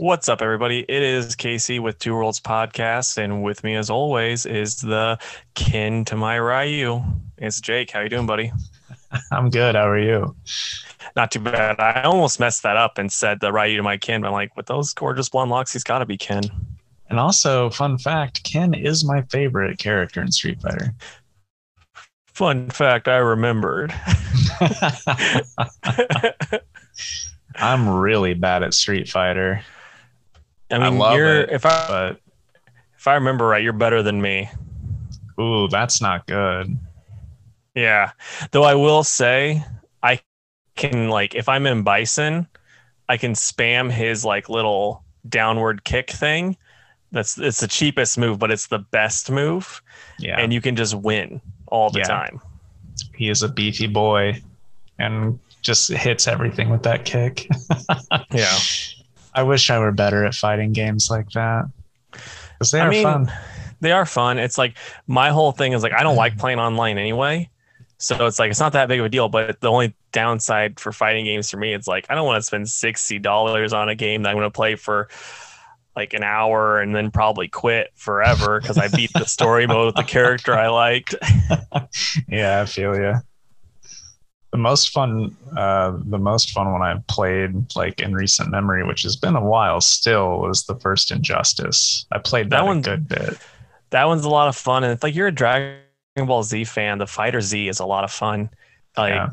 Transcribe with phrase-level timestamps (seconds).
[0.00, 0.86] What's up, everybody?
[0.88, 5.18] It is Casey with Two Worlds Podcast, and with me, as always, is the
[5.54, 7.02] kin to my Ryu.
[7.36, 7.90] It's Jake.
[7.90, 8.50] How you doing, buddy?
[9.30, 9.74] I'm good.
[9.74, 10.34] How are you?
[11.16, 11.78] Not too bad.
[11.78, 14.56] I almost messed that up and said the Ryu to my kin, but I'm like,
[14.56, 16.44] with those gorgeous blonde locks, he's got to be Ken.
[17.10, 20.94] And also, fun fact: Ken is my favorite character in Street Fighter.
[22.32, 23.92] Fun fact: I remembered.
[27.56, 29.62] I'm really bad at Street Fighter.
[30.70, 32.20] I mean, love you're it, if I but
[32.98, 34.48] if I remember right, you're better than me.
[35.40, 36.78] ooh, that's not good.
[37.74, 38.12] Yeah.
[38.50, 39.64] Though I will say
[40.02, 40.20] I
[40.76, 42.46] can like if I'm in Bison,
[43.08, 46.56] I can spam his like little downward kick thing.
[47.12, 49.82] That's it's the cheapest move, but it's the best move.
[50.18, 52.04] Yeah, And you can just win all the Yeah.
[52.04, 52.40] time.
[53.14, 54.40] he is a beefy boy,
[54.98, 57.48] and just hits everything with that kick.
[58.32, 58.56] Yeah.
[59.34, 61.66] I wish I were better at fighting games like that
[62.12, 63.32] because they I are mean, fun.
[63.80, 64.38] They are fun.
[64.38, 66.38] It's like my whole thing is like I don't like mm.
[66.38, 67.48] playing online anyway.
[67.98, 70.90] So it's like it's not that big of a deal, but the only downside for
[70.90, 73.94] fighting games for me, it's like I don't want to spend sixty dollars on a
[73.94, 75.08] game that I'm going to play for
[75.96, 79.96] like an hour and then probably quit forever because I beat the story mode with
[79.96, 81.14] the character I liked.
[82.28, 83.14] Yeah, I feel you.
[84.52, 89.02] The most fun, uh, the most fun one I've played like in recent memory, which
[89.02, 92.04] has been a while still, was the first Injustice.
[92.10, 93.38] I played That that, one- a good bit.
[93.90, 95.78] That one's a lot of fun, and it's like you're a Dragon
[96.16, 96.98] Ball Z fan.
[96.98, 98.50] The Fighter Z is a lot of fun.
[98.96, 99.28] Like Yeah.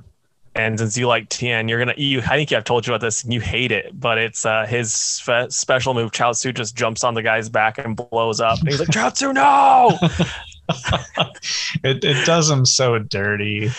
[0.55, 2.19] and since you like Tien, you're gonna you.
[2.21, 4.93] I think I've told you about this, and you hate it, but it's uh, his
[4.93, 6.11] spe- special move.
[6.11, 8.59] Chiaotzu just jumps on the guy's back and blows up.
[8.59, 9.97] And he's like, Chiaotzu, no!
[11.83, 13.69] it it does him so dirty.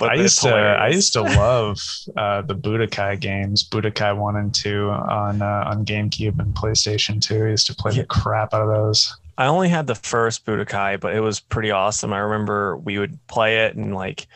[0.00, 1.78] But I used to I used to love
[2.16, 7.44] uh, the Budokai games, Budokai one and two on uh, on GameCube and PlayStation Two.
[7.44, 8.02] I used to play Yeah.
[8.02, 9.14] the crap out of those.
[9.36, 12.12] I only had the first Budokai, but it was pretty awesome.
[12.12, 14.26] I remember we would play it and like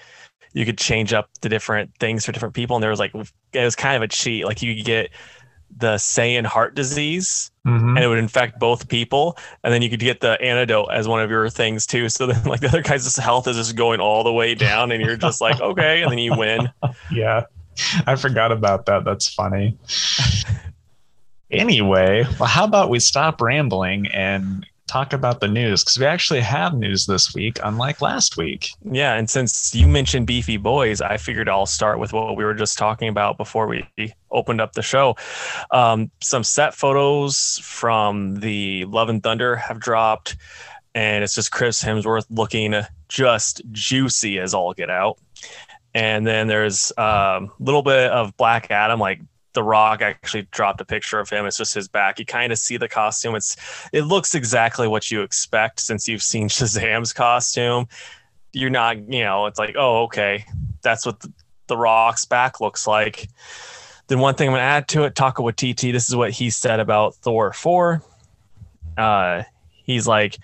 [0.53, 3.65] you could change up the different things for different people, and there was like it
[3.65, 4.45] was kind of a cheat.
[4.45, 5.11] Like you could get
[5.77, 7.97] the Saiyan heart disease, Mhm.
[7.97, 11.21] and it would infect both people, and then you could get the antidote as one
[11.21, 12.09] of your things too.
[12.09, 15.03] So then like the other guy's health is just going all the way down, and
[15.03, 16.71] you're just like okay, and then you win.
[17.11, 17.43] Yeah,
[18.07, 19.05] I forgot about that.
[19.05, 19.77] That's funny.
[21.51, 25.83] anyway, well, how about we stop rambling and talk about the news?
[25.83, 28.69] Because we actually have news this week, unlike last week.
[28.93, 32.55] Yeah, and since you mentioned beefy boys, I figured I'll start with what we were
[32.55, 33.85] just talking about before we
[34.31, 35.17] opened up the show.
[35.73, 40.37] Um, some set photos from the Love and Thunder have dropped,
[40.95, 45.19] and it's just Chris Hemsworth looking just juicy as all get out.
[45.93, 49.21] And then there's a um, little bit of Black Adam, like
[49.55, 51.47] the Rock actually dropped a picture of him.
[51.47, 52.19] It's just his back.
[52.19, 53.35] You kind of see the costume.
[53.35, 53.57] It's
[53.93, 57.87] it looks exactly what you expect since you've seen Shazam's costume.
[58.53, 60.45] You're not, you know, it's like, oh, okay,
[60.83, 61.33] that's what the,
[61.67, 63.29] the Rock's back looks like.
[64.07, 65.93] Then one thing I'm gonna add to it, Taika Waititi.
[65.93, 68.03] This is what he said about Thor four.
[68.97, 70.37] Uh, he's like,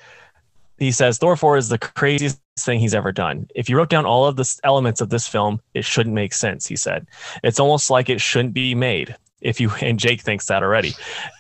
[0.79, 3.49] he says Thor four is the craziest thing he's ever done.
[3.55, 6.67] If you wrote down all of the elements of this film, it shouldn't make sense.
[6.67, 7.07] He said,
[7.43, 9.17] it's almost like it shouldn't be made.
[9.41, 10.95] If you and Jake thinks that already.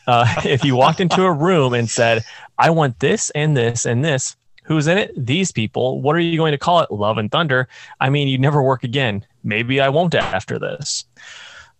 [0.06, 2.24] Uh, if you walked into a room and said,
[2.58, 4.36] I want this and this and this.
[4.64, 5.12] Who's in it?
[5.16, 6.00] These people.
[6.00, 6.92] What are you going to call it?
[6.92, 7.66] Love and Thunder.
[7.98, 9.26] I mean, you'd never work again.
[9.42, 11.04] Maybe I won't after this.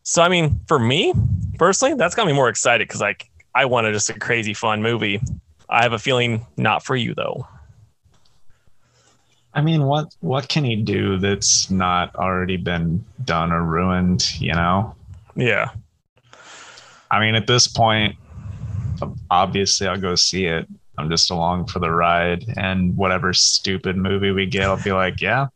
[0.03, 1.13] So, I mean, for me
[1.59, 5.21] personally, that's got me more excited because like I wanted just a crazy fun movie.
[5.69, 7.47] I have a feeling not for you though.
[9.55, 14.41] I mean, what what can he do that's not already been done or ruined?
[14.41, 14.95] You know,
[15.35, 15.71] Yeah.
[17.11, 18.15] I mean, at this point,
[19.31, 20.69] obviously, I'll go see it.
[20.97, 25.21] I'm just along for the ride, and whatever stupid movie we get, I'll be like,
[25.21, 25.49] yeah,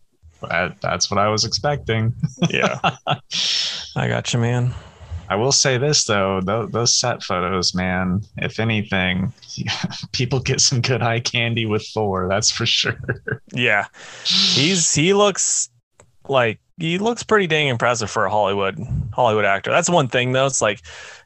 [0.49, 2.15] that, that's what I was expecting.
[2.51, 2.81] Yeah.
[3.97, 4.75] I got you, man.
[5.29, 8.23] I will say this though, those, those set photos, man.
[8.39, 9.33] If anything,
[10.13, 12.29] people get some good eye candy with Thor.
[12.29, 12.99] That's for sure.
[13.53, 13.87] Yeah.
[14.25, 15.71] He's he looks
[16.29, 18.79] like he looks pretty dang impressive for a Hollywood
[19.13, 19.71] Hollywood actor.
[19.71, 20.47] That's one thing though.
[20.47, 20.81] It's like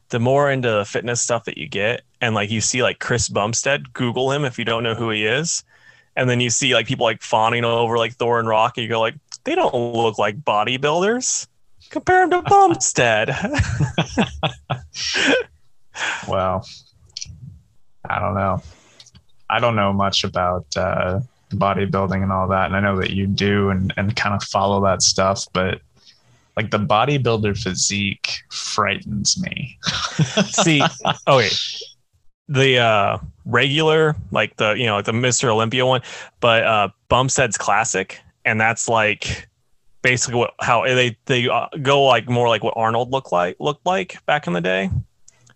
[0.09, 3.29] the more into the fitness stuff that you get, and like you see like Chris
[3.29, 5.63] Bumstead, Google him if you don't know who he is.
[6.15, 8.89] And then you see like people like fawning over like Thor and Rock, and you
[8.89, 11.47] go like, they don't look like bodybuilders.
[11.89, 13.29] Compare him to Bumstead.
[16.27, 16.65] Well,
[18.07, 18.61] I don't know.
[19.49, 21.21] I don't know much about uh,
[21.51, 24.83] bodybuilding and all that, and I know that you do and and kind of follow
[24.83, 25.81] that stuff, but
[26.55, 29.77] like the bodybuilder physique frightens me.
[30.45, 30.81] See,
[31.27, 31.49] okay,
[32.47, 35.49] the uh regular, like the you know like the Mr.
[35.49, 36.01] Olympia one,
[36.39, 39.48] but uh Bumstead's classic, and that's like
[40.01, 43.85] basically what how they they uh, go like more like what Arnold looked like looked
[43.85, 44.89] like back in the day.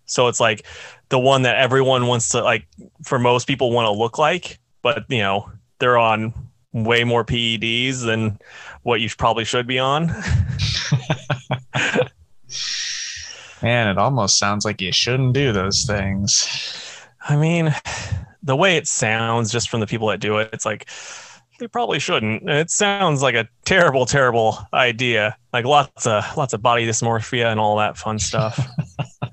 [0.06, 0.66] So it's like
[1.08, 2.66] the one that everyone wants to like
[3.02, 6.34] for most people want to look like, but you know they're on
[6.72, 8.38] way more PEDs than
[8.82, 10.06] what you probably should be on.
[13.62, 16.46] Man, it almost sounds like you shouldn't do those things.
[17.26, 17.74] I mean,
[18.42, 20.90] the way it sounds just from the people that do it, it's like
[21.58, 22.48] they probably shouldn't.
[22.48, 25.36] It sounds like a terrible, terrible idea.
[25.52, 28.58] Like lots of lots of body dysmorphia and all that fun stuff.
[29.22, 29.30] all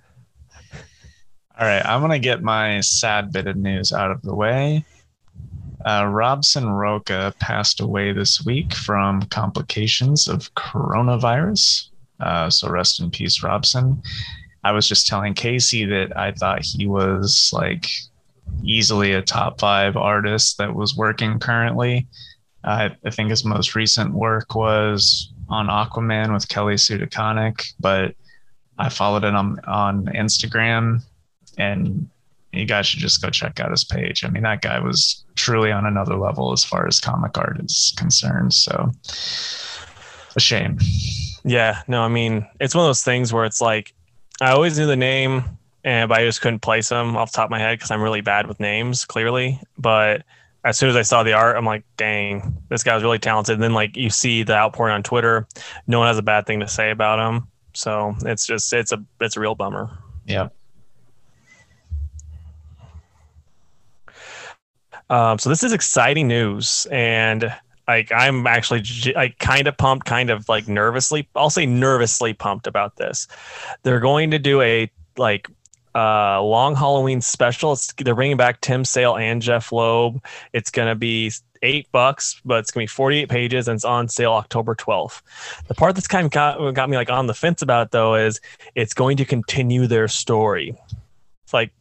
[1.59, 4.85] right, I'm gonna get my sad bit of news out of the way.
[5.85, 11.88] Uh, Robson Rocha passed away this week from complications of coronavirus.
[12.19, 14.01] Uh, so rest in peace, Robson.
[14.63, 17.89] I was just telling Casey that I thought he was like
[18.63, 22.07] easily a top five artist that was working currently.
[22.63, 28.15] Uh, I think his most recent work was on Aquaman with Kelly Sue DeConnick, but
[28.77, 31.03] I followed it on on Instagram,
[31.57, 32.07] and
[32.53, 34.24] you guys should just go check out his page.
[34.24, 37.94] I mean, that guy was truly on another level as far as comic art is
[37.97, 38.54] concerned.
[38.54, 38.92] So,
[40.36, 40.77] a shame.
[41.44, 43.94] Yeah, no, I mean, it's one of those things where it's like
[44.42, 45.44] I always knew the name,
[45.83, 48.01] and but I just couldn't place them off the top of my head because I'm
[48.01, 49.60] really bad with names, clearly.
[49.78, 50.24] But
[50.63, 53.56] as soon as I saw the art, I'm like, dang, this guy's really talented.
[53.56, 55.48] And then like you see the outpouring on Twitter,
[55.88, 57.48] no one has a bad thing to say about him.
[57.74, 59.89] So it's just it's a it's a real bummer.
[60.25, 60.50] Yeah.
[65.10, 67.54] Um, so this is exciting news, and
[67.88, 68.83] like I'm actually
[69.13, 71.28] like kind of pumped, kind of like nervously.
[71.36, 73.28] I'll say nervously pumped about this.
[73.83, 75.50] They're going to do a like
[75.96, 77.74] uh long Halloween special.
[77.74, 80.24] It's, they're bringing back Tim Sale and Jeph Loeb.
[80.54, 84.34] It's gonna be eight bucks, but it's gonna be 48 pages and it's on sale
[84.34, 85.22] October 12th.
[85.68, 88.16] The part that's kind of got, got me like on the fence about it, though
[88.16, 88.40] is
[88.76, 90.76] it's going to continue their story.
[91.44, 91.72] It's like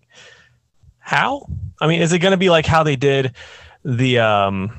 [0.99, 1.47] how?
[1.81, 3.35] I mean, is it gonna be like how they did
[3.85, 4.73] the um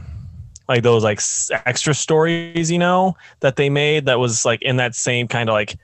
[0.67, 1.19] like those like
[1.65, 5.53] extra stories, you know, that they made that was like in that same kind of
[5.53, 5.77] like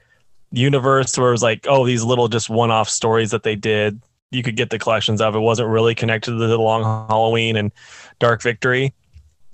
[0.52, 4.02] universe where it was like, oh, these little just one off stories that they did.
[4.32, 5.36] You could get the collections of.
[5.36, 7.72] It wasn't really connected to the Long Halloween and
[8.20, 8.94] Dark Victory.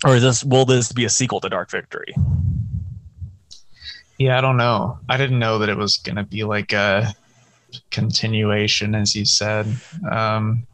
[0.03, 2.13] Or is this will this be a sequel to Dark Victory?
[4.17, 4.99] Yeah, I don't know.
[5.09, 7.13] I didn't know that it was gonna be like a
[7.91, 9.67] continuation, as you said.
[10.11, 10.65] Um,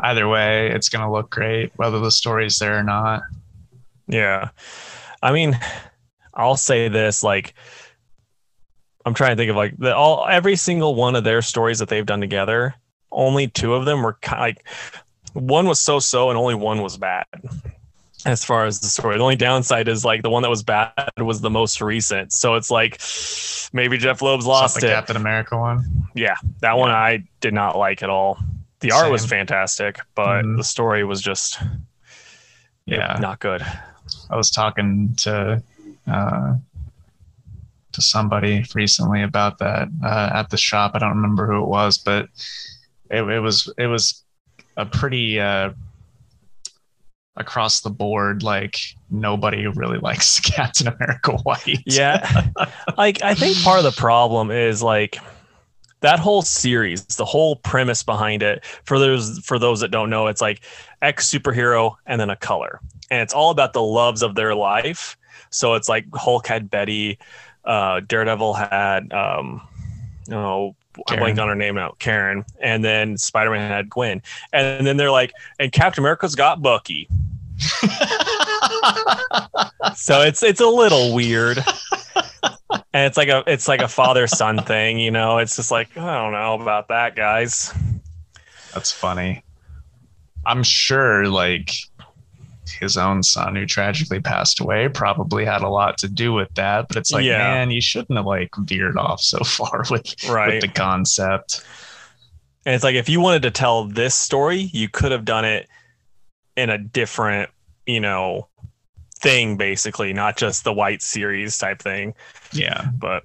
[0.00, 3.22] either way, it's to look great, whether the story's there or not.
[4.06, 4.50] Yeah.
[5.22, 5.58] I mean,
[6.34, 7.54] I'll say this like,
[9.04, 11.88] I'm trying to think of like the all every single one of their stories that
[11.88, 12.74] they've done together.
[13.10, 14.64] Only two of them were kind of like
[15.34, 17.26] one was so so and only one was bad.
[18.26, 21.10] As far as the story, the only downside is like the one that was bad
[21.18, 22.32] was the most recent.
[22.32, 22.98] So it's like
[23.74, 24.90] maybe Jeph Loeb's lost the it.
[24.90, 26.06] Captain America one.
[26.14, 26.74] Yeah, that yeah.
[26.74, 28.38] one I did not like at all
[28.80, 30.56] the art was fantastic, but mm-hmm.
[30.56, 31.58] the story was just
[32.86, 33.64] yeah not good.
[34.30, 35.62] I was talking to
[36.06, 36.54] uh,
[37.94, 40.92] to somebody recently about that uh, at the shop.
[40.94, 42.28] I don't remember who it was, but
[43.10, 44.24] it, it was it was
[44.76, 45.70] a pretty uh,
[47.36, 48.76] across the board like
[49.10, 51.82] nobody really likes Captain America White.
[51.86, 52.48] yeah,
[52.98, 55.18] like I think part of the problem is like
[56.00, 60.26] that whole series, the whole premise behind it, for those for those that don't know,
[60.26, 60.60] it's like
[61.02, 65.16] X superhero and then a color, and it's all about the loves of their life.
[65.50, 67.18] So it's like Hulk had Betty,
[67.64, 69.66] uh, Daredevil had, um,
[70.26, 70.74] you know,
[71.08, 71.22] Karen.
[71.22, 74.96] I'm blanking on her name now, Karen, and then Spider Man had Gwen, and then
[74.96, 77.08] they're like, and Captain America's got Bucky.
[79.94, 81.58] so it's it's a little weird
[82.94, 85.38] and it's like a it's like a father son thing, you know.
[85.38, 87.74] It's just like I don't know about that, guys.
[88.72, 89.42] That's funny.
[90.46, 91.70] I'm sure like
[92.68, 96.88] his own son who tragically passed away probably had a lot to do with that.
[96.88, 97.38] But it's like, yeah.
[97.38, 100.54] man, you shouldn't have like veered off so far with, right.
[100.54, 101.64] with the concept.
[102.66, 105.68] And it's like if you wanted to tell this story, you could have done it
[106.56, 107.50] in a different,
[107.86, 108.48] you know,
[109.20, 112.14] thing basically, not just the white series type thing.
[112.52, 113.24] Yeah, but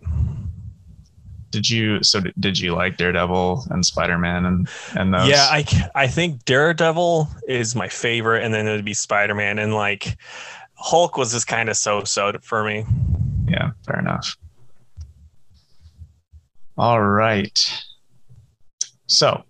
[1.51, 5.27] did you so did you like Daredevil and Spider-Man and and those?
[5.27, 5.65] Yeah, I
[5.95, 10.17] I think Daredevil is my favorite and then it'd be Spider-Man and like
[10.75, 12.85] Hulk was just kind of so-so for me.
[13.47, 14.37] Yeah, fair enough.
[16.77, 17.83] All right.
[19.07, 19.43] So,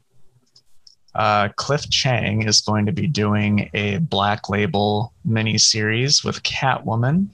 [1.14, 7.28] uh, Cliff Chiang is going to be doing a Black Label mini series with Catwoman.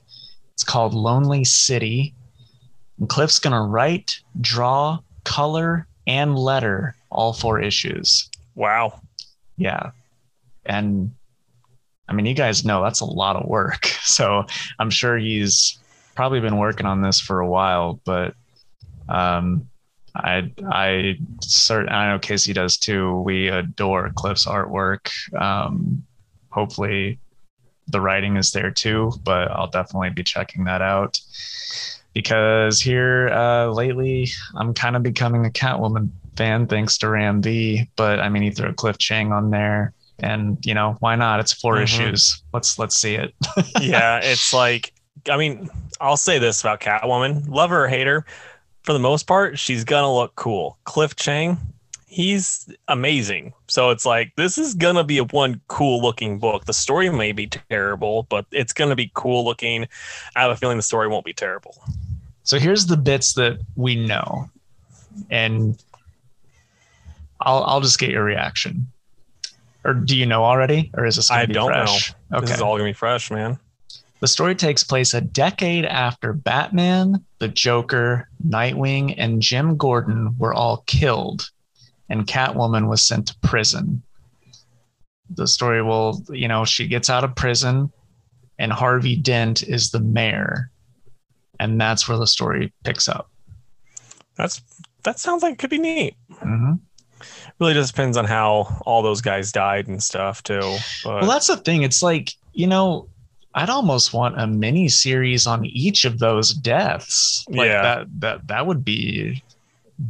[0.53, 2.13] It's called Lonely City.
[2.99, 8.29] And Cliff's going to write, draw, color, and letter all four issues.
[8.55, 9.01] Wow.
[9.57, 9.91] Yeah.
[10.65, 11.11] And
[12.07, 13.87] I mean, you guys know that's a lot of work.
[14.05, 14.45] So
[14.77, 15.79] I'm sure he's
[16.13, 18.35] probably been working on this for a while, but
[19.09, 19.67] um,
[20.15, 23.19] I I cert, I know Casey does too.
[23.21, 25.09] We adore Cliff's artwork.
[25.35, 26.03] Um,
[26.51, 27.19] hopefully,
[27.87, 31.19] the writing is there too, but I'll definitely be checking that out
[32.15, 37.87] because here uh, lately I'm kind of becoming a Catwoman fan thanks to Ram V.
[37.95, 41.39] But I mean, you threw Cliff Chiang on there, and you know why not?
[41.39, 41.83] It's 4 Mhm.
[41.83, 42.41] issues.
[42.53, 43.35] Let's let's see it.
[43.81, 44.91] yeah, it's like
[45.29, 45.69] I mean,
[46.01, 48.25] I'll say this about Catwoman, love her or hate her,
[48.83, 50.77] for the most part, she's gonna look cool.
[50.83, 51.57] Cliff Chiang,
[52.05, 53.53] he's amazing.
[53.67, 56.65] So it's like this is gonna be a one cool looking book.
[56.65, 59.87] The story may be terrible, but it's gonna be cool looking.
[60.35, 61.81] I have a feeling the story won't be terrible.
[62.45, 64.49] So here's the bits that we know,
[65.31, 65.77] and
[67.41, 68.87] I'll I'll just get your reaction.
[69.83, 71.29] Or do you know already, or is this?
[71.29, 71.97] I be don't know.
[72.33, 72.45] Okay.
[72.45, 73.59] This is all gonna be fresh, man.
[74.19, 80.53] The story takes place a decade after Batman, the Joker, Nightwing, and Jim Gordon were
[80.53, 81.49] all killed,
[82.09, 84.01] and Catwoman was sent to prison.
[85.31, 87.91] The story will, you know, she gets out of prison,
[88.59, 90.69] and Harvey Dent is the mayor,
[91.59, 93.29] and that's where the story picks up.
[94.35, 94.61] That's
[95.03, 96.15] that sounds like it could be neat.
[96.39, 96.73] hmm
[97.59, 100.77] Really just depends on how all those guys died and stuff too.
[101.03, 101.83] But Well, that's the thing.
[101.83, 103.07] It's like, you know,
[103.53, 107.45] I'd almost want a mini series on each of those deaths.
[107.49, 107.81] Like Yeah.
[107.81, 109.41] that that that would be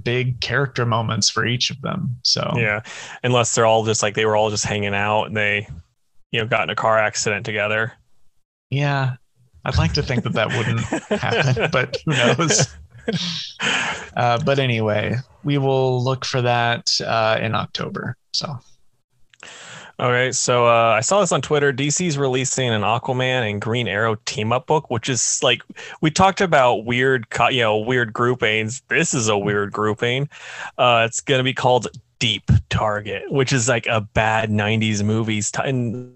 [0.03, 2.17] big character moments for each of them.
[2.23, 2.81] So Yeah,
[3.23, 5.67] unless they're all just like they were all just hanging out and they,
[6.31, 7.93] you know, got in a car accident together.
[8.71, 9.15] yeah.
[9.65, 10.81] I'd like to think that that wouldn't
[11.19, 12.75] happen, but who knows?
[14.15, 18.15] Uh, but anyway, we will look for that uh, in October.
[18.33, 18.59] So
[19.97, 21.71] All right, so uh, I saw this on Twitter.
[21.71, 25.61] DC's releasing an Aquaman and Green Arrow team up book, which is like
[26.01, 28.81] we talked about weird, you know, weird groupings.
[28.89, 30.29] This is a weird grouping.
[30.77, 31.87] Uh, it's gonna be called
[32.19, 36.13] Deep Target, which is like a bad '90s movies t-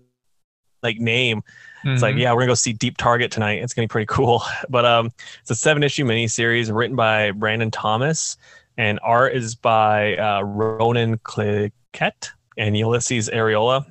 [0.84, 1.42] like name.
[1.86, 2.20] It's like, Mhm.
[2.20, 3.62] yeah, we're gonna go see Deep Target tonight.
[3.64, 4.44] It's gonna be pretty cool.
[4.70, 8.38] But um, it's a seven issue miniseries written by Brandon Thomas,
[8.78, 13.86] and art is by uh, Ronan Cliquet and Ulysses Arreola,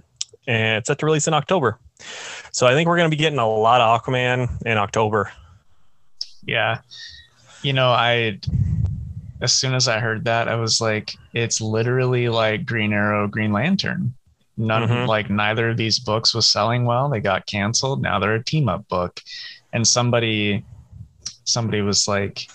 [0.47, 1.79] and it's set to release in October.
[2.53, 5.33] So I think we're gonna be getting a lot of Aquaman in October.
[6.45, 6.81] Yeah.
[7.63, 8.39] You know, I
[9.41, 13.53] as soon as I heard that, I was like, it's literally like Green Arrow, Green
[13.53, 14.15] Lantern.
[14.59, 15.07] None Mhm.
[15.07, 17.09] like neither of these books was selling well.
[17.09, 18.03] They got canceled.
[18.03, 19.23] Now they're a team up book.
[19.73, 20.65] And somebody
[21.45, 22.49] somebody was like,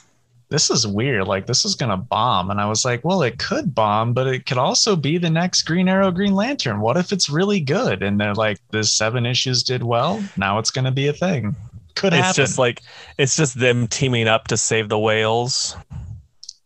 [0.50, 1.28] This is weird.
[1.28, 2.52] Like this is gonna bomb.
[2.52, 5.64] And I was like, Well, it could bomb, but it could also be the next
[5.64, 6.80] Green Arrow, Green Lantern.
[6.82, 8.04] What if it's really good?
[8.04, 10.24] And they're like, this seven issues did well.
[10.38, 11.56] Now it's gonna be a thing.
[11.96, 12.36] Could It's happen.
[12.36, 12.82] just like
[13.18, 15.76] it's just them teaming up to save the whales.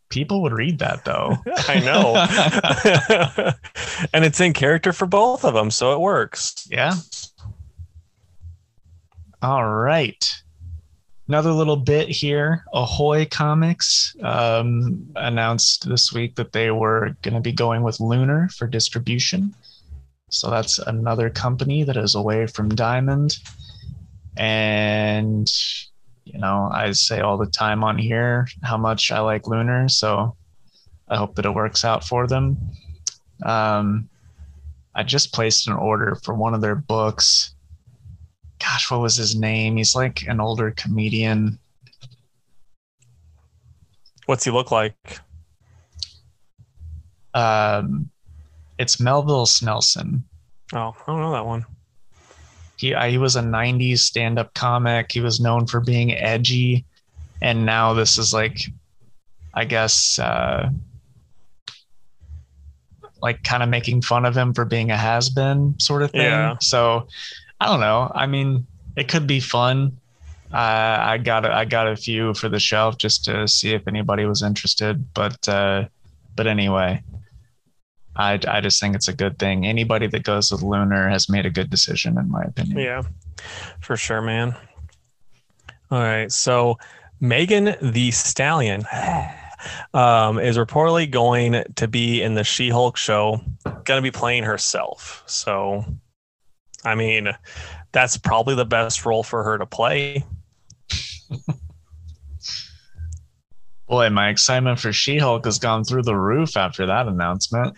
[0.09, 1.37] People would read that though.
[1.67, 3.53] I know.
[4.13, 6.67] and it's in character for both of them, so it works.
[6.69, 6.93] Yeah.
[9.41, 10.23] All right.
[11.27, 12.63] Another little bit here.
[12.73, 18.47] Ahoy Comics um, announced this week that they were going to be going with Lunar
[18.49, 19.53] for distribution.
[20.29, 23.37] So that's another company that is away from Diamond.
[24.37, 25.51] And,
[26.33, 29.87] you know, I say all the time on here how much I like Lunar.
[29.87, 30.35] So
[31.07, 32.57] I hope that it works out for them.
[33.43, 34.09] Um,
[34.93, 37.55] I just placed an order for one of their books.
[38.59, 39.77] Gosh, what was his name?
[39.77, 41.59] He's like an older comedian.
[44.25, 45.19] What's he look like?
[47.33, 48.09] Um,
[48.77, 50.23] it's Melville Snelson.
[50.73, 51.65] Oh, I don't know that one.
[52.77, 55.11] He I, he was a '90s stand-up comic.
[55.11, 56.85] He was known for being edgy,
[57.41, 58.59] and now this is like,
[59.53, 60.69] I guess, uh,
[63.21, 66.21] like kind of making fun of him for being a has-been sort of thing.
[66.21, 66.57] Yeah.
[66.61, 67.07] So,
[67.59, 68.11] I don't know.
[68.13, 69.97] I mean, it could be fun.
[70.53, 73.87] Uh, I got a, I got a few for the shelf just to see if
[73.87, 75.13] anybody was interested.
[75.13, 75.85] But uh,
[76.35, 77.03] but anyway,
[78.17, 79.65] I I just think it's a good thing.
[79.65, 82.79] Anybody that goes with Lunar has made a good decision, in my opinion.
[82.79, 83.03] Yeah,
[83.79, 84.55] for sure, man.
[85.89, 86.31] All right.
[86.31, 86.77] So,
[87.19, 88.85] Megan Thee Stallion.
[89.93, 95.23] um, is reportedly going to be in the She-Hulk show, going to be playing herself.
[95.25, 95.83] So,
[96.85, 97.29] I mean,
[97.91, 100.23] that's probably the best role for her to play.
[103.87, 107.75] Boy, my excitement for She Hulk has gone through the roof after that announcement.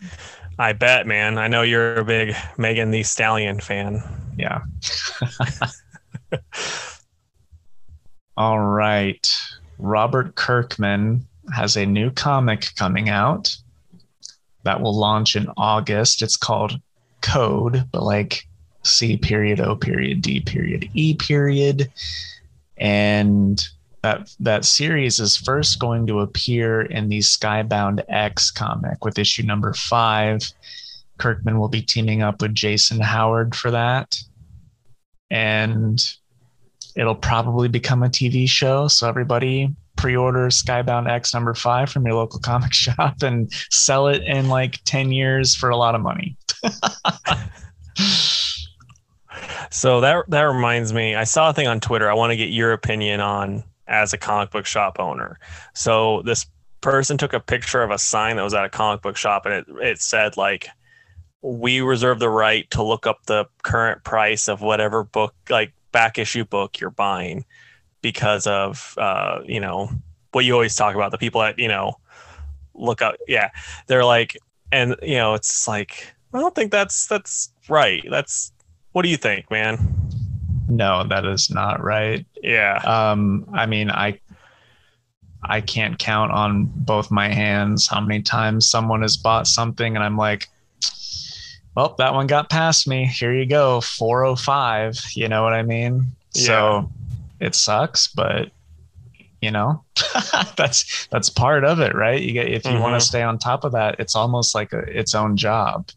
[0.58, 1.38] I bet, man.
[1.38, 4.04] I know you're a big Megan Thee Stallion fan.
[4.38, 4.62] Yeah.
[8.38, 9.36] All right.
[9.78, 13.56] Robert Kirkman has a new comic coming out
[14.64, 16.22] that will launch in August.
[16.22, 16.80] It's called
[17.22, 18.48] Code, but like
[18.84, 21.92] C period O period D period E period.
[22.78, 23.66] And
[24.02, 29.44] that that series is first going to appear in the Skybound X comic with issue
[29.44, 30.42] number five.
[31.18, 34.18] Kirkman will be teaming up with Jason Howard for that.
[35.30, 36.02] And
[36.96, 38.88] it'll probably become a TV show.
[38.88, 44.24] So everybody pre-order Skybound X number five from your local comic shop and sell it
[44.24, 46.38] in like 10 years for a lot of money.
[49.70, 52.10] so that that reminds me, I saw a thing on Twitter.
[52.10, 55.38] I want to get your opinion on as a comic book shop owner.
[55.74, 56.46] So this
[56.82, 59.54] person took a picture of a sign that was at a comic book shop and
[59.54, 60.70] it, it said like
[61.42, 66.18] we reserve the right to look up the current price of whatever book like back
[66.18, 67.44] issue book you're buying
[68.02, 69.90] because of uh, you know
[70.32, 71.96] what you always talk about the people that you know
[72.74, 73.16] look up.
[73.28, 73.50] Yeah.
[73.88, 74.38] They're like
[74.72, 78.06] and you know it's like i don't think that's that's right.
[78.10, 78.54] That's
[78.92, 79.78] what do you think man
[80.70, 84.18] no that is not right yeah um i mean i
[85.44, 90.04] i can't count on both my hands how many times someone has bought something and
[90.04, 90.48] i'm like
[91.76, 96.12] well that one got past me here you go 405 you know what i mean
[96.34, 96.46] yeah.
[96.46, 96.90] so
[97.40, 98.52] it sucks, but
[99.42, 99.84] you know,
[100.58, 102.22] that's that's part of it, right?
[102.22, 102.82] You get if you mm-hmm.
[102.82, 105.90] want to stay on top of that, it's almost like a, its own job.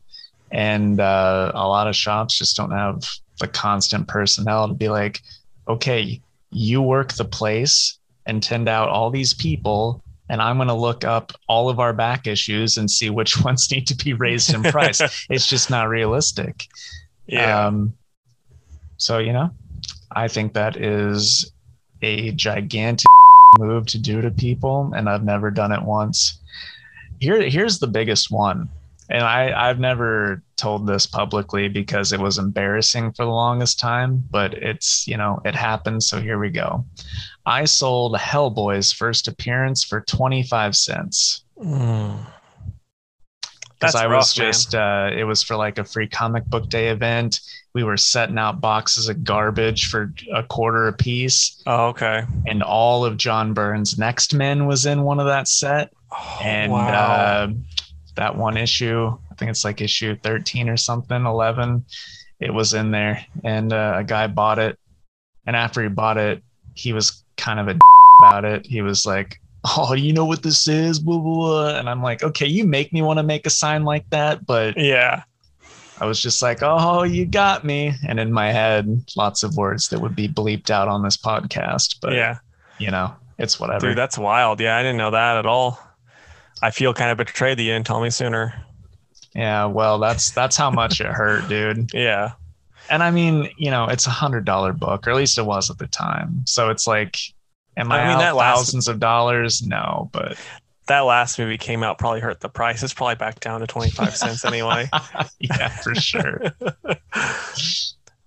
[0.53, 3.09] And uh, a lot of shops just don't have
[3.41, 5.21] the constant personnel to be like,
[5.69, 10.75] okay, you work the place and tend out all these people and I'm going to
[10.75, 14.55] look up all of our back issues and see which ones need to be raised
[14.55, 15.01] in price.
[15.31, 16.67] it's just not realistic.
[17.27, 17.67] Yeah.
[17.67, 17.95] Um,
[18.97, 19.51] so, you know,
[20.11, 21.53] I think that is
[22.01, 23.07] a gigantic
[23.59, 26.39] move to do to people, and I've never done it once.
[27.21, 28.71] Here, here's the biggest one,
[29.13, 34.25] and I, I've never told this publicly because it was embarrassing for the longest time,
[34.31, 36.85] but it's you know it happened, so here we go.
[37.47, 41.45] I sold Hellboy's first appearance for twenty five cents.
[41.63, 42.27] Mm.
[43.79, 47.41] Because I was just, uh, it was for like a free comic book day event
[47.75, 51.63] we were setting out boxes of garbage for a quarter a piece.
[51.67, 52.25] Oh, okay.
[52.47, 55.93] And all of John Byrne's Next Men was in one of that set.
[56.11, 56.89] Oh, and wow.
[56.89, 57.49] uh,
[58.17, 61.85] that one issue, I think it's like issue 13 or something, 11,
[62.41, 63.25] it was in there.
[63.45, 64.79] And uh, a guy bought it.
[65.47, 66.43] And after he bought it,
[66.75, 67.79] he was kind of a
[68.23, 68.67] about it.
[68.67, 70.99] He was like, oh, you know what this is?
[70.99, 71.79] Blah, blah, blah.
[71.79, 74.77] And I'm like, okay, you make me want to make a sign like that, but
[74.77, 75.25] yeah,
[76.01, 77.93] I was just like, oh, you got me.
[78.09, 81.97] And in my head, lots of words that would be bleeped out on this podcast.
[82.01, 82.39] But yeah,
[82.79, 83.89] you know, it's whatever.
[83.89, 84.61] Dude, that's wild.
[84.61, 85.79] Yeah, I didn't know that at all.
[86.63, 88.55] I feel kind of betrayed that you didn't tell me sooner.
[89.35, 91.91] Yeah, well, that's that's how much it hurt, dude.
[91.95, 92.33] Yeah.
[92.91, 95.71] And I mean, you know, it's a hundred dollar book, or at least it was
[95.71, 96.43] at the time.
[96.47, 97.17] So it's like,
[97.77, 99.63] am I, I mean, that thousands last, of dollars?
[99.63, 100.37] No, but
[100.89, 102.83] that last movie came out probably hurt the price.
[102.83, 104.91] It's probably back down to 25 cents anyway.
[105.39, 106.43] yeah, for sure.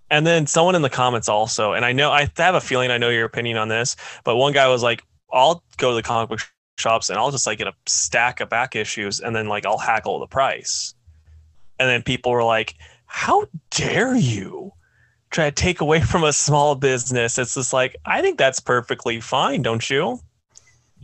[0.10, 2.98] and then someone in the comments also, and I know I have a feeling I
[2.98, 6.30] know your opinion on this, but one guy was like, I'll go to the comic
[6.30, 6.40] book
[6.78, 9.78] shops and I'll just like get a stack of back issues and then like I'll
[9.78, 10.94] hackle the price.
[11.80, 14.72] And then people were like, How dare you?
[15.32, 17.38] Try to take away from a small business.
[17.38, 20.20] It's just like, I think that's perfectly fine, don't you?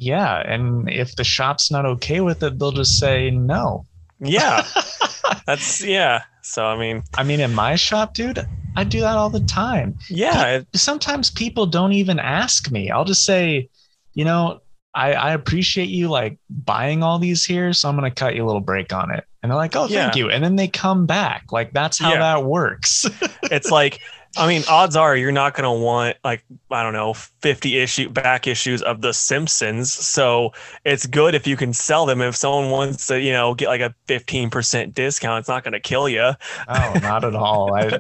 [0.02, 3.86] yeah and if the shop's not okay with it they'll just say no
[4.20, 4.66] yeah
[5.46, 8.40] that's yeah so i mean i mean in my shop dude
[8.76, 13.26] i do that all the time yeah sometimes people don't even ask me i'll just
[13.26, 13.70] say
[14.14, 14.60] you know
[14.94, 18.48] I, I appreciate you like buying all these here, so I'm gonna cut you a
[18.48, 19.26] little break on it.
[19.42, 20.20] And they're like, "Oh, thank yeah.
[20.20, 21.52] you," and then they come back.
[21.52, 22.20] Like that's how yeah.
[22.20, 23.08] that works.
[23.44, 24.02] it's like
[24.38, 28.10] I mean, odds are you're not going to want like I don't know 50 issue
[28.10, 29.92] back issues of The Simpsons.
[29.92, 30.54] So
[30.86, 32.22] it's good if you can sell them.
[32.22, 35.82] If someone wants to, you know, get like a 15% discount, it's not going to
[35.82, 36.32] kill you.
[36.68, 37.76] Oh, not at all.
[37.76, 38.00] I,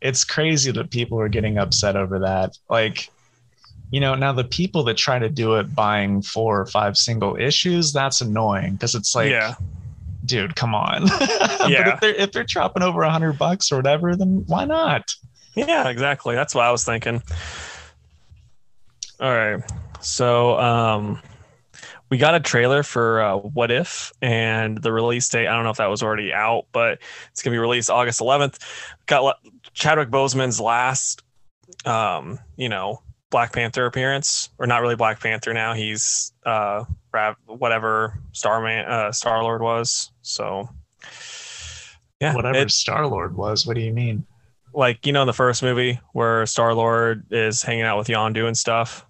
[0.00, 2.56] it's crazy that people are getting upset over that.
[2.70, 3.10] Like,
[3.90, 7.36] you know, now the people that try to do it buying four or five single
[7.36, 9.54] issues, that's annoying because it's like, yeah.
[10.24, 11.02] dude, come on.
[11.18, 11.94] but Yeah.
[11.94, 15.14] if they're if they're dropping over a hundred bucks or whatever, then why not?
[15.54, 16.34] Yeah, exactly.
[16.34, 17.22] That's what I was thinking.
[19.20, 19.62] All right.
[20.00, 21.20] So um
[22.10, 25.46] we got a trailer for uh, What If and the release date.
[25.46, 28.20] I don't know if that was already out, but it's going to be released August
[28.20, 28.58] 11th.
[29.04, 29.36] Got
[29.74, 31.22] Chadwick Boseman's last
[31.84, 35.74] um, you know, Black Panther appearance, or not really Black Panther now.
[35.74, 36.84] He's uh
[37.46, 40.10] whatever Starman uh Star Lord was.
[40.22, 40.68] So
[42.20, 44.26] yeah, Whatever it- Star Lord was, what do you mean?
[44.74, 48.46] like you know in the first movie where Star Lord is hanging out with Yondu
[48.46, 49.04] and stuff.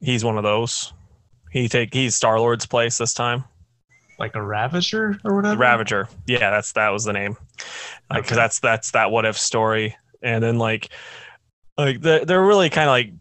[0.00, 0.92] He's one of those.
[1.50, 3.44] He take he's Star Lord's place this time.
[4.18, 5.54] Like a Ravager or whatever?
[5.54, 6.08] The Ravager.
[6.26, 7.36] Yeah, that's that was the name.
[8.10, 8.34] Like Okay.
[8.34, 9.96] that's that's that what if story.
[10.22, 10.90] And then like
[11.78, 13.12] like they're, they're really kind of like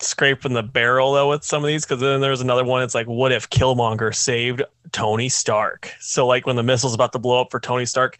[0.00, 2.82] scraping the barrel though with some of these because then there's another one.
[2.82, 5.92] It's like what if Killmonger saved Tony Stark?
[6.00, 8.18] So like when the missile's about to blow up for Tony Stark,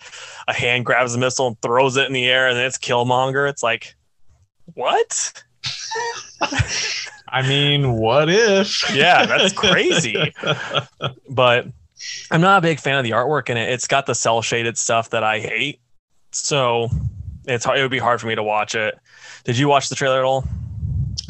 [0.48, 3.48] a hand grabs the missile and throws it in the air, and then it's Killmonger.
[3.48, 3.94] It's like
[4.74, 5.42] what?
[7.28, 8.94] I mean, what if?
[8.94, 10.33] Yeah, that's crazy.
[11.31, 11.66] but
[12.31, 13.70] I'm not a big fan of the artwork in it.
[13.70, 15.81] It's got the cell shaded stuff that I hate.
[16.33, 16.90] So
[17.46, 18.98] it's hard, it would be hard for me to watch it.
[19.44, 20.44] Did you watch the trailer at all?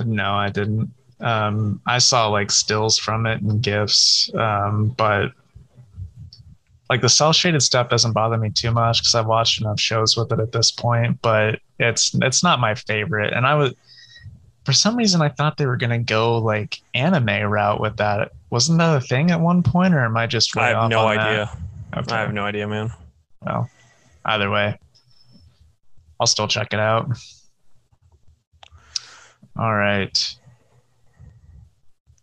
[0.05, 0.93] No, I didn't.
[1.21, 5.33] Um, I saw like stills from it and gifs, um, but
[6.91, 10.17] like the cell shaded stuff doesn't bother me too much because I've watched enough shows
[10.17, 11.23] with it at this point.
[11.23, 13.75] But it's it's not my favorite, and I was
[14.65, 18.33] for some reason I thought they were gonna go like anime route with that.
[18.51, 21.51] Wasn't that a thing at one point, or am I just I have no idea.
[21.97, 22.15] Okay.
[22.15, 22.93] I have no idea, man.
[23.41, 23.71] Well,
[24.25, 24.79] either way,
[26.19, 27.09] I'll still check it out.
[29.57, 30.37] All right.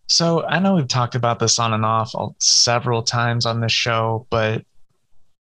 [0.08, 4.26] So I know we've talked about this on and off several times on this show,
[4.32, 4.66] but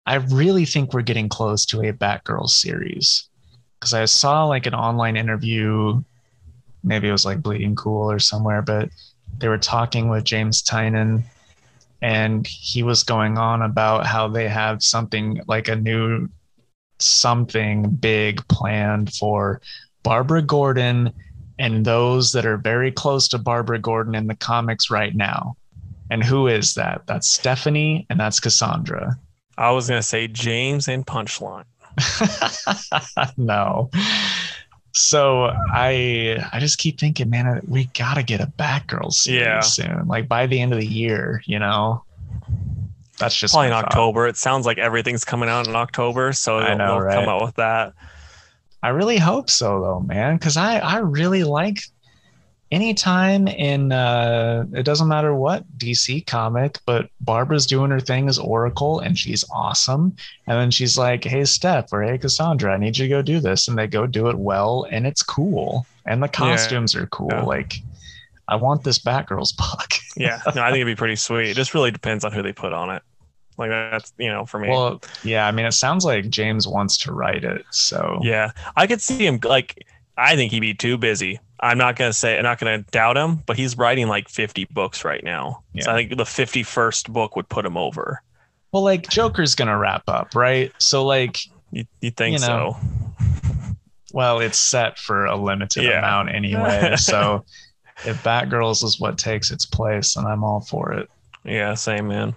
[0.05, 3.29] I really think we're getting close to a Batgirl series
[3.79, 6.03] because I saw like an online interview,
[6.83, 8.89] maybe it was like Bleeding Cool or somewhere, but
[9.37, 11.23] they were talking with James Tynion
[12.01, 16.27] and he was going on about how they have something like a new
[16.99, 19.61] something big planned for
[20.03, 21.13] Barbara Gordon
[21.59, 25.55] and those that are very close to Barbara Gordon in the comics right now.
[26.09, 27.03] And who is that?
[27.07, 29.17] That's Stephanie and that's Cassandra.
[29.57, 31.65] I was gonna say James and Punchline.
[33.37, 33.89] no.
[34.93, 39.59] So I I just keep thinking, man, we gotta get a Batgirl series Yeah.
[39.61, 40.07] soon.
[40.07, 42.03] Like by the end of the year, you know.
[43.19, 43.85] That's just Probably in my thought.
[43.91, 44.27] October.
[44.27, 47.13] It sounds like everything's coming out in October, so I know, they'll right?
[47.19, 47.93] come out with that.
[48.83, 51.79] I really hope so though, man, because I I really like
[52.71, 58.39] anytime in uh it doesn't matter what DC comic, but Barbara's doing her thing as
[58.39, 60.15] Oracle and she's awesome.
[60.47, 63.39] And then she's like, Hey Steph or hey Cassandra, I need you to go do
[63.39, 63.67] this.
[63.67, 65.85] And they go do it well and it's cool.
[66.05, 67.29] And the costumes are cool.
[67.29, 67.43] Yeah.
[67.43, 67.75] Like
[68.47, 69.91] I want this Batgirl's book.
[70.17, 71.49] Yeah, no, I think it'd be pretty sweet.
[71.49, 73.01] It just really depends on who they put on it.
[73.57, 74.69] Like that's you know for me.
[74.69, 77.65] well, yeah, I mean it sounds like James wants to write it.
[77.71, 79.85] So Yeah, I could see him like.
[80.17, 81.39] I think he'd be too busy.
[81.61, 85.03] I'm not gonna say I'm not gonna doubt him, but he's writing like 50 books
[85.05, 85.63] right now.
[85.79, 85.93] So Yeah.
[85.95, 88.21] I think the 51st book would put him over.
[88.71, 90.71] well like Joker's gonna wrap up, right?
[90.79, 91.39] So like
[91.71, 92.77] You, you think You know.
[93.19, 93.25] so?
[94.13, 95.99] Well, it's set for a limited Yeah.
[95.99, 96.95] amount anyway.
[96.97, 97.45] so
[98.05, 101.09] if Batgirls is what takes its place, then I'm all for it.
[101.45, 102.35] Yeah, same man.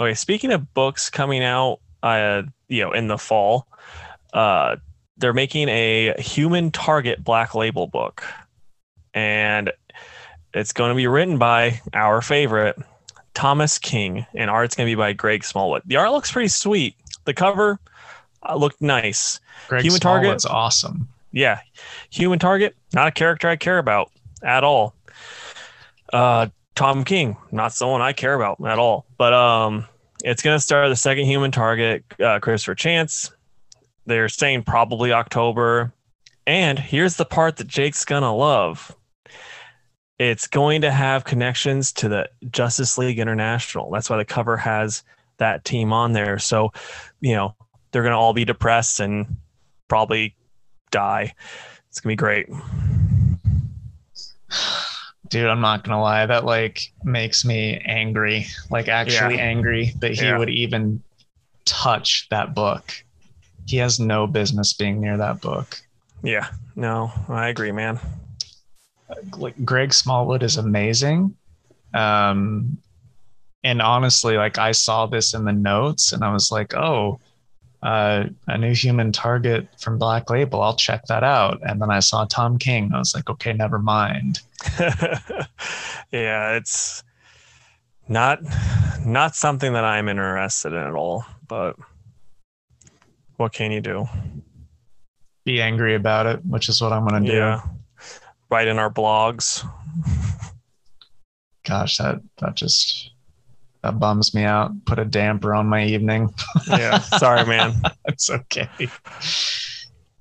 [0.00, 3.66] Okay, speaking of books coming out, uh, you know, in the fall,
[4.32, 4.76] uh,
[5.16, 8.24] they're making a Human Target Black Label book,
[9.12, 9.70] and
[10.54, 12.78] it's going to be written by our favorite
[13.34, 15.82] Thomas King, and art's going to be by Greg Smallwood.
[15.86, 16.94] The art looks pretty sweet.
[17.24, 17.78] The cover
[18.48, 19.40] uh, looked nice.
[19.68, 20.24] Greg Human Target?
[20.24, 21.08] Smallwood's awesome.
[21.32, 21.60] Yeah,
[22.10, 24.10] Human Target, not a character I care about
[24.42, 24.94] at all.
[26.12, 26.48] Uh,
[26.80, 29.04] Tom King, not someone I care about at all.
[29.18, 29.84] But um,
[30.24, 33.32] it's gonna start the second Human Target, uh, Christopher Chance.
[34.06, 35.92] They're saying probably October.
[36.46, 38.96] And here's the part that Jake's gonna love.
[40.18, 43.90] It's going to have connections to the Justice League International.
[43.90, 45.02] That's why the cover has
[45.36, 46.38] that team on there.
[46.38, 46.72] So,
[47.20, 47.54] you know,
[47.92, 49.36] they're gonna all be depressed and
[49.86, 50.34] probably
[50.90, 51.34] die.
[51.90, 52.46] It's gonna be great.
[55.30, 58.46] Dude, I'm not gonna lie, that like makes me angry.
[58.70, 59.42] Like actually Yeah.
[59.42, 60.38] angry that he Yeah.
[60.38, 61.02] would even
[61.64, 62.92] touch that book.
[63.66, 65.80] He has no business being near that book.
[66.22, 67.98] Yeah, no, I agree, man.
[69.36, 71.34] like Greg Smallwood is amazing.
[71.94, 72.78] Um,
[73.64, 77.18] and honestly, like I saw this in the notes and I was like, oh,
[77.82, 80.60] uh, a new human target from Black Label.
[80.62, 81.60] I'll check that out.
[81.62, 82.92] And then I saw Tom King.
[82.94, 84.40] I was like, okay, never mind.
[86.10, 87.02] yeah, it's
[88.08, 88.40] not
[89.04, 91.24] not something that I'm interested in at all.
[91.48, 91.76] But
[93.36, 94.06] what can you do?
[95.44, 97.36] Be angry about it, which is what I'm going to do.
[97.36, 97.62] Yeah.
[98.50, 99.66] Write in our blogs.
[101.64, 103.09] Gosh, that that just
[103.82, 104.72] that bums me out.
[104.84, 106.32] Put a damper on my evening.
[106.68, 107.74] yeah, sorry, man.
[108.06, 108.68] it's okay.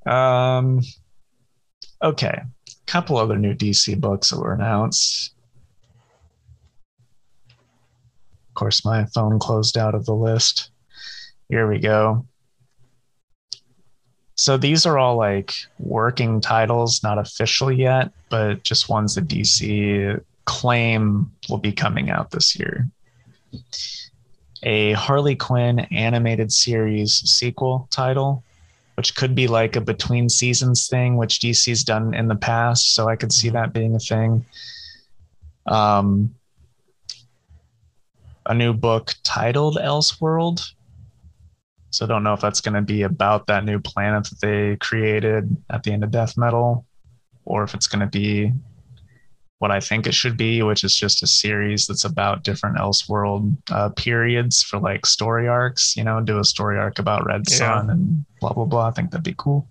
[0.06, 0.82] Um,
[2.02, 5.34] okay, a couple other new DC books that were announced.
[7.50, 10.72] Of course, my phone closed out of the list.
[11.50, 12.26] Here we go.
[14.36, 20.22] So these are all like working titles, not official yet, but just ones that DC
[20.46, 22.90] claim will be coming out this year
[24.64, 28.44] a Harley Quinn animated series sequel title,
[28.96, 32.94] which could be like a between seasons thing, which DC's done in the past.
[32.96, 34.46] So I could see that being a thing.
[35.66, 36.36] Um,
[38.46, 40.72] a new book titled Elseworld.
[41.92, 44.76] So I don't know if that's going to be about that new planet that they
[44.78, 46.86] created at the end of Death Metal,
[47.46, 48.52] or if it's going to be
[49.60, 53.56] what I think it should be, which is just a series that's about different Elseworld
[53.70, 55.96] uh, periods for like story arcs.
[55.96, 57.58] You know, do a story arc about Red yeah.
[57.58, 58.88] Sun and blah blah blah.
[58.88, 59.68] I think that'd be cool.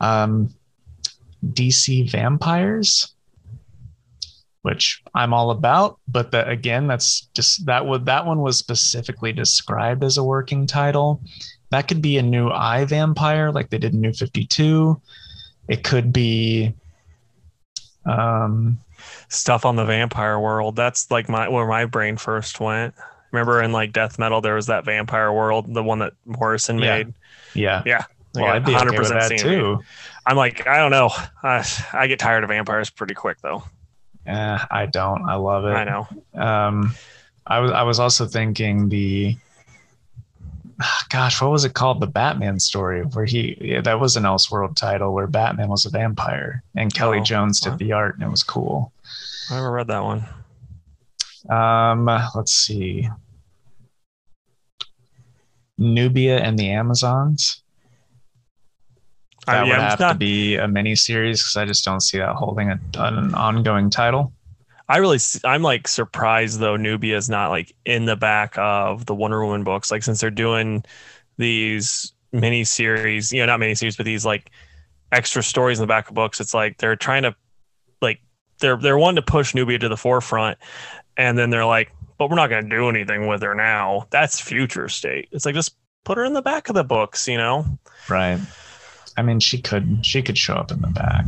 [0.00, 0.54] Um,
[1.44, 3.12] DC Vampires,
[4.62, 9.32] which I'm all about, but that again, that's just that would that one was specifically
[9.32, 11.22] described as a working title.
[11.70, 15.02] That could be a new I Vampire, like they did in New Fifty Two.
[15.68, 16.72] It could be
[18.08, 18.78] um,
[19.28, 20.76] stuff on the vampire world.
[20.76, 22.94] That's like my where my brain first went.
[23.30, 26.96] Remember in like death metal, there was that vampire world, the one that Morrison yeah.
[26.96, 27.14] made.
[27.54, 28.04] Yeah, yeah.
[28.34, 29.80] Well, I'd be 100% okay that too.
[30.26, 31.10] I'm like, I don't know.
[31.42, 33.64] I, I get tired of vampires pretty quick though.
[34.26, 35.28] Eh, I don't.
[35.28, 35.70] I love it.
[35.70, 36.08] I know.
[36.34, 36.94] Um,
[37.46, 39.36] I was I was also thinking the
[41.08, 42.00] gosh, what was it called?
[42.00, 45.90] The Batman story, where he yeah, that was an Elseworld title where Batman was a
[45.90, 48.92] vampire and Kelly oh, Jones did the art and it was cool.
[49.50, 50.24] I never read that one.
[51.48, 53.08] Um, let's see.
[55.78, 57.62] Nubia and the Amazons.
[59.46, 62.34] That would have not, to be a mini series because I just don't see that
[62.34, 64.32] holding a, an ongoing title.
[64.88, 66.76] I really, I'm like surprised though.
[66.76, 69.90] Nubia is not like in the back of the Wonder Woman books.
[69.90, 70.84] Like since they're doing
[71.36, 74.50] these mini series, you know, not mini series, but these like
[75.12, 76.40] extra stories in the back of books.
[76.40, 77.34] It's like they're trying to,
[78.00, 78.20] like,
[78.60, 80.58] they're they're wanting to push Nubia to the forefront,
[81.16, 84.06] and then they're like, but we're not going to do anything with her now.
[84.10, 85.28] That's future state.
[85.32, 87.64] It's like just put her in the back of the books, you know?
[88.08, 88.40] Right.
[89.16, 91.26] I mean, she could she could show up in the back.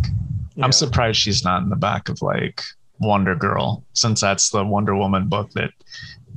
[0.55, 0.64] Yeah.
[0.64, 2.62] I'm surprised she's not in the back of like
[3.00, 5.72] Wonder Girl, since that's the Wonder Woman book that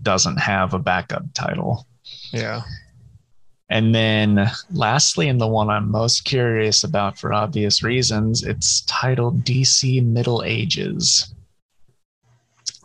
[0.02, 1.86] doesn't have a backup title.
[2.32, 2.62] Yeah.
[3.69, 9.43] And then lastly, and the one I'm most curious about for obvious reasons, it's titled
[9.43, 11.34] DC Middle Ages.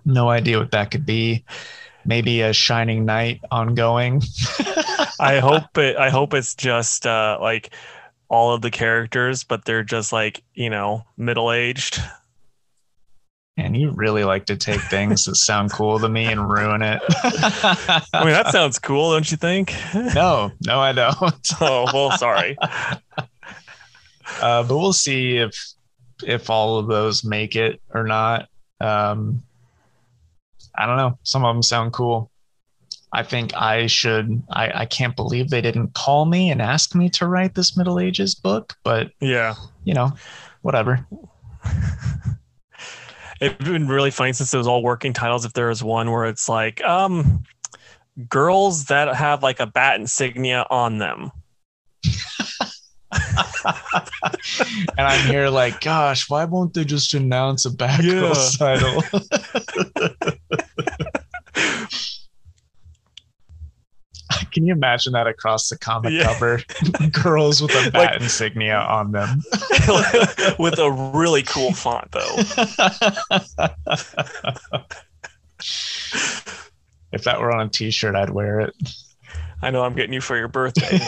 [0.05, 1.45] No idea what that could be.
[2.07, 4.23] Maybe a Shining Knight ongoing.
[5.21, 7.75] I hope it I hope it's just uh like
[8.29, 12.01] all of the characters, but they're just like, you know, middle aged.
[13.59, 17.03] And you really like to take things that sound cool to me and ruin it.
[17.09, 19.75] I mean, that sounds cool, don't you think?
[20.15, 21.17] No, no, I don't.
[21.61, 22.57] oh, well, sorry.
[22.61, 25.73] Uh, but we'll see if
[26.23, 28.49] if all of those make it or not.
[28.81, 29.43] Um,
[30.77, 31.19] I don't know.
[31.25, 32.31] Some of them sound cool.
[33.13, 34.43] I think I should.
[34.51, 37.99] I, I can't believe they didn't call me and ask me to write this Middle
[37.99, 40.13] Ages book, but yeah, you know,
[40.63, 41.05] whatever
[43.41, 45.45] it'd been really funny since it was all working titles.
[45.45, 47.45] If there was one where it's like, um,
[48.29, 51.31] girls that have like a bat insignia on them.
[53.13, 53.23] and
[54.99, 58.35] I'm here like, gosh, why won't they just announce a bat yeah.
[58.59, 59.03] title?
[64.53, 66.25] Can you imagine that across the comic yeah.
[66.25, 66.61] cover?
[67.23, 69.43] Girls with a bat like, insignia on them.
[70.59, 72.37] with a really cool font, though.
[77.13, 78.75] if that were on a t shirt, I'd wear it.
[79.61, 80.99] I know I'm getting you for your birthday.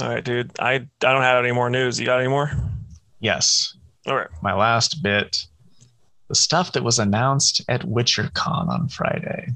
[0.00, 0.58] All right, dude.
[0.58, 2.00] I I don't have any more news.
[2.00, 2.50] You got any more?
[3.20, 3.76] Yes.
[4.06, 4.28] All right.
[4.42, 5.46] My last bit
[6.32, 9.52] the stuff that was announced at WitcherCon on Friday.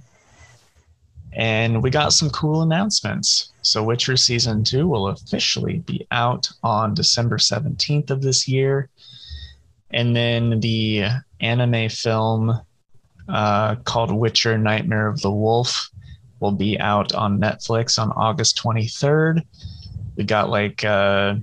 [1.33, 3.51] And we got some cool announcements.
[3.62, 8.91] So, Witcher Season 2 will officially be out on December 17th of this year.
[9.91, 11.07] And then the
[11.41, 12.61] anime film
[13.27, 15.89] uh, called Witcher Nightmare of the Wolf
[16.41, 19.43] will be out on Netflix on August 23rd.
[20.17, 21.37] We got like uh,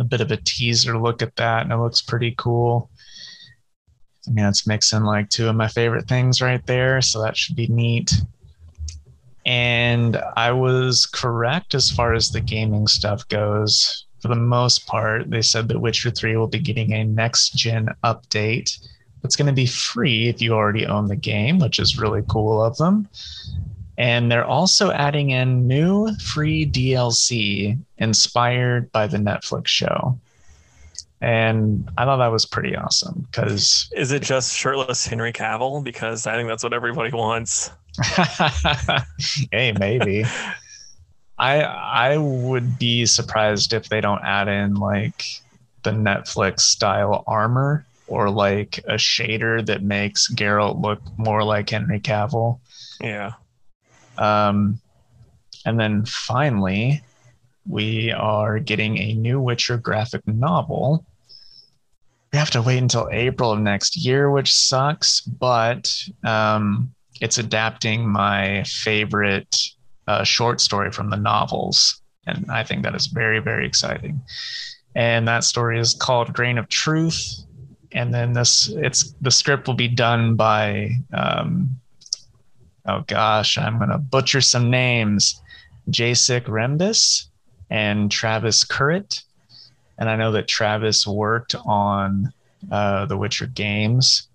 [0.00, 2.90] a bit of a teaser look at that, and it looks pretty cool.
[4.26, 7.56] I mean, it's mixing like two of my favorite things right there, so that should
[7.56, 8.12] be neat.
[9.46, 14.06] And I was correct as far as the gaming stuff goes.
[14.20, 17.90] For the most part, they said that Witcher 3 will be getting a next gen
[18.04, 18.78] update.
[19.22, 22.62] It's going to be free if you already own the game, which is really cool
[22.62, 23.08] of them.
[23.98, 30.18] And they're also adding in new free DLC inspired by the Netflix show.
[31.20, 33.88] And I thought that was pretty awesome because.
[33.96, 35.82] Is it just shirtless Henry Cavill?
[35.82, 37.70] Because I think that's what everybody wants.
[39.52, 40.24] hey, maybe.
[41.38, 45.24] I I would be surprised if they don't add in like
[45.82, 52.00] the Netflix style armor or like a shader that makes Geralt look more like Henry
[52.00, 52.58] Cavill.
[53.00, 53.32] Yeah.
[54.18, 54.80] Um,
[55.64, 57.02] and then finally,
[57.66, 61.04] we are getting a new Witcher graphic novel.
[62.32, 68.08] We have to wait until April of next year, which sucks, but um, it's adapting
[68.08, 69.56] my favorite
[70.06, 72.00] uh, short story from the novels.
[72.26, 74.20] And I think that is very, very exciting.
[74.94, 77.44] And that story is called Grain of Truth.
[77.92, 81.78] And then this, it's the script will be done by um,
[82.86, 85.40] oh gosh, I'm going to butcher some names
[85.90, 87.28] Jacek Rembis
[87.70, 89.22] and Travis Currit.
[89.98, 92.32] And I know that Travis worked on
[92.70, 94.28] uh, the Witcher games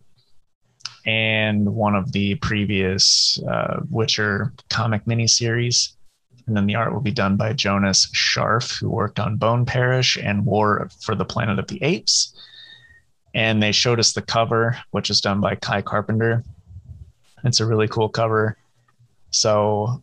[1.05, 5.93] and one of the previous uh, Witcher comic miniseries.
[6.47, 10.17] And then the art will be done by Jonas Scharf, who worked on Bone Parish
[10.17, 12.35] and War for the Planet of the Apes.
[13.35, 16.43] And they showed us the cover, which is done by Kai Carpenter.
[17.43, 18.57] It's a really cool cover.
[19.31, 20.01] So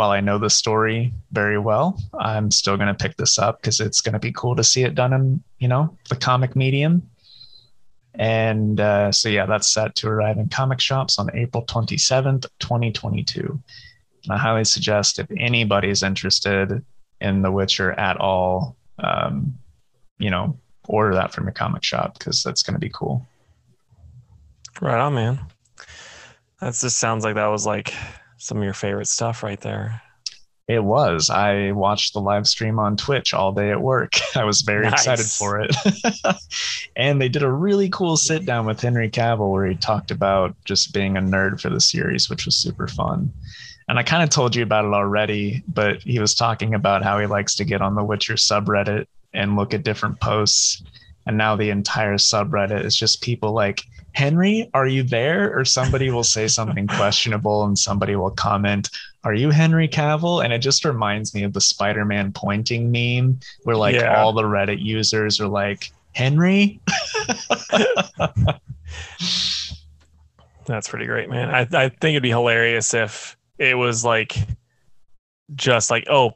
[0.00, 3.80] while I know the story very well, I'm still going to pick this up because
[3.80, 7.06] it's going to be cool to see it done in, you know, the comic medium.
[8.14, 13.62] And uh, so, yeah, that's set to arrive in comic shops on April 27th, 2022.
[14.24, 16.82] And I highly suggest if anybody's interested
[17.20, 19.58] in The Witcher at all, um,
[20.18, 20.58] you know,
[20.88, 23.26] order that from your comic shop because that's going to be cool.
[24.80, 25.40] Right on, man.
[26.62, 27.92] That just sounds like that was like
[28.40, 30.02] some of your favorite stuff right there.
[30.70, 31.30] It was.
[31.30, 34.12] I watched the live stream on Twitch all day at work.
[34.36, 35.04] I was very nice.
[35.06, 35.74] excited for it.
[36.96, 40.54] and they did a really cool sit down with Henry Cavill where he talked about
[40.64, 43.32] just being a nerd for the series, which was super fun.
[43.88, 47.18] And I kind of told you about it already, but he was talking about how
[47.18, 50.84] he likes to get on the Witcher subreddit and look at different posts.
[51.26, 55.56] And now the entire subreddit is just people like, Henry, are you there?
[55.56, 58.90] Or somebody will say something questionable and somebody will comment,
[59.24, 60.44] Are you Henry Cavill?
[60.44, 64.20] And it just reminds me of the Spider Man pointing meme where like yeah.
[64.20, 66.80] all the Reddit users are like, Henry?
[70.66, 71.50] That's pretty great, man.
[71.50, 74.36] I, I think it'd be hilarious if it was like
[75.54, 76.32] just like, oh,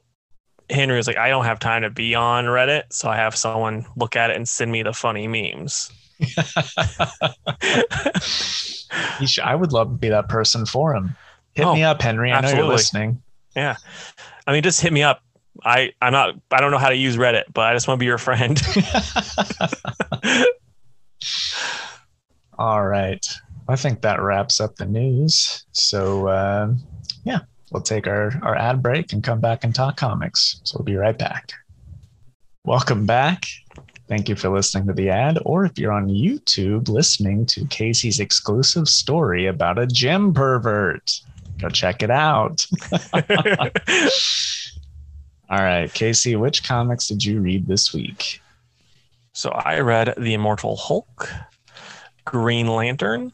[0.70, 3.84] Henry was like, I don't have time to be on Reddit, so I have someone
[3.96, 5.92] look at it and send me the funny memes.
[9.27, 11.16] Should, I would love to be that person for him.
[11.55, 12.31] Hit oh, me up, Henry.
[12.33, 12.61] I absolutely.
[12.61, 13.22] know you're listening.
[13.57, 13.77] Yeah.
[14.46, 15.22] I mean, just hit me up.
[15.64, 18.00] I, I'm not, I don't know how to use Reddit, but I just want to
[18.00, 18.61] be your friend.
[22.58, 23.25] All right.
[23.69, 25.65] I think that wraps up the news.
[25.73, 26.75] So, uh,
[27.25, 27.40] yeah,
[27.71, 30.60] we'll take our, our ad break and come back and talk comics.
[30.65, 31.52] So we'll be right back.
[32.65, 33.46] Welcome back.
[34.07, 38.21] Thank you for listening to the ad, or if you're on YouTube, listening to Casey's
[38.21, 41.21] exclusive story about a gym pervert.
[41.59, 42.67] Go check it out.
[45.50, 48.42] All right, Casey, which comics did you read this week?
[49.33, 51.31] So I read The Immortal Hulk,
[52.25, 53.33] Green Lantern,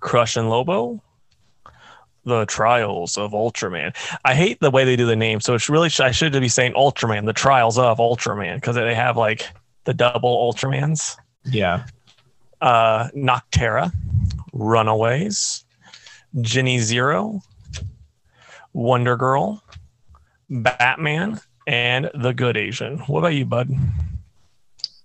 [0.00, 1.02] Crush and Lobo,
[2.24, 3.94] the Trials of Ultraman.
[4.24, 6.74] I hate the way they do the name, so it's really I should be saying
[6.74, 9.48] Ultraman, the Trials of Ultraman, because they have like
[9.84, 11.16] the double Ultramans.
[11.44, 11.84] Yeah.
[12.60, 13.92] Uh, Nocterra,
[14.52, 15.64] Runaways,
[16.40, 17.42] Jenny Zero,
[18.72, 19.62] Wonder Girl,
[20.48, 22.98] Batman, and The Good Asian.
[23.00, 23.70] What about you, bud?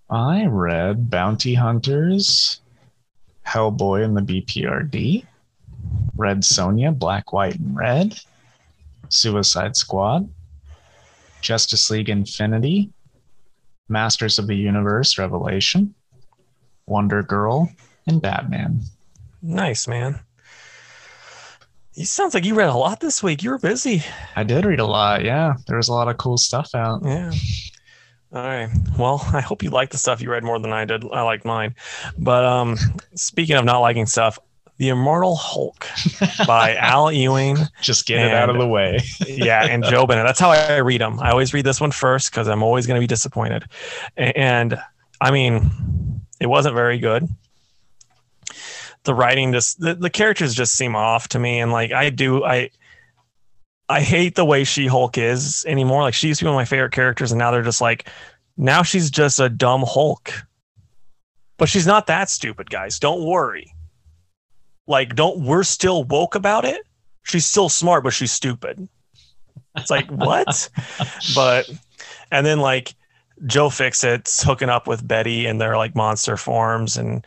[0.09, 2.61] I read Bounty Hunters,
[3.45, 5.25] Hellboy and the BPRD,
[6.17, 8.19] Red Sonja, Black, White, and Red,
[9.09, 10.29] Suicide Squad,
[11.41, 12.91] Justice League Infinity,
[13.89, 15.93] Masters of the Universe Revelation,
[16.87, 17.71] Wonder Girl,
[18.07, 18.81] and Batman.
[19.41, 20.19] Nice, man.
[21.93, 23.41] You sounds like you read a lot this week.
[23.43, 24.03] You were busy.
[24.35, 25.23] I did read a lot.
[25.23, 27.01] Yeah, there was a lot of cool stuff out.
[27.03, 27.31] Yeah.
[28.33, 28.69] All right.
[28.99, 31.03] Well, I hope you like the stuff you read more than I did.
[31.11, 31.75] I liked mine.
[32.17, 32.77] But um,
[33.15, 34.37] speaking of not liking stuff,
[34.77, 35.87] The Immortal Hulk
[36.45, 37.57] by Al Ewing.
[37.81, 38.99] Just get it out of the way.
[39.27, 40.25] yeah, and Joe Bennett.
[40.25, 41.19] That's how I read them.
[41.19, 43.65] I always read this one first because I'm always going to be disappointed.
[44.15, 44.79] And
[45.19, 45.71] I mean,
[46.39, 47.27] it wasn't very good.
[49.03, 52.43] The writing just the, the characters just seem off to me, and like I do,
[52.43, 52.69] I
[53.89, 56.01] I hate the way She Hulk is anymore.
[56.01, 58.09] Like she used to be one of my favorite characters, and now they're just like
[58.57, 60.33] now she's just a dumb Hulk.
[61.57, 62.99] But she's not that stupid, guys.
[62.99, 63.73] Don't worry.
[64.87, 66.81] Like, don't we're still woke about it.
[67.23, 68.87] She's still smart, but she's stupid.
[69.75, 70.69] It's like what?
[71.35, 71.69] but
[72.31, 72.95] and then like
[73.45, 77.25] Joe Fixit's hooking up with Betty in their like monster forms, and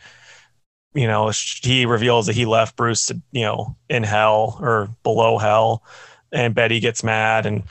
[0.93, 1.31] you know
[1.61, 5.83] he reveals that he left Bruce to you know in hell or below hell,
[6.31, 7.63] and Betty gets mad, and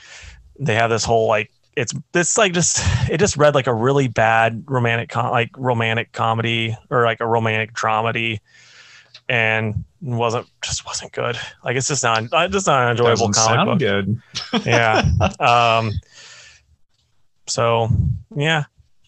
[0.59, 2.79] they have this whole like it's it's like just
[3.09, 7.27] it just read like a really bad romantic com- like romantic comedy or like a
[7.27, 8.39] romantic dramedy
[9.31, 11.37] and wasn't just wasn't good.
[11.63, 13.79] Like it's just not just not an enjoyable Doesn't comic sound book.
[14.51, 14.65] good.
[14.65, 15.09] yeah.
[15.39, 15.91] Um
[17.47, 17.89] so
[18.35, 18.63] yeah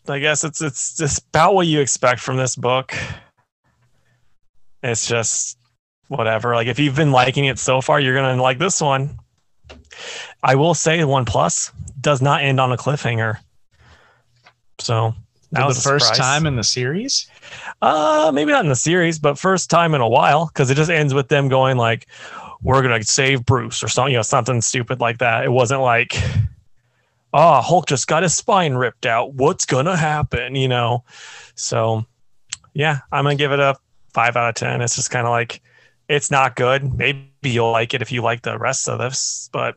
[0.10, 2.94] i guess it's it's just about what you expect from this book.
[4.82, 5.58] It's just
[6.08, 6.56] whatever.
[6.56, 9.20] Like if you've been liking it so far you're gonna like this one.
[10.42, 13.38] I will say one plus does not end on a cliffhanger.
[14.80, 15.14] So
[15.52, 16.20] that was the first surprise.
[16.20, 17.28] time in the series.
[17.82, 20.89] Uh, maybe not in the series, but first time in a while because it just
[20.89, 22.08] ends with them going like,
[22.62, 25.43] "We're gonna save Bruce" or something, you know, something stupid like that.
[25.43, 26.22] It wasn't like,
[27.34, 29.34] "Oh, Hulk just got his spine ripped out.
[29.34, 31.04] What's gonna happen?" You know.
[31.56, 32.06] So,
[32.74, 33.76] yeah, I'm gonna give it a
[34.14, 34.82] five out of ten.
[34.82, 35.62] It's just kind of like,
[36.08, 36.97] it's not good.
[36.97, 39.76] Maybe you'll like it if you like the rest of this, but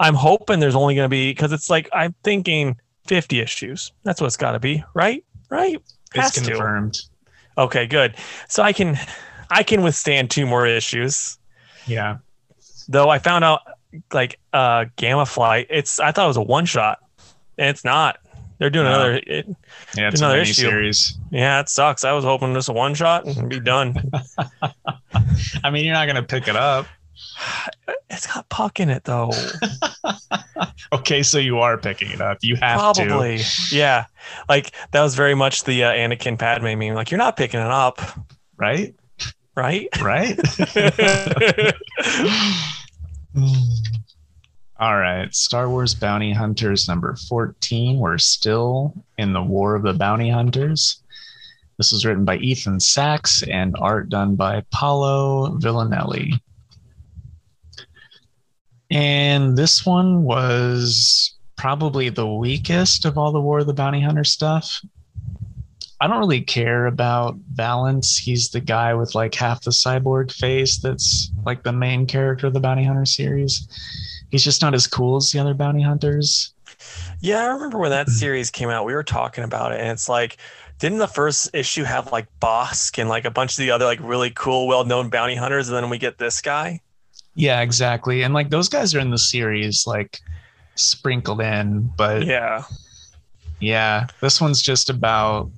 [0.00, 2.76] I'm hoping there's only gonna be because it's like I'm thinking
[3.06, 3.92] 50 issues.
[4.04, 5.24] That's what it's got to be, right?
[5.50, 5.82] Right?
[6.14, 6.52] Has It's to.
[6.52, 7.00] confirmed.
[7.58, 8.16] Okay, good.
[8.48, 8.98] So I can
[9.50, 11.38] I can withstand two more issues.
[11.86, 12.18] Yeah.
[12.88, 13.60] Though I found out
[14.12, 16.98] like uh Gamma Flight, it's I thought it was a one shot.
[17.58, 18.18] And it's not.
[18.58, 18.94] They're doing No.
[18.94, 19.46] another it,
[19.96, 20.54] Yeah, it's Another a issue.
[20.54, 21.18] series.
[21.30, 22.04] yeah, it sucks.
[22.04, 23.96] I was hoping just a one shot and be done.
[25.64, 26.86] I mean, you're not gonna pick it up.
[28.10, 29.30] It's got Puck in it though.
[30.92, 32.38] Okay, so you are picking it up.
[32.42, 33.06] You have to.
[33.06, 33.40] Probably.
[33.70, 34.04] Yeah.
[34.48, 36.94] Like that was very much the uh, Anakin Padme meme.
[36.94, 37.98] Like you're not picking it up,
[38.58, 38.94] Right?
[39.56, 39.88] right?
[40.02, 40.38] Right?
[44.78, 45.32] All right.
[45.34, 47.98] Star Wars Bounty Hunters number 14.
[47.98, 51.02] We're still in the War of the Bounty Hunters.
[51.78, 56.32] This was written by Ethan Sacks and art done by Paolo Villanelli.
[58.92, 64.24] And this one was probably the weakest of all the War of the Bounty Hunter
[64.24, 64.80] stuff.
[65.98, 68.18] I don't really care about Valance.
[68.18, 72.52] He's the guy with like half the cyborg face that's like the main character of
[72.52, 73.66] the Bounty Hunter series.
[74.30, 76.52] He's just not as cool as the other bounty hunters.
[77.20, 80.08] Yeah, I remember when that series came out, we were talking about it, and it's
[80.08, 80.38] like,
[80.80, 84.00] didn't the first issue have like Bossk and like a bunch of the other like
[84.02, 86.80] really cool, well known bounty hunters, and then we get this guy?
[87.34, 88.22] Yeah, exactly.
[88.22, 90.20] And like those guys are in the series, like
[90.74, 92.64] sprinkled in, but Yeah.
[93.60, 95.50] yeah, this one's just about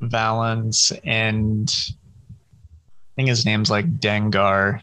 [0.00, 4.80] Valance and I think his name's like Dengar,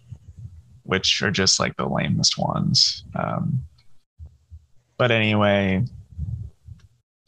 [0.83, 3.03] which are just like the lamest ones.
[3.15, 3.63] Um,
[4.97, 5.83] but anyway,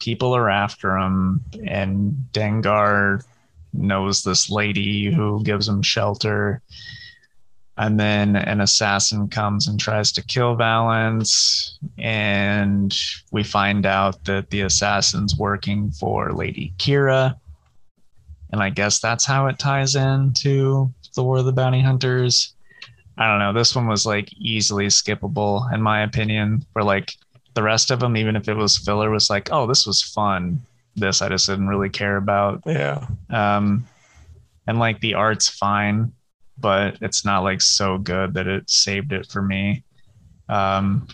[0.00, 3.22] people are after him, and Dengar
[3.72, 6.60] knows this lady who gives him shelter.
[7.78, 12.96] And then an assassin comes and tries to kill Valance, and
[13.32, 17.38] we find out that the assassin's working for Lady Qi'ra.
[18.50, 22.54] And I guess that's how it ties into the War of the Bounty Hunters.
[23.18, 23.52] I don't know.
[23.52, 26.64] This one was like easily skippable, in my opinion.
[26.72, 27.12] Where like
[27.54, 30.64] the rest of them, even if it was filler, was like, oh, this was fun.
[30.94, 32.62] This I just didn't really care about.
[32.64, 33.06] Yeah.
[33.28, 33.86] Um,
[34.66, 36.12] and like the art's fine,
[36.58, 39.84] but it's not like so good that it saved it for me.
[40.48, 41.08] Um,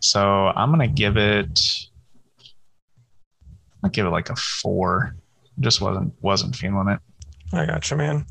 [0.00, 1.60] So I'm gonna give it.
[3.82, 5.14] I'll give it like a four.
[5.60, 7.00] Just wasn't wasn't feeling it.
[7.52, 8.26] I gotcha, man.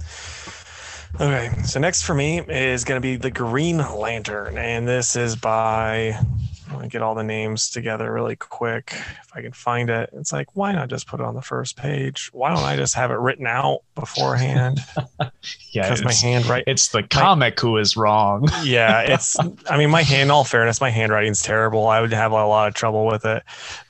[1.20, 5.36] Okay, so next for me is going to be the Green Lantern, and this is
[5.36, 6.26] by I
[6.72, 10.10] want to get all the names together really quick if I can find it.
[10.14, 12.30] It's like, why not just put it on the first page?
[12.34, 14.80] Why don't I just have it written out beforehand?
[15.72, 16.64] Yeah, Because my handwriting.
[16.72, 18.50] it's the comic who is wrong.
[18.64, 19.38] yeah, it's.
[19.70, 20.24] I mean, my hand.
[20.24, 21.88] In all fairness, my handwriting's terrible.
[21.88, 23.44] I would have a lot of trouble with it,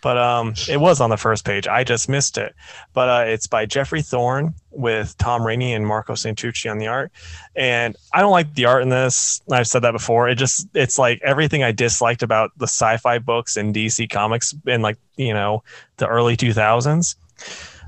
[0.03, 1.65] but um, it was on the first page.
[1.67, 2.53] I just missed it.
[2.93, 7.11] But uh, it's by Geoffrey Thorne with Tom Raney and Marco Santucci on the art.
[7.55, 9.41] And I don't like the art in this.
[9.51, 10.29] I've said that before.
[10.29, 14.81] It just it's like everything I disliked about the sci-fi books in DC Comics in
[14.81, 15.63] like you know
[15.97, 17.15] the early two thousands.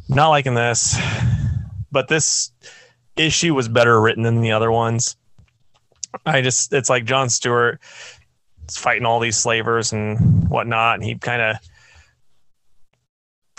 [0.07, 0.97] Not liking this,
[1.91, 2.51] but this
[3.15, 5.15] issue was better written than the other ones.
[6.25, 7.79] I just it's like John Stewart
[8.67, 11.57] is fighting all these slavers and whatnot, and he kind of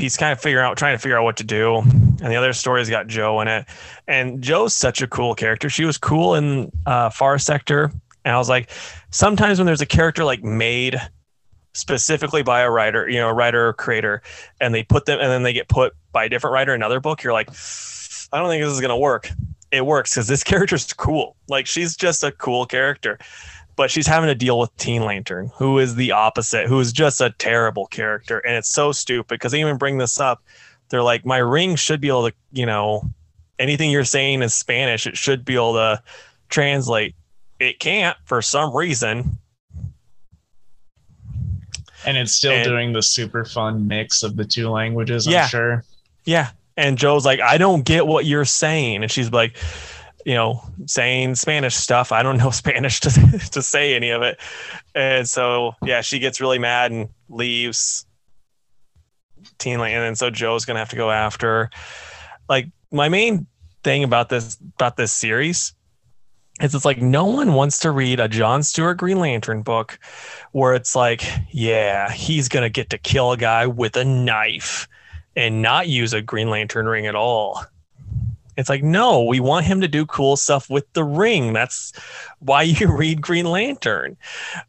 [0.01, 1.79] he's kind of figuring out trying to figure out what to do.
[1.79, 3.67] And the other story's got Jo in it,
[4.09, 5.71] and Jo's such a cool character.
[5.71, 7.93] She was cool in uh, Far Sector,
[8.25, 8.71] and I was like,
[9.11, 11.01] sometimes when there's a character like made
[11.73, 14.23] specifically by a writer, you know, a writer or creator,
[14.61, 17.01] and they put them and then they get put by a different writer in another
[17.01, 17.49] book, you're like,
[18.33, 19.31] I don't think this is gonna work.
[19.71, 21.37] It works because this character's cool.
[21.49, 23.19] Like she's just a cool character.
[23.81, 27.23] But she's having to deal with Teen Lantern, who is the opposite, who is just
[27.23, 28.39] a terrible character.
[28.41, 30.43] And it's so stupid because they even bring this up.
[30.91, 33.11] They're like, my ring should be able to, you know,
[33.59, 36.03] anything you're saying in Spanish, it should be able to
[36.51, 37.15] translate.
[37.59, 39.39] It can't for some reason.
[42.05, 45.45] And it's still And- doing the super fun mix of the two languages, Yeah.
[45.45, 45.85] I'm sure.
[46.27, 46.51] Yeah.
[46.77, 49.03] And Jo's like, I don't get what you're saying.
[49.03, 49.57] And she's like,
[50.25, 52.13] you know, saying Spanish stuff.
[52.13, 53.11] I don't know Spanish to,
[53.53, 54.39] to say any of it.
[54.95, 58.07] And so, yeah, she gets really mad and leaves
[59.59, 59.81] Teen.
[59.81, 61.71] And then so Jo's going to have to go after.
[62.49, 63.47] Like, my main
[63.83, 65.75] thing about this, about this series
[66.61, 69.99] is it's like no one wants to read a John Stewart Green Lantern book
[70.53, 74.89] where it's like, yeah, he's going to get to kill a guy with a knife
[75.37, 77.65] and not use a Green Lantern ring at all.
[78.61, 81.53] It's like, no, we want him to do cool stuff with the ring.
[81.53, 81.93] That's
[82.39, 84.17] why you read Green Lantern.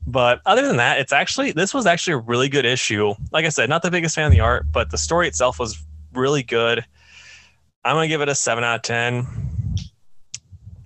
[0.07, 3.13] But other than that, it's actually, this was actually a really good issue.
[3.31, 5.83] Like I said, not the biggest fan of the art, but the story itself was
[6.13, 6.85] really good.
[7.83, 9.27] I'm going to give it a 7 out of 10.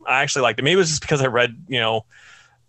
[0.08, 0.64] I actually liked it.
[0.64, 2.06] Maybe it was just because I read, you know,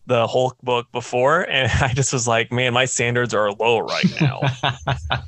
[0.06, 4.20] the Hulk book before, and I just was like, man, my standards are low right
[4.20, 4.40] now.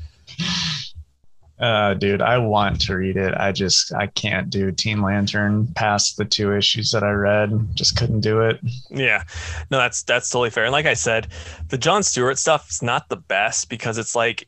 [1.60, 3.34] uh, dude, I want to read it.
[3.34, 7.74] I just I can't do Teen Lantern past the two issues that I read.
[7.74, 8.60] Just couldn't do it.
[8.90, 9.24] Yeah,
[9.70, 10.64] no, that's that's totally fair.
[10.64, 11.28] And like I said,
[11.68, 14.46] the John Stewart stuff is not the best because it's like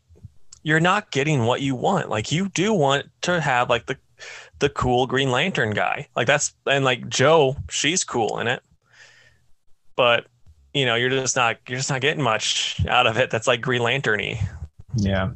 [0.63, 2.11] you're not getting what you want.
[2.11, 3.97] Like you do want to have like the
[4.61, 6.07] the cool Green Lantern guy.
[6.15, 8.63] Like that's and like Jo, she's cool in it,
[9.97, 10.27] but
[10.75, 13.31] you know you're just not you're just not getting much out of it.
[13.31, 14.41] That's like Green Lantern-y.
[14.95, 15.31] Yeah.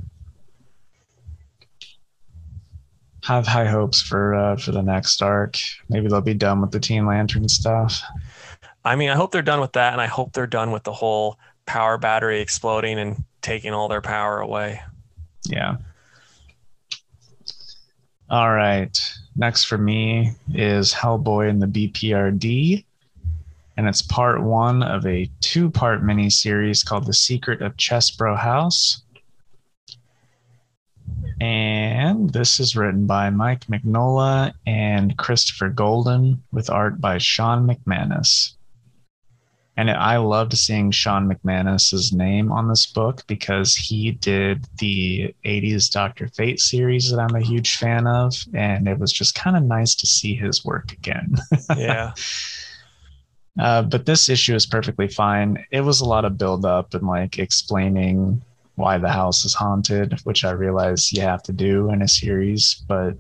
[3.24, 5.56] Have high hopes for uh, for the next arc.
[5.88, 8.02] Maybe they'll be done with the Teen Lantern stuff.
[8.84, 10.92] I mean, I hope they're done with that, and I hope they're done with the
[10.92, 14.82] whole power battery exploding and taking all their power away.
[15.46, 15.76] Yeah.
[18.30, 18.98] All right.
[19.36, 22.84] Next for me is Hellboy and the BPRD.
[23.76, 28.36] And it's part one of a two part mini series called The Secret of Chesbro
[28.38, 29.02] House.
[31.40, 38.52] And this is written by Mike Mignola and Christopher Golden with art by Shawn McManus.
[39.76, 45.90] And I loved seeing Shawn McManus's name on this book because he did the 80s
[45.90, 46.28] Dr.
[46.28, 48.34] Fate series that I'm a huge fan of.
[48.54, 51.36] And it was just kind of nice to see his work again.
[51.76, 52.12] Yeah.
[53.58, 55.64] Uh, but this issue is perfectly fine.
[55.70, 58.42] It was a lot of build up and like explaining
[58.76, 62.82] why the house is haunted, which I realize you have to do in a series.
[62.88, 63.16] But,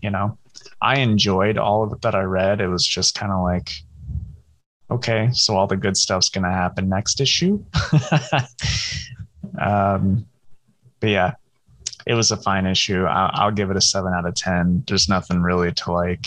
[0.00, 0.38] you know,
[0.80, 2.60] I enjoyed all of it that I read.
[2.60, 3.70] It was just kind of like,
[4.90, 7.62] okay, so all the good stuff's going to happen next issue.
[9.60, 10.26] um,
[11.00, 11.34] but yeah,
[12.06, 13.04] it was a fine issue.
[13.04, 14.84] I'll, I'll give it a seven out of 10.
[14.86, 16.26] There's nothing really to like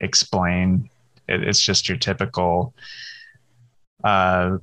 [0.00, 0.90] explain.
[1.28, 2.74] It, it's just your typical,
[4.02, 4.58] uh,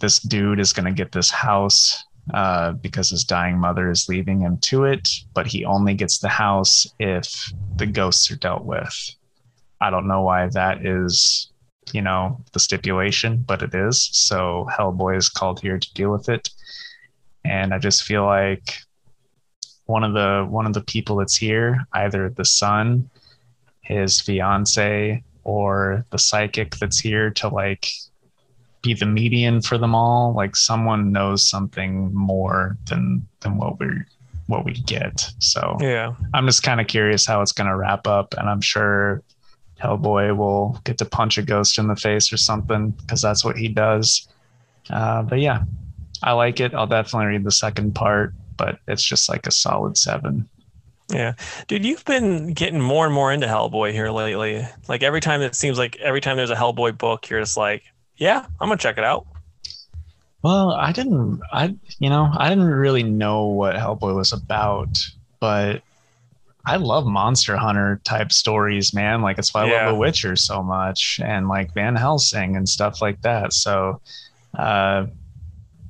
[0.00, 2.04] this dude is going to get this house
[2.34, 6.28] uh, because his dying mother is leaving him to it, but he only gets the
[6.28, 9.10] house if the ghosts are dealt with.
[9.80, 11.50] I don't know why that is
[11.92, 14.08] you know, the stipulation, but it is.
[14.12, 16.50] So Hellboy is called here to deal with it.
[17.44, 18.78] And I just feel like
[19.86, 23.08] one of the one of the people that's here, either the son,
[23.80, 27.88] his fiance, or the psychic that's here to like
[28.82, 30.32] be the median for them all.
[30.34, 34.06] Like someone knows something more than than what we're
[34.46, 35.30] what we get.
[35.40, 36.14] So Yeah.
[36.32, 39.22] I'm just kind of curious how it's going to wrap up, and I'm sure
[39.80, 43.56] Hellboy will get to punch a ghost in the face or something because that's what
[43.56, 44.26] he does.
[44.90, 45.64] Uh, but yeah,
[46.22, 46.74] I like it.
[46.74, 50.48] I'll definitely read the second part, but it's just like a solid seven.
[51.12, 51.34] Yeah.
[51.68, 54.66] Dude, you've been getting more and more into Hellboy here lately.
[54.88, 57.84] Like every time it seems like every time there's a Hellboy book, you're just like,
[58.18, 59.26] yeah, I'm gonna check it out.
[60.42, 64.96] Well, I didn't, I, you know, I didn't really know what Hellboy was about,
[65.40, 65.82] but
[66.64, 69.20] I love Monster Hunter type stories, man.
[69.20, 73.02] Like it's why I love The Witcher so much and like Van Helsing and stuff
[73.02, 73.52] like that.
[73.52, 74.00] So,
[74.56, 75.06] uh,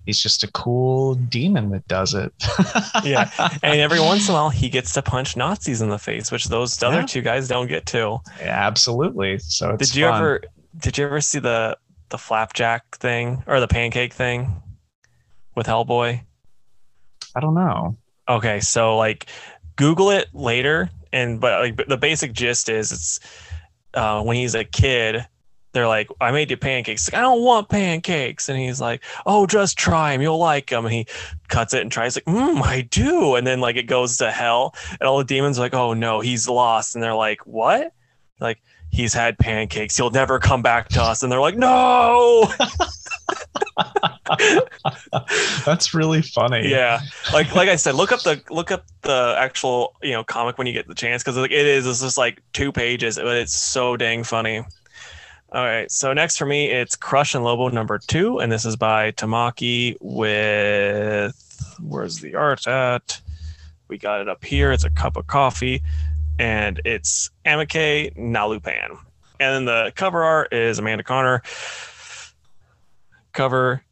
[0.06, 2.32] he's just a cool demon that does it.
[3.04, 3.30] Yeah.
[3.62, 6.46] And every once in a while he gets to punch Nazis in the face, which
[6.46, 7.06] those other Yeah.
[7.06, 8.18] two guys don't get to.
[8.40, 9.38] Yeah, Absolutely.
[9.40, 10.16] So it's Did you fun.
[10.16, 10.40] ever
[10.78, 11.76] did you ever see the
[12.10, 14.62] the flapjack thing or the pancake thing
[15.54, 16.20] with Hellboy?
[17.34, 17.96] I don't know.
[18.28, 19.26] Okay, so like
[19.76, 23.20] Google it later, and but like the basic gist is it's
[23.94, 25.26] uh, when he's a kid,
[25.72, 29.46] they're like, "I made you pancakes." Like, I don't want pancakes, and he's like, "Oh,
[29.46, 31.06] just try them, you'll like them." And he
[31.48, 34.74] cuts it and tries, like, "Hmm, I do." And then like it goes to hell,
[35.00, 37.92] and all the demons are like, "Oh no, he's lost," and they're like, "What?"
[38.40, 38.60] Like
[38.90, 42.50] he's had pancakes, he'll never come back to us, and they're like, "No."
[45.64, 46.68] That's really funny.
[46.68, 47.00] yeah.
[47.32, 50.66] Like like i said look up the look up the actual you know comic when
[50.66, 53.54] you get the chance because like it is it's just like two pages but it's
[53.54, 54.58] so dang funny.
[55.50, 55.90] All right.
[55.90, 59.96] So next for me it's crush and lobo number two and this is by tamaki
[60.00, 61.34] with
[61.80, 63.20] where's the art at?
[63.88, 64.72] We got it up here.
[64.72, 65.82] It's a cup of coffee
[66.38, 68.98] and it's Amancay Nahuelpan
[69.40, 71.42] and then the cover art is amanda conner
[73.32, 73.82] cover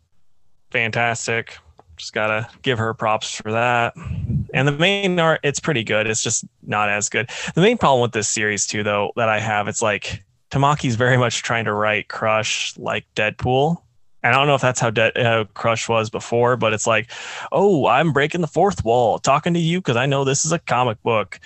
[0.70, 1.58] fantastic
[1.96, 3.94] just gotta give her props for that.
[3.96, 6.06] And the main art, it's pretty good.
[6.06, 7.30] It's just not as good.
[7.54, 11.16] The main problem with this series, too, though, that I have, it's like Tamaki's very
[11.16, 13.78] much trying to write Crush like Deadpool.
[14.22, 17.10] And I don't know if that's how De- uh, Crush was before, but it's like,
[17.52, 20.58] oh, I'm breaking the fourth wall, talking to you because I know this is a
[20.58, 21.38] comic book,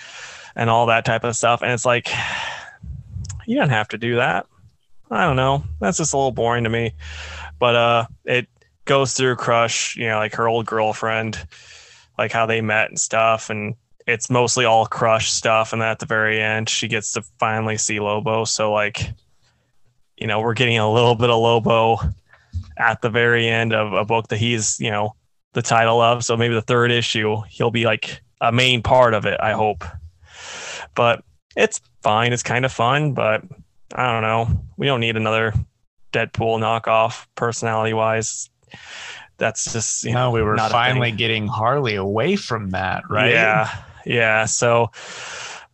[0.55, 1.61] and all that type of stuff.
[1.61, 2.09] And it's like,
[3.45, 4.45] you don't have to do that.
[5.09, 5.63] I don't know.
[5.79, 6.93] That's just a little boring to me.
[7.59, 8.47] But uh, it
[8.85, 11.45] goes through Crush, you know, like her old girlfriend,
[12.17, 13.49] like how they met and stuff.
[13.49, 13.75] And
[14.07, 15.73] it's mostly all Crush stuff.
[15.73, 18.45] And then at the very end, she gets to finally see Lobo.
[18.45, 19.11] So, like,
[20.17, 21.97] you know, we're getting a little bit of Lobo
[22.77, 25.15] at the very end of a book that he's, you know,
[25.53, 26.23] the title of.
[26.23, 29.83] So maybe the third issue, he'll be like a main part of it, I hope.
[30.95, 31.23] But
[31.55, 32.33] it's fine.
[32.33, 33.43] It's kind of fun, but
[33.93, 34.61] I don't know.
[34.77, 35.53] We don't need another
[36.13, 38.49] Deadpool knockoff personality wise.
[39.37, 43.31] That's just you know, No, we were finally getting Harley away from that, right?
[43.31, 43.75] Yeah,
[44.05, 44.45] yeah.
[44.45, 44.91] So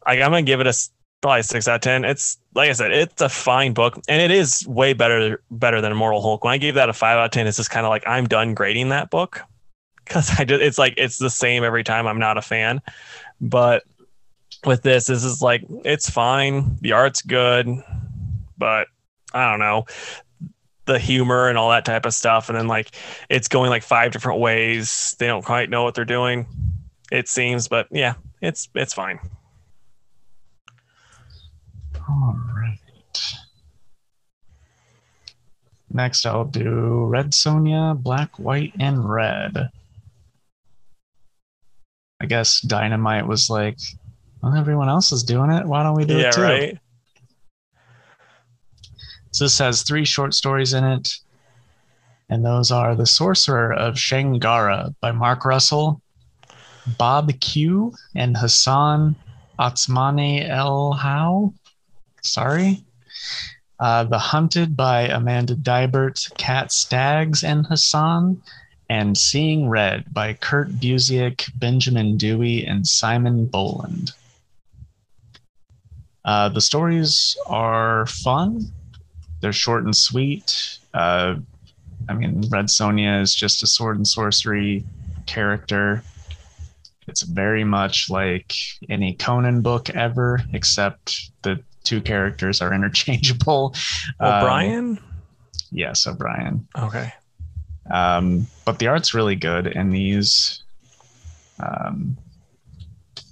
[0.06, 0.74] I, I'm gonna give it a
[1.22, 2.06] probably six out of ten.
[2.06, 5.92] It's like I said, it's a fine book, and it is way better better than
[5.92, 6.44] Immortal Hulk.
[6.44, 8.26] When I gave that a five out of ten, it's just kind of like I'm
[8.26, 9.42] done grading that book
[10.06, 12.08] because I just it's like it's the same every time.
[12.08, 12.82] I'm not a fan,
[13.42, 13.84] but
[14.68, 16.78] with this, this is like it's fine.
[16.82, 17.68] The art's good,
[18.58, 18.88] but
[19.34, 19.86] I don't know
[20.86, 22.92] the humor and all that type of stuff, and then like
[23.30, 25.16] it's going like five different ways.
[25.20, 26.48] They don't quite know what they're doing
[27.12, 29.20] it seems but yeah it's it's fine
[32.10, 32.78] All right.
[35.90, 39.70] Next, I'll do Red Sonja, Black, White, and Red.
[42.22, 43.78] I guess Dynamite was like,
[44.42, 45.66] well, everyone else is doing it.
[45.66, 46.42] Why don't we do yeah it too?
[46.42, 46.80] right
[49.38, 51.14] So this has three short stories in it.
[52.30, 56.02] And those are The Sorcerer of Shangara by Mark Russell,
[56.98, 59.16] Bob Q, and Hassan
[59.60, 61.54] Atsmane El How.
[62.24, 62.84] Sorry.
[63.80, 68.42] Uh, the Hunted by Amanda Deibert, Cat Staggs, and Hassan.
[68.90, 74.14] And Seeing Red by Kurt Busiek, Benjamin Dewey, and Simon Bowland.
[76.28, 78.72] Uh, the stories are fun
[79.42, 80.80] they're short and sweet.
[80.94, 81.36] Uh,
[82.10, 84.84] I mean, Red Sonja is just a sword and sorcery
[85.26, 86.04] character.
[87.08, 88.54] It's very much like
[88.90, 93.76] any Conan book ever, except the two characters are interchangeable.
[94.20, 95.00] Um, O'Brien.
[95.72, 96.68] yes, O'Brien.
[96.78, 97.14] okay.
[97.90, 100.64] Um, but the art's really good in these.
[101.60, 102.18] Um,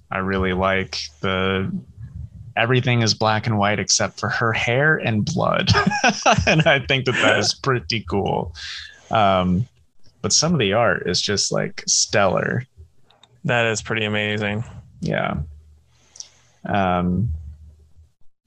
[0.10, 1.70] I really like the
[2.56, 5.70] everything is black and white except for her hair and blood,
[6.48, 8.56] and I think that that is pretty cool.
[9.12, 9.68] Um,
[10.22, 12.66] but some of the art is just like stellar.
[13.44, 14.64] That is pretty amazing.
[15.00, 15.36] Yeah.
[16.68, 17.30] Um,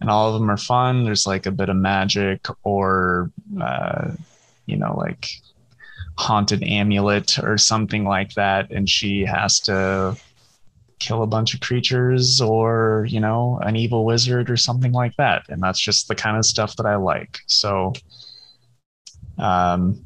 [0.00, 1.04] and all of them are fun.
[1.04, 3.30] There's like a bit of magic or,
[3.60, 4.10] uh,
[4.66, 5.28] you know, like
[6.16, 8.70] haunted amulet or something like that.
[8.70, 10.16] And she has to
[10.98, 15.44] kill a bunch of creatures or, you know, an evil wizard or something like that.
[15.48, 17.38] And that's just the kind of stuff that I like.
[17.46, 17.92] So,
[19.38, 20.04] um,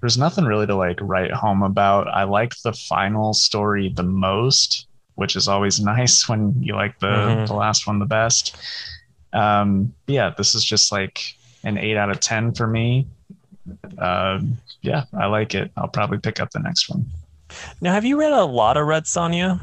[0.00, 2.08] there's nothing really to like write home about.
[2.08, 4.86] I like the final story the most,
[5.16, 7.46] which is always nice when you like the Mhm.
[7.46, 8.56] the last one the best.
[9.32, 11.20] Um, yeah, this is just like
[11.64, 13.06] an eight out of ten for me.
[13.98, 15.70] Um, yeah, I like it.
[15.76, 17.06] I'll probably pick up the next one.
[17.80, 19.60] Now, have you read a lot of Red Sonja?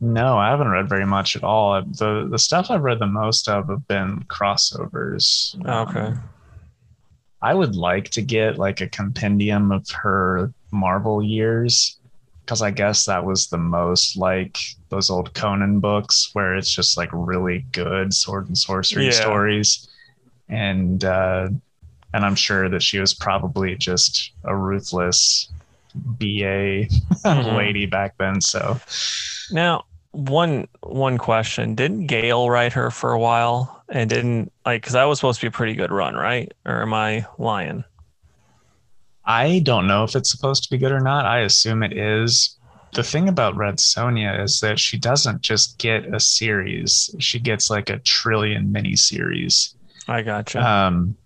[0.00, 1.80] No, I haven't read very much at all.
[1.82, 5.54] The the stuff I've read the most of have been crossovers.
[5.66, 6.00] Okay.
[6.00, 6.20] Um,
[7.42, 11.98] I would like to get like a compendium of her Marvel years
[12.44, 14.58] because I guess that was the most like
[14.90, 19.12] those old Conan books where it's just like really good sword and sorcery Yeah.
[19.12, 19.88] stories.
[20.48, 21.48] And uh
[22.14, 25.50] and I'm sure that she was probably just a ruthless
[25.94, 26.86] BA
[27.24, 27.56] Mhm.
[27.56, 28.40] lady back then.
[28.40, 28.78] So
[29.50, 34.94] Now, one one question: Didn't Gail write her for a while, and didn't like because
[34.94, 36.52] that was supposed to be a pretty good run, right?
[36.64, 37.84] Or am I lying?
[39.24, 41.26] I don't know if it's supposed to be good or not.
[41.26, 42.56] I assume it is.
[42.94, 47.68] The thing about Red Sonja is that she doesn't just get a series; she gets
[47.68, 49.74] like a trillion mini series.
[50.08, 50.64] I gotcha.
[50.64, 51.16] Um,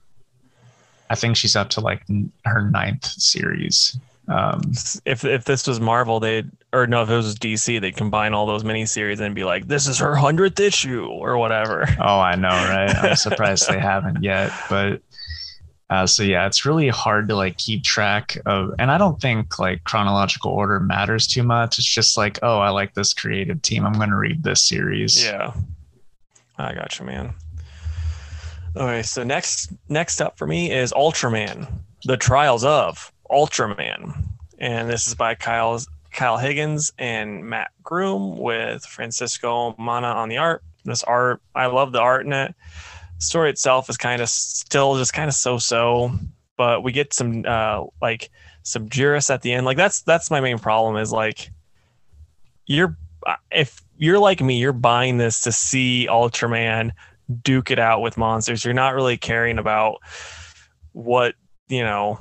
[1.11, 3.99] I think she's up to like n- her ninth series.
[4.31, 4.61] Um,
[5.05, 8.47] if if this was Marvel, they'd or no, if it was DC, they'd combine all
[8.47, 11.85] those miniseries and be like, "This is her hundredth issue" or whatever.
[12.01, 12.95] oh, I know, right?
[12.95, 15.03] I'm surprised they haven't yet, but.
[15.89, 19.59] Uh, so yeah, it's really hard to like keep track of, and I don't think
[19.59, 21.81] like chronological order matters too much.
[21.81, 23.85] It's just like, oh, I like this creative team.
[23.85, 25.25] I'm going to read this series.
[25.25, 25.53] Yeah,
[26.59, 27.35] I gotcha, man.
[28.77, 31.67] Okay, so next next up for me is Ultraman:
[32.05, 34.15] The Trials of Ultraman,
[34.59, 35.81] and this is by Kyle
[36.13, 40.63] Kyle Higgins and Matt Groom with Francesco Manna on the art.
[40.85, 42.55] This art, I love the art in it.
[43.19, 46.13] The story itself is kind of still just kind of so-so,
[46.57, 48.31] but we get some uh like
[48.63, 49.67] some Jirass at the end.
[49.67, 51.51] Like that's that's my main problem is like
[52.67, 52.97] you're
[53.51, 56.93] if you're like me, you're buying this to see Ultraman
[57.43, 58.65] duke it out with monsters.
[58.65, 59.99] You're not really caring about
[60.93, 61.35] what,
[61.69, 62.19] you know,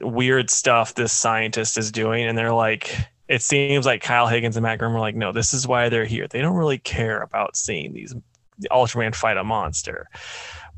[0.00, 2.24] weird stuff this scientist is doing.
[2.24, 2.94] And they're like,
[3.28, 6.04] it seems like Kyle Higgins and Matt Groom are like, no, this is why they're
[6.04, 6.26] here.
[6.28, 8.14] They don't really care about seeing these
[8.58, 10.08] the Ultraman fight a monster.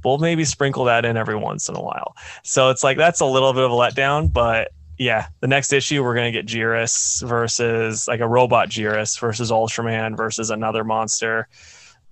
[0.05, 2.17] We'll maybe sprinkle that in every once in a while.
[2.43, 6.03] So it's like that's a little bit of a letdown, but yeah, the next issue
[6.03, 11.49] we're gonna get Jirass versus like a robot Jirass versus Ultraman versus another monster.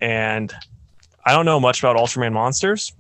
[0.01, 0.53] And
[1.25, 2.93] I don't know much about Ultraman monsters,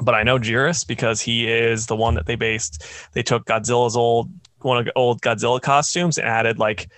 [0.00, 2.84] but I know Jirass because he is the one that they based.
[3.12, 4.30] They took Godzilla's old
[4.60, 6.88] one of old Godzilla costumes and added like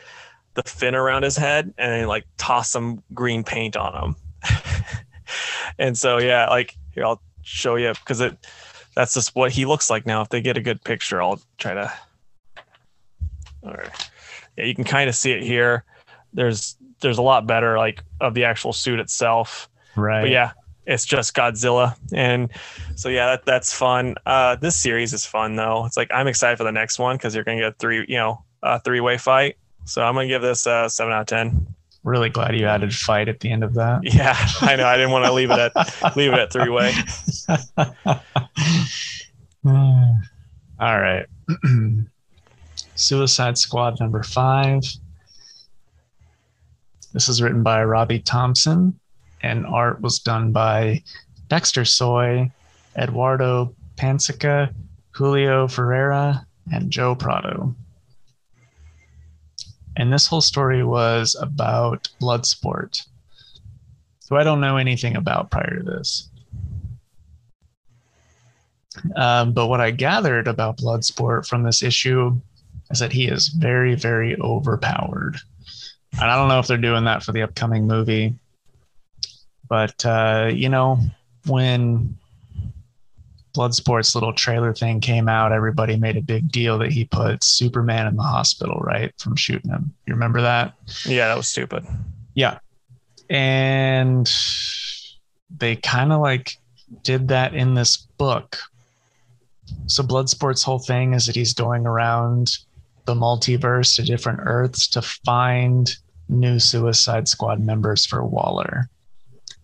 [0.55, 4.16] the fin around his head and then, like tossed some green paint on him.
[5.78, 8.36] and so yeah, like here I'll show you because it
[8.95, 10.22] that's just what he looks like now.
[10.22, 11.92] If they get a good picture, I'll try to.
[13.64, 14.11] All right,
[14.57, 15.84] yeah, you can kind of see it here.
[16.32, 19.68] There's there's a lot better like of the actual suit itself.
[19.97, 20.22] Right.
[20.22, 20.53] But yeah,
[20.87, 22.51] it's just Godzilla, and
[22.95, 24.16] so yeah, that, that's fun.
[24.26, 25.87] Uh, this series is fun though.
[25.87, 28.45] It's like I'm excited for the next one because you're gonna get three, you know,
[28.62, 29.57] a three way fight.
[29.85, 31.66] So I'm gonna give this a seven out of ten.
[32.03, 34.03] Really glad you added fight at the end of that.
[34.14, 34.87] Yeah, I know.
[34.87, 35.72] I didn't want to leave it at
[36.16, 36.93] leave it at three way.
[39.66, 41.26] All right.
[42.95, 44.82] Suicide Squad number five.
[47.12, 48.99] This is written by Robbie Thompson,
[49.45, 51.03] and art was done by
[51.49, 52.51] Dexter Soy,
[52.97, 54.74] Eduardo Pansica,
[55.11, 57.74] Julio Ferreira, and Joe Prado.
[59.97, 63.07] And this whole story was about Bloodsport,
[64.28, 66.30] who I don't know anything about prior to this.
[69.14, 72.40] Um, but what I gathered about Bloodsport from this issue
[72.90, 75.36] is that he is very, very overpowered.
[76.12, 78.34] And I don't know if they're doing that for the upcoming movie.
[79.68, 80.98] But uh, you know,
[81.46, 82.16] when
[83.54, 88.06] Bloodsport's little trailer thing came out, everybody made a big deal that he put Superman
[88.06, 89.12] in the hospital, right?
[89.18, 89.94] From shooting him.
[90.06, 90.74] You remember that?
[91.06, 91.86] Yeah, that was stupid.
[92.34, 92.58] Yeah.
[93.30, 94.30] And
[95.56, 96.58] they kind of like
[97.02, 98.58] did that in this book.
[99.86, 102.58] So Bloodsport's whole thing is that he's going around
[103.04, 105.94] the multiverse to different Earths to find
[106.28, 108.88] new Suicide Squad members for Waller,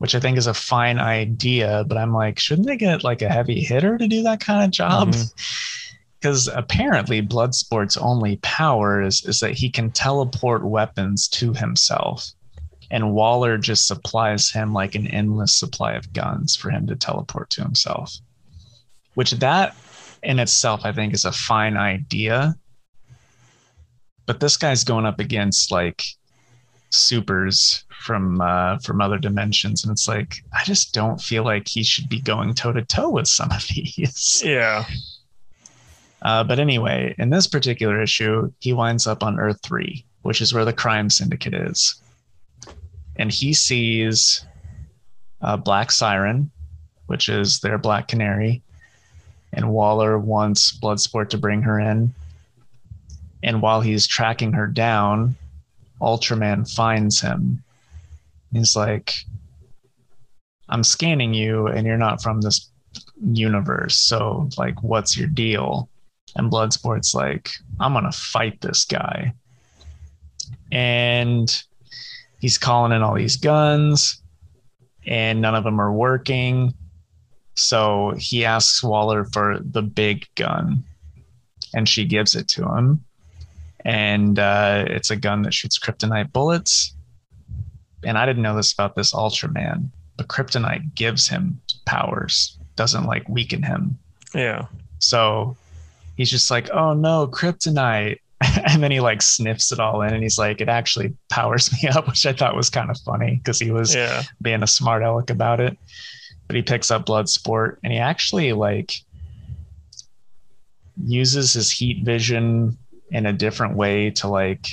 [0.01, 1.84] which I think is a fine idea.
[1.86, 4.70] But I'm like, shouldn't they get like a heavy hitter to do that kind of
[4.70, 5.14] job?
[6.18, 6.59] Because mm-hmm.
[6.59, 12.30] apparently, Bloodsport's only power is, is that he can teleport weapons to himself.
[12.90, 17.51] And Waller just supplies him like an endless supply of guns for him to teleport
[17.51, 18.16] to himself.
[19.14, 19.76] Which that
[20.22, 22.57] in itself, I think, is a fine idea.
[24.24, 26.03] But this guy's going up against like
[26.88, 31.82] supers from uh, from other dimensions, and it's like I just don't feel like he
[31.82, 34.42] should be going toe to toe with some of these.
[34.44, 34.84] Yeah.
[36.22, 40.53] Uh, but anyway, in this particular issue, he winds up on Earth three, which is
[40.53, 42.01] where the crime syndicate is,
[43.16, 44.44] and he sees
[45.40, 46.51] uh, Black Siren,
[47.07, 48.62] which is their Black Canary,
[49.53, 52.14] and Waller wants Bloodsport to bring her in.
[53.42, 55.36] And while he's tracking her down,
[56.01, 57.62] Ultraman finds him.
[58.53, 59.14] He's like,
[60.68, 62.70] I'm scanning you and you're not from this
[63.22, 63.96] universe.
[63.96, 65.88] So, like, what's your deal?
[66.36, 69.34] And Bloodsport's like, I'm going to fight this guy.
[70.72, 71.62] And
[72.40, 74.22] he's calling in all these guns,
[75.07, 76.74] and none of them are working.
[77.55, 80.84] So he asks Waller for the big gun,
[81.74, 83.05] and she gives it to him
[83.84, 86.94] and uh, it's a gun that shoots kryptonite bullets.
[88.05, 93.28] And I didn't know this about this Ultraman, but kryptonite gives him powers, doesn't like
[93.28, 93.98] weaken him.
[94.34, 94.66] Yeah.
[94.98, 95.57] So
[96.16, 98.18] he's just like, oh no, kryptonite.
[98.66, 101.88] and then he like sniffs it all in and he's like, it actually powers me
[101.88, 104.22] up, which I thought was kind of funny because he was yeah.
[104.40, 105.76] being a smart aleck about it.
[106.46, 108.94] But he picks up Bloodsport and he actually like
[111.05, 112.76] uses his heat vision
[113.11, 114.66] in a different way to like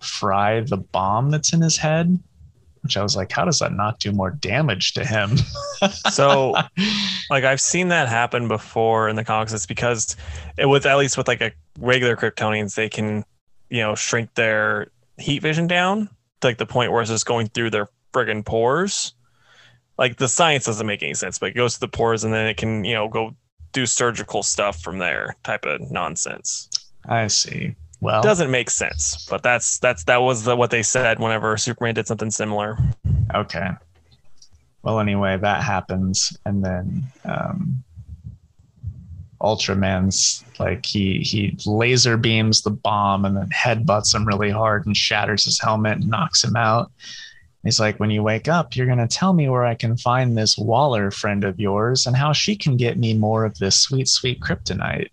[0.00, 2.18] fry the bomb that's in his head
[2.82, 5.36] which I was like, how does that not do more damage to him?
[6.10, 6.54] so,
[7.30, 9.52] like, I've seen that happen before in the comics.
[9.52, 10.16] It's because
[10.56, 13.24] it, with at least with like a regular Kryptonians, they can,
[13.68, 16.08] you know, shrink their heat vision down
[16.40, 19.12] to like the point where it's just going through their friggin' pores.
[19.98, 22.46] Like the science doesn't make any sense, but it goes to the pores and then
[22.46, 23.36] it can, you know, go
[23.72, 26.68] do surgical stuff from there type of nonsense.
[27.06, 27.74] I see.
[28.00, 31.94] Well, doesn't make sense, but that's that's that was the, what they said whenever Superman
[31.94, 32.78] did something similar.
[33.34, 33.70] Okay.
[34.82, 37.84] Well, anyway, that happens, and then um,
[39.42, 44.96] Ultraman's like he he laser beams the bomb and then headbutts him really hard and
[44.96, 46.90] shatters his helmet and knocks him out.
[47.62, 50.56] He's like, when you wake up, you're gonna tell me where I can find this
[50.56, 54.40] Waller friend of yours and how she can get me more of this sweet, sweet
[54.40, 55.10] kryptonite.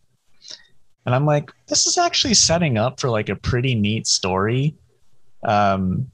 [1.07, 4.75] And I'm like, this is actually setting up for like a pretty neat story.
[5.43, 6.11] Um,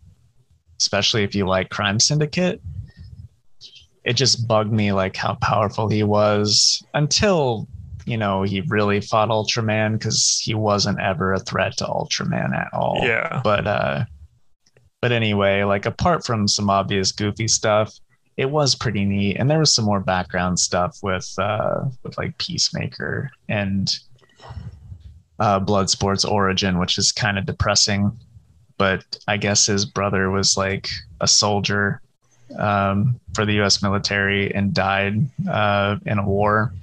[0.79, 2.61] especially if you like Crime Syndicate.
[4.03, 7.67] It just bugged me like how powerful he was until,
[8.05, 12.71] you know, he really fought Ultraman because he wasn't ever a threat to Ultraman at
[12.71, 12.99] all.
[13.01, 13.41] Yeah.
[13.43, 14.05] But uh
[15.01, 17.97] but anyway, like apart from some obvious goofy stuff,
[18.37, 19.37] it was pretty neat.
[19.37, 23.91] And there was some more background stuff with uh with like Peacemaker and
[25.39, 28.11] uh, Bloodsport's origin, which is kind of depressing.
[28.77, 30.89] But I guess his brother was like
[31.21, 32.01] a soldier
[32.57, 33.81] um, for the U.S.
[33.81, 36.73] military and died uh, in a war.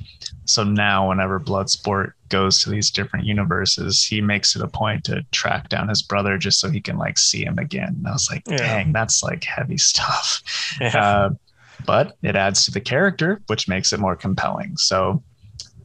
[0.45, 5.25] So now, whenever Bloodsport goes to these different universes, he makes it a point to
[5.31, 7.95] track down his brother just so he can like see him again.
[7.99, 8.57] And I was like, yeah.
[8.57, 10.43] dang, that's like heavy stuff.
[10.81, 10.97] Yeah.
[10.97, 11.31] Uh,
[11.85, 14.77] but it adds to the character, which makes it more compelling.
[14.77, 15.23] So,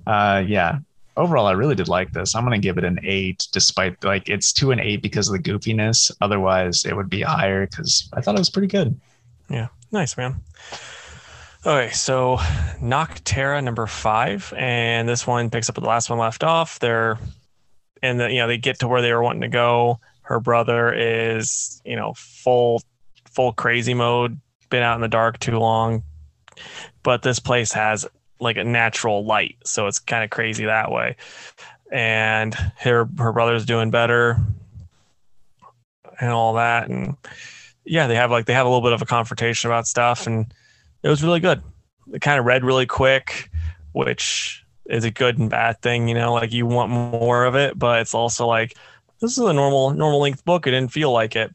[0.05, 0.80] uh, yeah,
[1.18, 2.36] overall, I really did like this.
[2.36, 5.34] I'm going to give it an eight, despite like it's to an eight because of
[5.34, 6.11] the goofiness.
[6.22, 8.99] Otherwise, it would be higher because I thought it was pretty good.
[9.49, 10.41] Yeah, nice man.
[11.66, 12.38] Okay, so
[12.80, 16.80] Nocterra number five, and this one picks up where the last one left off.
[16.80, 17.18] They're
[18.03, 19.99] and the, you know they get to where they were wanting to go.
[20.22, 22.82] Her brother is you know full
[23.32, 24.39] full crazy mode,
[24.70, 26.03] been out in the dark too long,
[27.03, 28.05] but this place has
[28.39, 29.57] like a natural light.
[29.63, 31.15] So it's kind of crazy that way.
[31.91, 34.38] And her her brother's doing better
[36.19, 36.89] and all that.
[36.89, 37.15] And
[37.86, 40.27] yeah, they have like they have a little bit of a confrontation about stuff.
[40.27, 40.53] And
[41.03, 41.61] it was really good.
[42.11, 43.49] It kind of read really quick,
[43.93, 46.07] which is a good and bad thing.
[46.07, 48.75] You know, like you want more of it, but it's also like
[49.19, 50.67] this is a normal normal length book.
[50.67, 51.53] It didn't feel like it,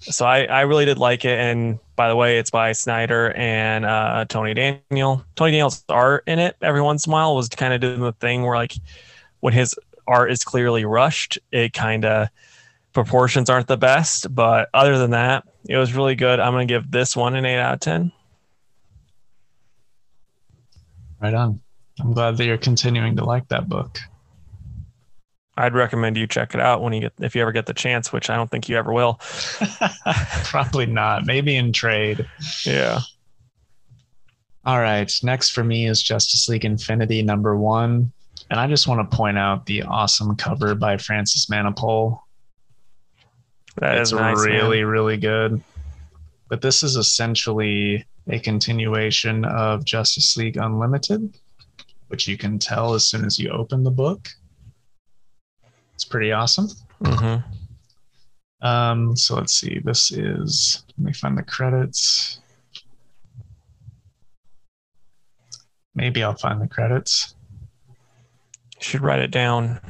[0.00, 1.38] so I I really did like it.
[1.38, 5.24] And by the way, it's by Snyder and uh, Tony Daniel.
[5.34, 8.12] Tony Daniel's art in it every once in a while was kind of doing the
[8.12, 8.74] thing where like
[9.40, 9.74] when his
[10.06, 12.28] art is clearly rushed, it kind of
[12.92, 14.32] proportions aren't the best.
[14.34, 16.38] But other than that, it was really good.
[16.38, 18.12] I'm gonna give this one an eight out of ten.
[21.20, 21.60] Right on.
[21.98, 23.98] I'm glad that you're continuing to like that book.
[25.56, 28.12] I'd recommend you check it out when you get if you ever get the chance,
[28.12, 29.20] which I don't think you ever will.
[30.44, 31.24] Probably not.
[31.24, 32.26] Maybe in trade.
[32.64, 33.00] Yeah.
[34.66, 35.10] All right.
[35.22, 38.12] Next for me is Justice League Infinity number one.
[38.50, 42.20] And I just want to point out the awesome cover by Francis Manapul.
[43.76, 44.86] That it's is nice, really, man.
[44.86, 45.62] really good.
[46.48, 51.38] But this is essentially a continuation of Justice League Unlimited,
[52.08, 54.28] which you can tell as soon as you open the book.
[56.06, 56.68] Pretty awesome.
[57.02, 57.44] Mhm.
[58.62, 59.80] Um, so let's see.
[59.84, 62.40] This is let me find the credits.
[65.94, 67.34] Maybe I'll find the credits.
[67.88, 69.80] You should write it down.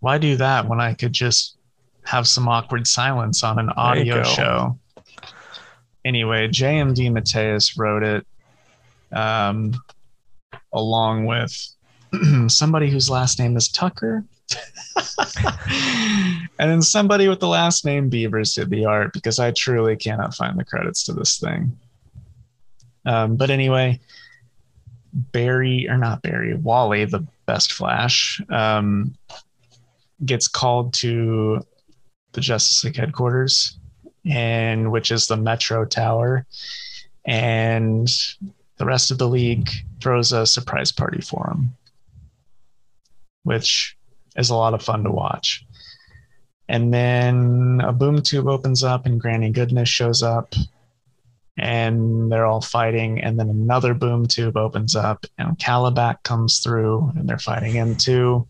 [0.00, 1.56] Why do that when I could just
[2.04, 4.78] have some awkward silence on an audio show?
[6.04, 8.26] Anyway, JM DeMatteis wrote it
[9.12, 9.74] um,
[10.72, 11.52] along with
[12.48, 14.24] somebody whose last name is Tucker.
[16.58, 20.34] and then somebody with the last name Beavers did the art because I truly cannot
[20.34, 21.78] find the credits to this thing.
[23.04, 24.00] Um, but anyway,
[25.12, 29.14] Barry, or not Barry, Wally, the best Flash, um,
[30.24, 31.60] gets called to
[32.32, 33.78] the Justice League headquarters,
[34.26, 36.46] and which is the Metro Tower,
[37.24, 38.08] and
[38.76, 39.70] the rest of the league
[40.00, 41.74] throws a surprise party for him,
[43.42, 43.97] which
[44.36, 45.64] is a lot of fun to watch.
[46.68, 50.54] And then a boom tube opens up, and Granny Goodness shows up,
[51.56, 53.20] and they're all fighting.
[53.20, 57.96] And then another boom tube opens up, and Kalibak comes through, and they're fighting him
[57.96, 58.46] too.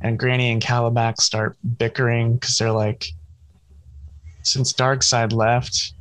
[0.00, 3.08] And Granny and Kalibak start bickering because they're like,
[4.44, 5.92] since Darkseid left,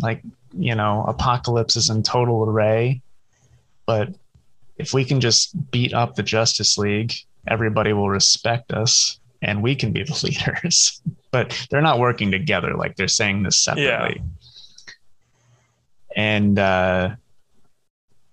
[0.00, 0.22] like,
[0.52, 3.02] you know, Apokolips is in total array.
[3.86, 4.14] But
[4.78, 7.14] if we can just beat up the Justice League,
[7.48, 11.02] everybody will respect us and we can be the leaders.
[11.30, 12.74] but they're not working together.
[12.74, 14.20] Like they're saying this separately.
[14.20, 14.92] Yeah.
[16.14, 17.16] And uh,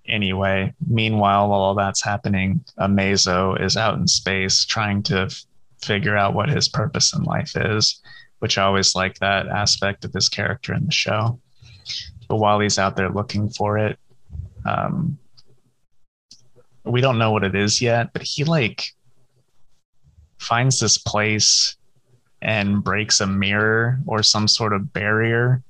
[0.07, 5.43] anyway, meanwhile, while all that's happening, Amazo is out in space trying to f-
[5.81, 8.01] figure out what his purpose in life is,
[8.39, 11.39] which I always like that aspect of his character in the show.
[12.27, 13.97] But while he's out there looking for it,
[14.65, 15.17] um,
[16.83, 18.93] we don't know what it is yet, but he like
[20.39, 21.75] finds this place
[22.41, 25.61] and breaks a mirror or some sort of barrier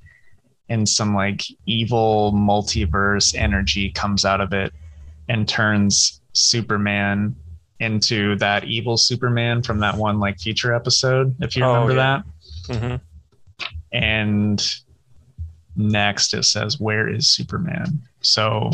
[0.70, 4.72] and some like evil multiverse energy comes out of it
[5.28, 7.36] and turns Superman
[7.80, 12.22] into that evil Superman from that one like feature episode, if you Oh, remember yeah.
[12.67, 12.80] that.
[12.80, 12.95] hmm
[13.91, 14.63] And
[15.76, 18.01] next it says, Where is Superman?
[18.22, 18.70] So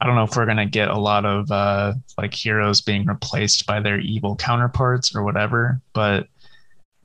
[0.00, 3.66] I don't know if we're gonna get a lot of uh like heroes being replaced
[3.66, 6.28] by their evil counterparts or whatever, but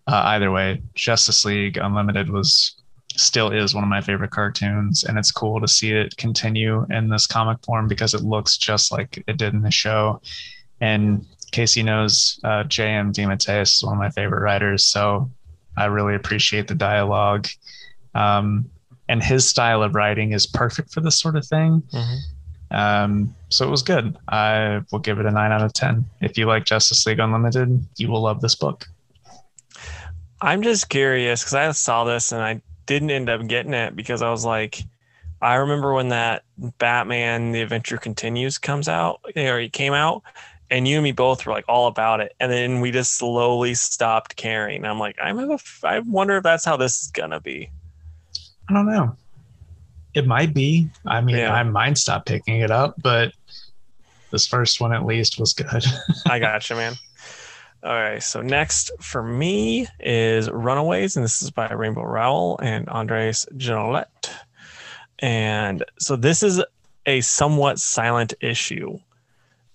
[0.07, 2.75] uh, either way, Justice League Unlimited was
[3.15, 7.09] still is one of my favorite cartoons, and it's cool to see it continue in
[7.09, 10.21] this comic form because it looks just like it did in the show.
[10.79, 13.13] And Casey knows uh, J.M.
[13.13, 15.29] DeMatteis is one of my favorite writers, so
[15.77, 17.47] I really appreciate the dialogue.
[18.15, 18.69] Um,
[19.07, 21.83] and his style of writing is perfect for this sort of thing.
[21.91, 22.15] hmm
[22.71, 24.17] Um, so it was good.
[24.29, 26.05] I will give it a nine out of 10.
[26.21, 28.85] If you like Justice League Unlimited, you will love this book.
[30.41, 34.21] I'm just curious because I saw this and I didn't end up getting it because
[34.21, 34.81] I was like,
[35.41, 36.43] I remember when that
[36.77, 40.23] Batman: The Adventure Continues comes out or it came out,
[40.69, 43.73] and you and me both were like all about it, and then we just slowly
[43.73, 44.85] stopped caring.
[44.85, 47.71] I'm like, I'm a, I wonder if that's how this is gonna be.
[48.69, 49.15] I don't know.
[50.13, 50.89] It might be.
[51.05, 51.53] I mean, Yeah.
[51.53, 53.33] I might stop picking it up, but
[54.31, 55.83] this first one at least was good.
[56.25, 56.93] I gotcha, man.
[57.83, 62.87] All right, so next for me is Runaways, and this is by Rainbow Rowell and
[62.89, 64.05] Andres Genolet.
[65.19, 66.61] And so this is
[67.07, 68.99] a somewhat silent issue.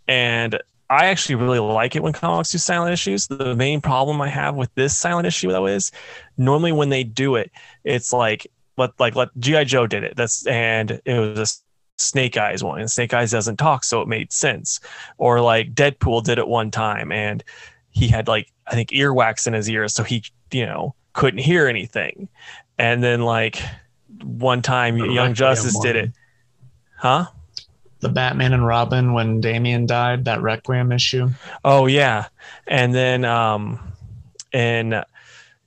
[0.06, 3.26] And I actually really like it when comics do silent issues.
[3.26, 5.90] The main problem I have with this silent issue, though, is
[6.36, 7.50] normally when they do it,
[7.82, 8.46] it's like
[8.76, 10.16] let like let GI Joe did it.
[10.16, 14.08] That's and it was a Snake Eyes one, and Snake Eyes doesn't talk, so it
[14.08, 14.80] made sense.
[15.18, 17.42] Or like Deadpool did it one time, and
[17.90, 20.22] he had like I think earwax in his ears, so he
[20.52, 22.28] you know couldn't hear anything.
[22.78, 23.60] And then like
[24.22, 26.12] one time, The Young Justice did it,
[26.98, 27.26] huh?
[28.00, 31.30] The Batman and Robin when Damian died, that Requiem issue.
[31.64, 32.26] Oh yeah,
[32.66, 33.80] and then um,
[34.52, 35.02] in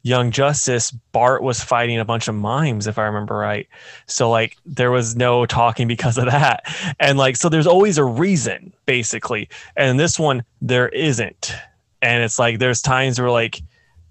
[0.02, 3.68] Young Justice, Bart was fighting a bunch of mimes, if I remember right.
[4.06, 6.64] So like there was no talking because of that,
[7.00, 11.54] and like so there's always a reason basically, and this one there isn't,
[12.02, 13.62] and it's like there's times where like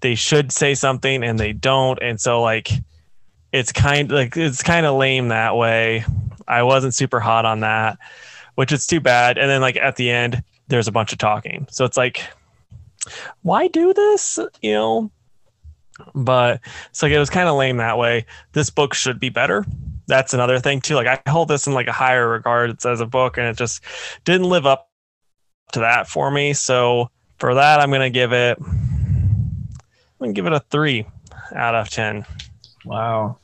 [0.01, 2.69] they should say something and they don't, and so like
[3.51, 6.05] it's kind like it's kind of lame that way.
[6.47, 7.97] I wasn't super hot on that,
[8.55, 9.37] which is too bad.
[9.37, 11.67] And then like at the end, there's a bunch of talking.
[11.71, 12.21] So it's like,
[13.43, 14.39] why do this?
[14.61, 15.11] You know?
[16.15, 18.25] But it's like it was kind of lame that way.
[18.53, 19.65] This book should be better.
[20.07, 20.95] That's another thing too.
[20.95, 23.83] Like I hold this in like a higher regard as a book, and it just
[24.25, 24.89] didn't live up
[25.73, 26.53] to that for me.
[26.53, 28.57] So for that, I'm gonna give it.
[28.59, 29.67] I'm
[30.19, 31.05] gonna give it a three
[31.55, 32.25] out of ten.
[32.85, 33.37] Wow.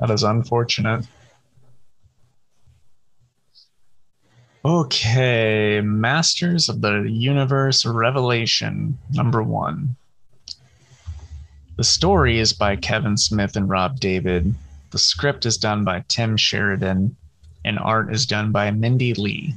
[0.00, 1.06] That is unfortunate.
[4.66, 9.94] Okay, Masters of the Universe Revelation, number one.
[11.76, 14.54] The story is by Kevin Smith and Rob David.
[14.90, 17.16] The script is done by Tim Sheridan,
[17.64, 19.54] and art is done by Mindy Lee.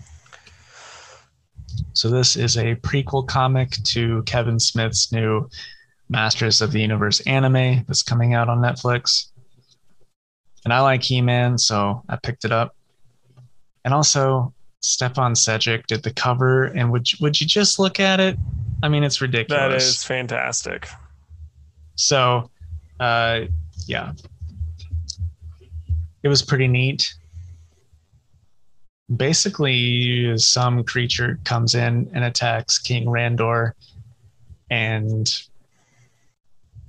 [1.94, 5.48] So, this is a prequel comic to Kevin Smith's new
[6.10, 9.28] Masters of the Universe anime that's coming out on Netflix.
[10.66, 12.76] And I like He Man, so I picked it up.
[13.86, 18.20] And also, Stefan Sejic did the cover, and would you, would you just look at
[18.20, 18.38] it?
[18.82, 19.60] I mean, it's ridiculous.
[19.60, 20.88] That is fantastic.
[21.98, 22.52] So,
[23.00, 23.42] uh,
[23.88, 24.14] yeah,
[26.22, 27.14] it was pretty neat.
[29.16, 33.72] Basically, some creature comes in and attacks King Randor,
[34.70, 35.28] and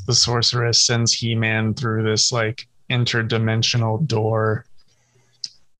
[0.06, 4.66] the sorceress sends He-Man through this like interdimensional door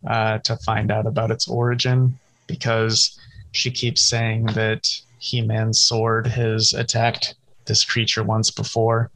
[0.07, 3.19] uh, to find out about its origin because
[3.53, 7.35] she keeps saying that He-Man's sword has attacked
[7.67, 9.11] this creature once before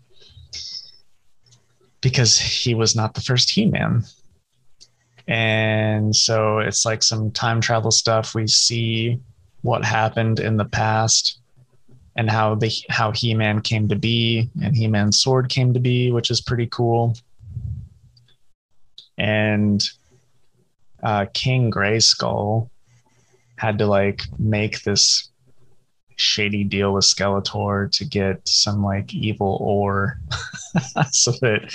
[2.03, 4.05] because he was not the first He-Man.
[5.27, 8.35] And so it's like some time travel stuff.
[8.35, 9.19] We see
[9.63, 11.39] what happened in the past
[12.17, 16.31] and how the how He-Man came to be and He-Man's sword came to be, which
[16.31, 17.17] is pretty cool.
[19.17, 19.83] And
[21.03, 22.69] uh, King Grayskull
[23.57, 25.31] had to like make this
[26.23, 30.19] shady deal with Skeletor to get some like evil ore
[31.11, 31.73] so that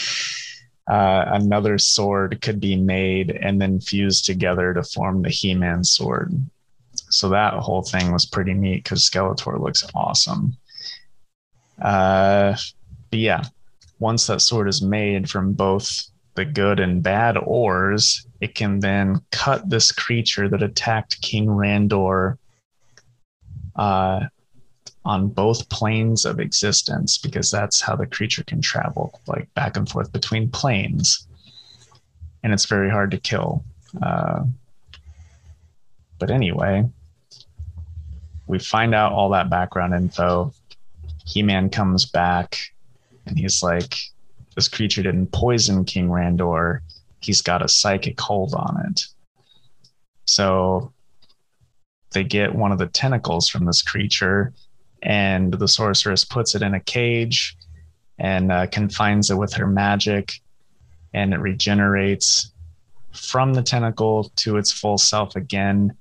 [0.88, 6.34] uh, another sword could be made and then fused together to form the He-Man sword.
[7.10, 10.58] So that whole thing was pretty neat because Skeletor looks awesome.
[11.82, 12.56] Uh,
[13.10, 13.44] but yeah,
[14.00, 19.22] once that sword is made from both the good and bad ores, it can then
[19.32, 22.38] cut this creature that attacked King Randor
[23.76, 24.22] uh,
[25.08, 29.88] on both planes of existence because that's how the creature can travel, like back and
[29.90, 31.28] forth between planes.
[32.44, 33.64] And it's very hard to kill.
[34.04, 34.44] Uh,
[36.20, 36.86] but anyway,
[38.48, 40.54] we find out all that background info.
[41.26, 42.60] He Man comes back
[43.26, 43.96] and he's like,
[44.56, 46.82] This creature didn't poison King Randor.
[47.22, 49.06] He's got a psychic hold on it.
[50.26, 50.92] So
[52.12, 54.54] they get one of the tentacles from this creature,
[55.02, 57.58] and the sorceress puts it in a cage
[58.20, 60.42] and uh, confines it with her magic,
[61.14, 62.52] and it regenerates
[63.12, 65.96] from the tentacle to its full self again.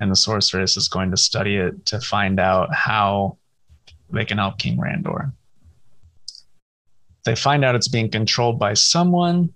[0.00, 3.38] And the sorceress is going to study it to find out how
[4.10, 5.32] they can help King Randor.
[7.24, 9.54] They find out it's being controlled by someone.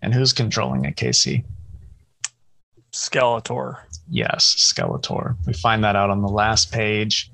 [0.00, 1.44] And who's controlling it, Casey?
[2.92, 3.78] Skeletor.
[4.08, 5.36] Yes, Skeletor.
[5.46, 7.30] We find that out on the last page.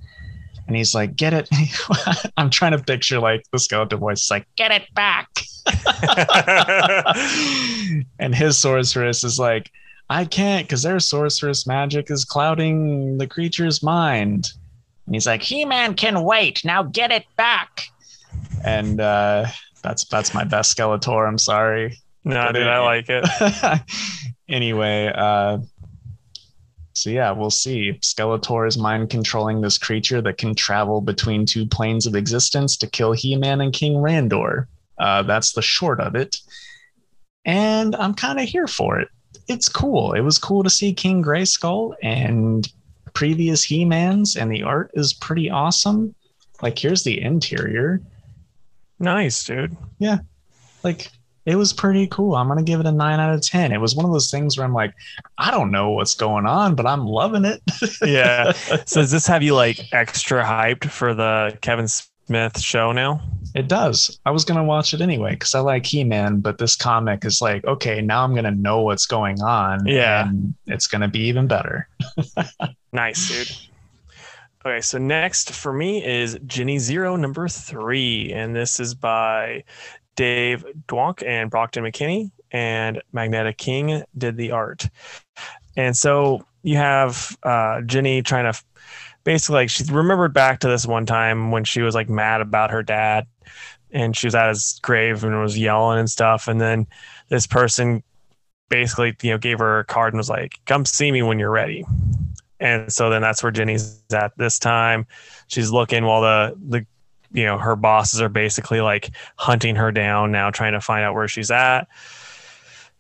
[0.71, 1.49] And he's like, get it.
[2.37, 5.27] I'm trying to picture like the skeleton voice, It's like, get it back.
[8.21, 9.69] and his sorceress is like,
[10.11, 14.53] I can't because their sorceress magic is clouding the creature's mind.
[15.07, 16.65] And he's like, He Man can wait.
[16.65, 17.87] Now get it back.
[18.65, 19.47] And uh,
[19.83, 21.27] that's that's my best Skeletor.
[21.27, 21.99] I'm sorry.
[22.23, 23.81] no, dude, I like it.
[24.49, 25.59] anyway, uh,
[27.01, 27.95] so yeah, we'll see.
[28.03, 32.87] Skeletor is mind controlling this creature that can travel between two planes of existence to
[32.87, 34.67] kill He Man and King Randor.
[34.99, 36.37] Uh, that's the short of it.
[37.47, 39.09] And I'm kind of here for it.
[39.49, 40.13] It's cool.
[40.13, 42.71] It was cool to see King Grayskull and
[43.15, 46.15] previous He Mans, and the art is pretty awesome.
[46.61, 48.03] Like, here's the interior.
[48.99, 49.75] Nice, dude.
[49.99, 50.19] Yeah.
[50.85, 51.11] Like,
[51.47, 52.35] it was pretty cool.
[52.35, 53.73] I'm gonna give it a nine out of ten.
[53.73, 54.95] It was one of those things where I'm like,
[55.39, 57.61] I don't know what's going on, but I'm loving it.
[58.05, 58.53] yeah.
[58.53, 63.21] So does this have you like extra hyped for the Kevin Smith show now?
[63.55, 64.21] It does.
[64.25, 67.41] I was gonna watch it anyway because I like He Man, but this comic is
[67.41, 69.87] like, okay, now I'm gonna know what's going on.
[69.87, 70.29] Yeah.
[70.29, 71.89] and it's gonna be even better.
[72.93, 73.57] Nice, dude.
[74.67, 79.65] Okay, so next for me is Jenny Zero number three, and this is by
[80.17, 84.89] Dave Dwonk and Brockton McKinney, and Magenta King did the art.
[85.77, 88.61] And so you have uh, Jenny trying to
[89.25, 92.71] basically like she remembered back to this one time when she was like mad about
[92.71, 93.27] her dad,
[93.91, 96.87] and she was at his grave and was yelling and stuff, and then
[97.29, 98.03] this person
[98.69, 101.51] basically you know gave her a card and was like, "Come see me when you're
[101.51, 101.85] ready."
[102.61, 105.07] And so then that's where Jenny's at this time.
[105.49, 106.87] She's looking while the the
[107.33, 111.15] you know her bosses are basically like hunting her down now, trying to find out
[111.15, 111.89] where she's at.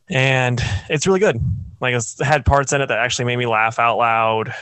[0.09, 1.40] And it's really good.
[1.81, 4.55] Like it's had parts in it that actually made me laugh out loud.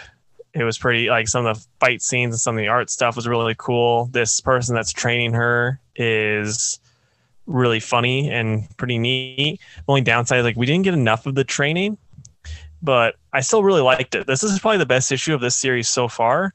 [0.55, 3.17] It was pretty like some of the fight scenes and some of the art stuff
[3.17, 4.07] was really cool.
[4.07, 6.81] This person that's training her is
[7.47, 9.61] really funny and pretty neat.
[9.77, 11.99] The only downside is like we didn't get enough of the training
[12.83, 14.27] but I still really liked it.
[14.27, 16.55] This is probably the best issue of this series so far.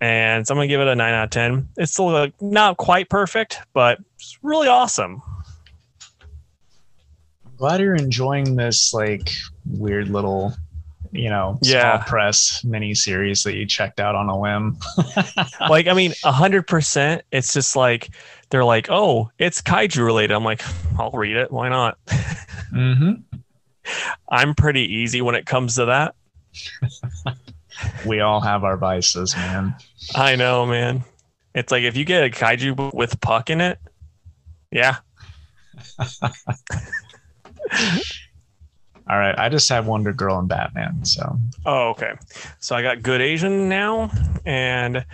[0.00, 1.68] And so I'm gonna give it a nine out of ten.
[1.76, 5.22] It's still like not quite perfect, but it's really awesome.
[7.56, 9.30] Glad you're enjoying this like
[9.64, 10.52] weird little,
[11.12, 12.04] you know, small Yeah.
[12.06, 14.76] press mini series that you checked out on a whim.
[15.70, 17.22] Like, I mean, hundred percent.
[17.32, 18.10] It's just like
[18.50, 20.34] they're like, oh, it's kaiju related.
[20.34, 20.62] I'm like,
[20.98, 21.50] I'll read it.
[21.50, 21.98] Why not?
[22.72, 23.12] mm-hmm.
[24.28, 26.14] I'm pretty easy when it comes to that.
[28.06, 29.74] We all have our vices, man.
[30.14, 31.04] I know, man.
[31.54, 33.78] It's like if you get a kaiju with puck in it,
[34.70, 34.96] yeah,
[39.08, 41.04] All right, I just have Wonder Girl and Batman.
[41.04, 42.14] So Oh, okay.
[42.58, 44.10] So I got Good Asian now,
[44.44, 45.04] and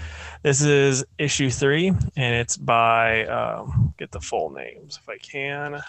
[0.42, 5.82] this is issue three, and it's by um, get the full names if I can.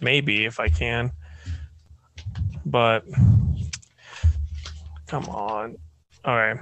[0.00, 1.12] Maybe if I can,
[2.66, 3.04] but
[5.12, 5.76] come on.
[6.24, 6.56] All right,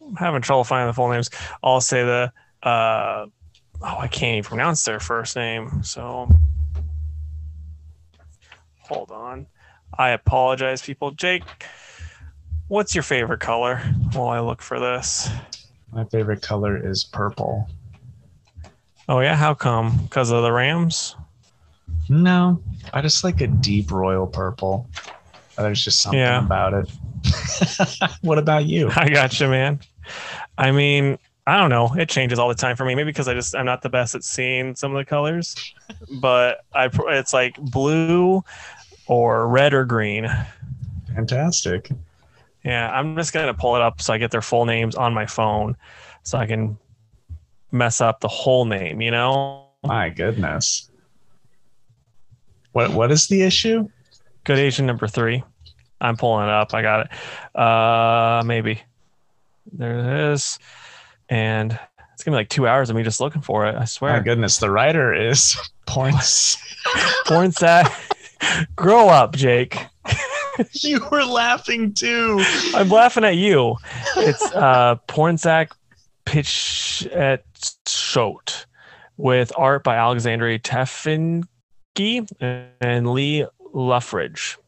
[0.00, 1.28] I'm having trouble finding the full names.
[1.64, 3.26] I'll say the uh,
[3.82, 5.82] oh, I can't even pronounce their first name.
[5.82, 6.28] So
[8.82, 9.46] hold on.
[9.98, 11.10] I apologize, people.
[11.10, 11.42] Jake,
[12.68, 13.78] what's your favorite color
[14.12, 15.28] while I look for this?
[15.92, 17.68] my favorite color is purple.
[19.08, 19.34] Oh, yeah.
[19.34, 19.96] How come?
[20.02, 21.16] Because of the Rams?
[22.10, 22.60] No,
[22.92, 24.90] I just like a deep royal purple.
[25.56, 26.44] There's just something Yeah.
[26.44, 26.90] about it.
[28.22, 28.90] what about you?
[28.94, 29.80] I got you, man.
[30.58, 31.94] I mean, I don't know.
[31.96, 32.94] It changes all the time for me.
[32.94, 35.54] Maybe because I just I'm not the best at seeing some of the colors,
[36.20, 38.42] but I it's like blue
[39.06, 40.28] or red or green.
[41.14, 41.90] Fantastic.
[42.64, 45.26] Yeah, I'm just gonna pull it up so I get their full names on my
[45.26, 45.76] phone,
[46.24, 46.76] so I can
[47.70, 49.00] mess up the whole name.
[49.00, 50.90] You know, My goodness.
[52.72, 53.88] What what is the issue?
[54.42, 55.44] Good Asian number three.
[56.00, 56.74] I'm pulling it up.
[56.74, 57.58] I got it.
[57.58, 58.80] Uh, maybe
[59.72, 60.58] there it is,
[61.28, 61.78] and
[62.12, 63.74] it's gonna be like two hours of me just looking for it.
[63.74, 64.12] I swear.
[64.14, 65.56] My goodness, the writer is
[65.86, 66.56] points.
[67.26, 67.92] Porn sack.
[68.76, 69.86] Grow up, Jake.
[70.72, 72.42] you were laughing too.
[72.74, 73.76] I'm laughing at you.
[74.16, 75.72] It's uh Porn sack
[76.24, 77.44] pitch at
[77.86, 78.66] Shot
[79.16, 81.46] with art by Alexandre Tefenkgi
[82.80, 84.58] and Lee Loughridge.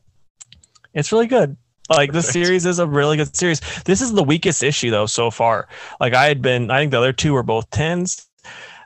[0.98, 1.56] It's really good.
[1.88, 3.60] Like this series is a really good series.
[3.84, 5.68] This is the weakest issue though so far.
[6.00, 8.28] Like I had been, I think the other two were both tens.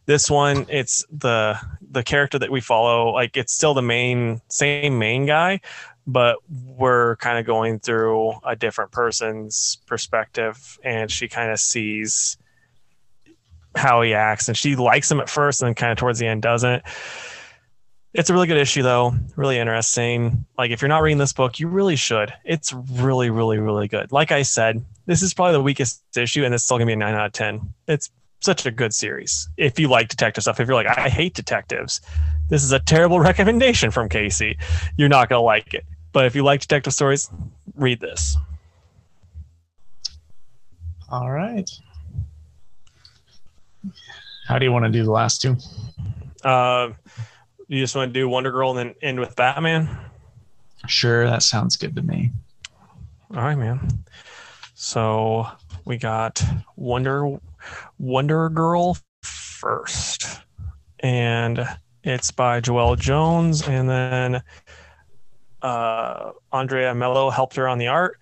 [0.04, 1.58] This one, it's the
[1.90, 3.12] the character that we follow.
[3.12, 5.60] Like it's still the main same main guy,
[6.06, 12.36] but we're kind of going through a different person's perspective, and she kind of sees
[13.74, 16.26] how he acts, and she likes him at first, and then kind of towards the
[16.26, 16.82] end doesn't.
[18.14, 19.14] It's a really good issue, though.
[19.36, 20.44] Really interesting.
[20.58, 22.32] Like, if you're not reading this book, you really should.
[22.44, 24.12] It's really, really, really good.
[24.12, 26.96] Like I said, this is probably the weakest issue, and it's still gonna be a
[26.96, 27.72] nine out of ten.
[27.88, 28.10] It's
[28.40, 29.48] such a good series.
[29.56, 32.00] If you like detective stuff, if you're like, I hate detectives,
[32.50, 34.58] this is a terrible recommendation from Casey.
[34.96, 35.86] You're not gonna like it.
[36.12, 37.30] But if you like detective stories,
[37.74, 38.36] read this.
[41.08, 41.70] All right.
[44.46, 45.56] How do you want to do the last two?
[46.44, 46.90] Uh,
[47.72, 49.88] you just want to do Wonder Girl and then end with Batman?
[50.88, 52.30] Sure, that sounds good to me.
[53.34, 54.04] All right, man.
[54.74, 55.46] So
[55.84, 56.42] we got
[56.76, 57.38] Wonder
[57.98, 60.40] Wonder Girl first,
[61.00, 61.66] and
[62.04, 64.42] it's by Joelle Jones, and then
[65.62, 68.18] uh, Andrea Mello helped her on the art,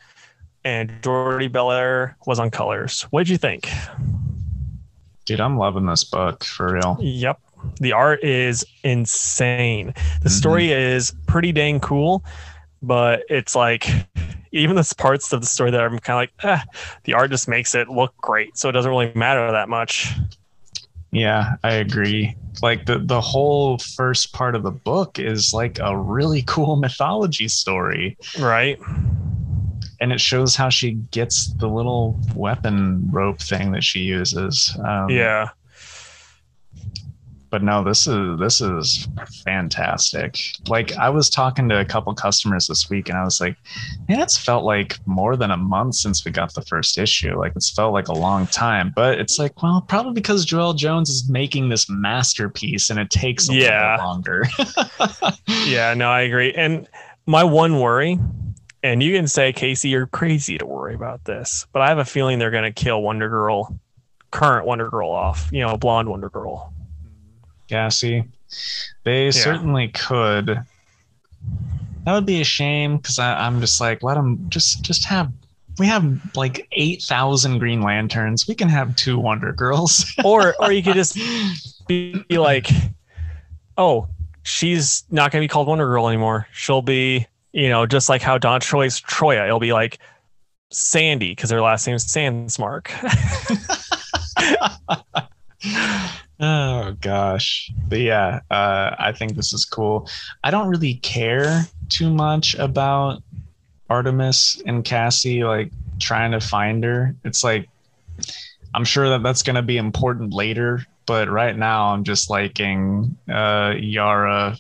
[0.65, 3.03] and Jordie Bellaire was on colors.
[3.11, 3.69] What did you think?
[5.25, 6.99] Dude, I'm loving this book for real.
[7.01, 7.41] Yep.
[7.81, 9.95] The art is insane.
[10.23, 12.25] The story is pretty dang cool,
[12.83, 13.87] but it's like
[14.53, 16.65] even the parts of the story that I'm kind of like, eh,
[17.05, 18.57] the art just makes it look great.
[18.57, 20.13] So it doesn't really matter that much.
[21.13, 22.37] Yeah, I agree.
[22.63, 27.49] Like the the whole first part of the book is like a really cool mythology
[27.49, 28.17] story.
[28.39, 28.79] Right.
[30.01, 34.75] And it shows how she gets the little weapon rope thing that she uses.
[34.85, 35.51] Um, Yeah.
[37.51, 39.09] But no this is this is
[39.45, 43.57] fantastic like i was talking to a couple customers this week and i was like
[44.09, 47.53] man it's felt like more than a month since we got the first issue like
[47.57, 51.29] it's felt like a long time but it's like well probably because joelle jones is
[51.29, 53.93] making this masterpiece and it takes a Yeah.
[53.97, 54.45] little longer
[55.67, 55.95] Yeah.
[55.95, 56.53] No, I agree.
[56.55, 56.89] And
[57.27, 58.19] my one worry,
[58.83, 62.05] and you can say, Casey, you're crazy to worry about this, but I have a
[62.05, 63.79] feeling they're going to kill Wonder Girl,
[64.31, 66.73] current Wonder Girl off, you know, blonde Wonder Girl.
[67.71, 68.25] Gassy
[69.05, 70.61] they certainly could
[72.05, 75.31] that would be a shame because i'm just like let them just just have
[75.79, 80.83] we have like 8000 green lanterns we can have two wonder girls Or, or you
[80.83, 81.17] could just
[81.91, 82.69] be, be like,
[83.77, 84.07] oh,
[84.45, 86.47] she's not going to be called Wonder Girl anymore.
[86.53, 89.47] She'll be, you know, just like how Don Troy's Troia.
[89.47, 89.99] It'll be like
[90.71, 92.91] Sandy because her last name is Sandsmark.
[96.41, 97.71] Oh gosh.
[97.89, 100.09] But yeah, uh, I think this is cool.
[100.43, 103.23] I don't really care too much about
[103.91, 107.15] Artemis and Cassie like trying to find her.
[107.25, 107.69] It's like
[108.75, 113.17] I'm sure that that's going to be important later, but right now I'm just liking
[113.31, 114.57] uh, Yara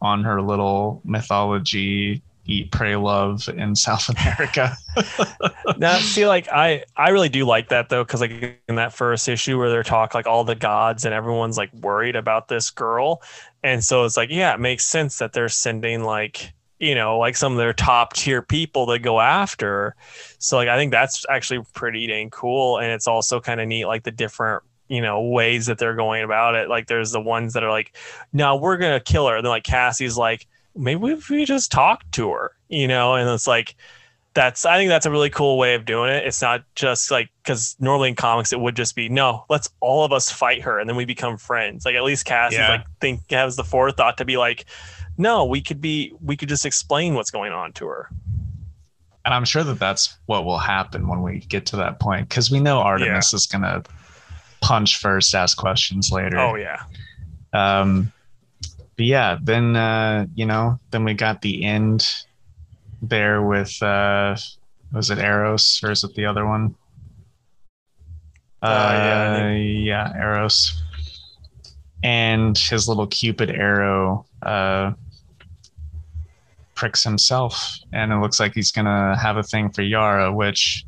[0.00, 4.76] on her little mythology eat pray love in South America.
[5.78, 9.28] now see like i i really do like that though because like in that first
[9.28, 13.22] issue where they're talk like all the gods and everyone's like worried about this girl.
[13.62, 17.36] And so it's like yeah it makes sense that they're sending like you know like
[17.36, 19.94] some of their top tier people to go after.
[20.38, 22.78] So like i think that's actually pretty dang cool.
[22.78, 26.24] And it's also kind of neat like the different you know ways that they're going
[26.24, 26.68] about it.
[26.68, 27.96] Like there's the ones that are like
[28.32, 29.36] no we're gonna kill her.
[29.36, 33.28] And then like cassie's like maybe if we just talk to her you know and
[33.28, 33.74] it's like
[34.34, 36.26] that's I think that's a really cool way of doing it.
[36.26, 40.04] It's not just like because normally in comics it would just be no, let's all
[40.06, 41.84] of us fight her and then we become friends.
[41.84, 42.62] Like at least Cass Yeah.
[42.64, 44.64] is like think has the forethought to be like,
[45.18, 48.08] no, we could be we could just explain what's going on to her.
[49.26, 52.50] and I'm sure that that's what will happen when we get to that point because
[52.50, 53.82] we know Artemis is going to
[54.62, 56.38] punch first, ask questions later.
[56.38, 56.84] Oh yeah,
[57.52, 58.10] Um,
[59.02, 62.06] but yeah, then uh, you know, then we got the end
[63.02, 64.36] there with uh,
[64.92, 66.76] was it Eros or is it the other one?
[68.62, 70.80] Uh, yeah, Uh, yeah, Eros,
[72.04, 74.92] and his little Cupid arrow uh,
[76.76, 80.84] pricks himself, and it looks like he's gonna have a thing for Yara, which.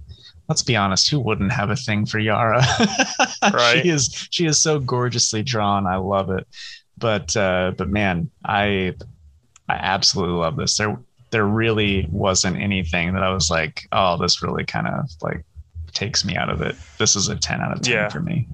[0.46, 1.08] Let's be honest.
[1.08, 2.62] Who wouldn't have a thing for Yara?
[3.42, 3.82] Right.
[3.82, 5.86] she is she is so gorgeously drawn.
[5.86, 6.46] I love it
[6.98, 8.94] but uh but man i
[9.68, 10.98] i absolutely love this there
[11.30, 15.44] there really wasn't anything that i was like oh this really kind of like
[15.92, 18.08] takes me out of it this is a 10 out of 10 Yeah.
[18.08, 18.46] for me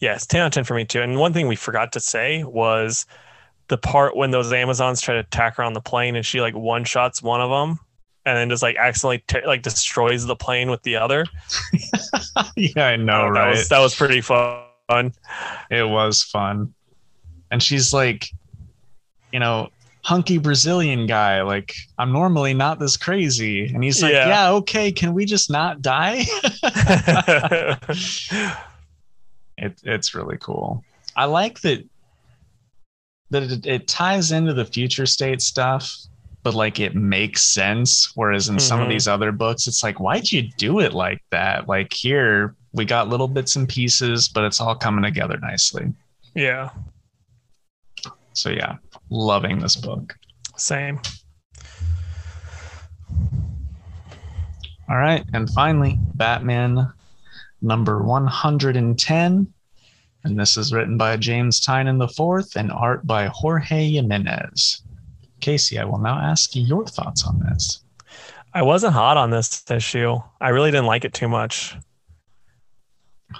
[0.00, 1.02] yes, ten out of ten for me too.
[1.02, 3.06] And one thing we forgot to say was
[3.68, 6.54] the part when those Amazons try to attack her on the plane and she like
[6.56, 7.78] one shots one of them.
[8.26, 11.24] And then just like accidentally t- like destroys the plane with the other.
[12.56, 14.64] yeah i know Oh, that right was that was pretty fun.
[15.70, 16.74] it was fun
[17.50, 18.28] and she's like
[19.32, 19.68] you know
[20.04, 24.28] hunky brazilian guy like i'm normally not this crazy and he's like Yeah.
[24.28, 26.24] yeah okay can we just not die
[29.56, 30.84] it, it's really cool.
[31.16, 31.84] I like that
[33.30, 35.92] that it, it ties into the future state stuff,
[36.42, 38.12] but like it makes sense.
[38.14, 38.90] Whereas in some of Mhm.
[38.90, 41.68] these other books, it's like, why'd you do it like that?
[41.68, 45.92] Like here, we got little bits and pieces, but it's all coming together nicely.
[46.34, 46.70] yeah,
[48.38, 48.76] So yeah,
[49.10, 50.14] loving this book.
[50.56, 51.00] same.
[54.88, 56.90] All right, and finally, Batman
[57.60, 59.52] number one hundred and ten.
[60.24, 64.82] and this is written by James Tynion IV and art by Jorge Jimenez.
[65.40, 67.82] Casey, I will now ask your thoughts on this.
[68.54, 70.16] I wasn't hot on this issue.
[70.40, 71.76] I really didn't like it too much.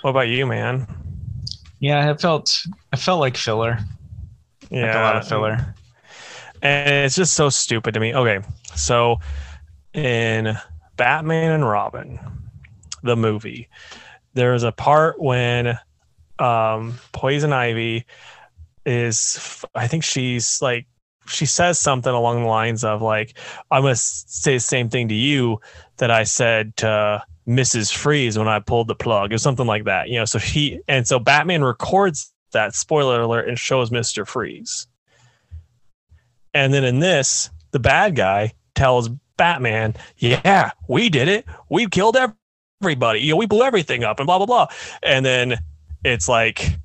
[0.03, 0.87] What about you, man?
[1.81, 2.57] Yeah, it felt
[2.93, 3.79] I felt like filler.
[4.71, 5.75] Yeah, Like a lot of filler.
[6.63, 8.15] and it's just so stupid to me.
[8.15, 8.41] Okay,
[8.75, 9.17] so
[9.95, 10.57] in
[10.97, 12.19] Batman and Robin,
[13.03, 13.69] the movie,
[14.35, 15.79] there is a part when
[16.39, 18.05] um, Poison Ivy
[18.85, 20.87] is, I think she's like,
[21.27, 23.37] she says something along the lines of like,
[23.71, 25.61] "I'm gonna say the same thing to you
[25.99, 27.93] that I said to Mrs.
[27.93, 30.09] Freeze when I pulled the plug," or something like that.
[30.09, 34.87] You know, so he and so Batman records that spoiler alert and shows Mister Freeze.
[36.55, 41.45] And then in this, the bad guy tells Batman, "Yeah, we did it.
[41.71, 42.17] We killed
[42.81, 43.21] everybody.
[43.21, 44.67] You know, we blew everything up and blah blah blah."
[45.03, 45.59] And then
[46.05, 46.79] it's like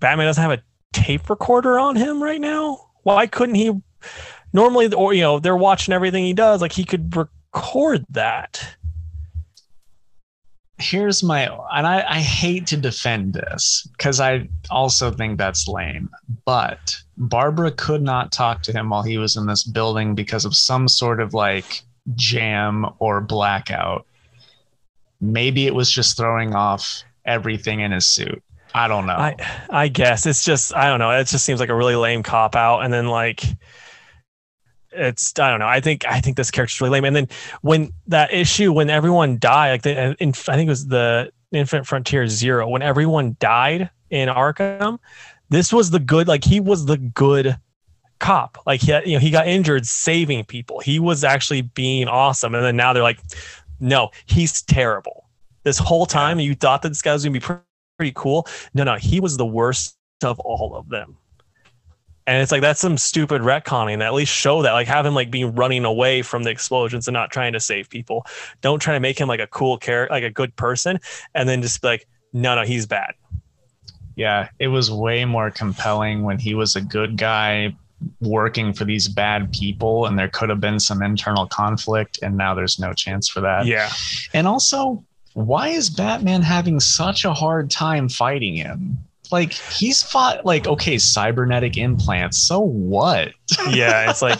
[0.00, 0.62] Batman doesn't have a
[0.92, 2.88] tape recorder on him right now.
[3.02, 3.72] Why couldn't he?
[4.52, 6.60] Normally, or you know, they're watching everything he does.
[6.60, 8.76] Like he could record that.
[10.78, 16.10] Here's my and I, I hate to defend this because I also think that's lame.
[16.44, 20.54] But Barbara could not talk to him while he was in this building because of
[20.54, 21.82] some sort of like
[22.14, 24.06] jam or blackout.
[25.20, 28.42] Maybe it was just throwing off everything in his suit.
[28.74, 29.14] I don't know.
[29.14, 29.34] I
[29.70, 31.10] I guess it's just I don't know.
[31.10, 33.42] It just seems like a really lame cop out, and then like
[34.96, 35.66] it's I don't know.
[35.66, 37.04] I think I think this character's really lame.
[37.04, 37.28] And then
[37.62, 41.86] when that issue when everyone died, like the in, I think it was the Infinite
[41.86, 44.98] Frontier Zero, when everyone died in Arkham,
[45.48, 46.28] this was the good.
[46.28, 47.56] Like he was the good
[48.18, 48.58] cop.
[48.66, 50.80] Like he you know he got injured saving people.
[50.80, 52.54] He was actually being awesome.
[52.54, 53.20] And then now they're like,
[53.80, 55.28] no, he's terrible.
[55.62, 57.62] This whole time you thought that this guy was gonna be pretty
[57.96, 58.46] pretty cool.
[58.74, 61.16] No, no, he was the worst of all of them.
[62.26, 64.02] And it's like that's some stupid retconning.
[64.02, 67.12] At least show that, like, have him like being running away from the explosions and
[67.12, 68.26] not trying to save people.
[68.62, 70.98] Don't try to make him like a cool character, like a good person,
[71.34, 73.14] and then just be like, no, no, he's bad.
[74.16, 77.74] yeah, it was way more compelling when he was a good guy
[78.20, 82.54] working for these bad people and there could have been some internal conflict and now
[82.54, 83.64] there's no chance for that.
[83.66, 83.90] Yeah,
[84.34, 88.98] And also, why is Batman having such a hard time fighting him?
[89.32, 92.42] Like he's fought like okay, cybernetic implants.
[92.42, 93.32] So what?
[93.70, 94.10] yeah.
[94.10, 94.38] It's like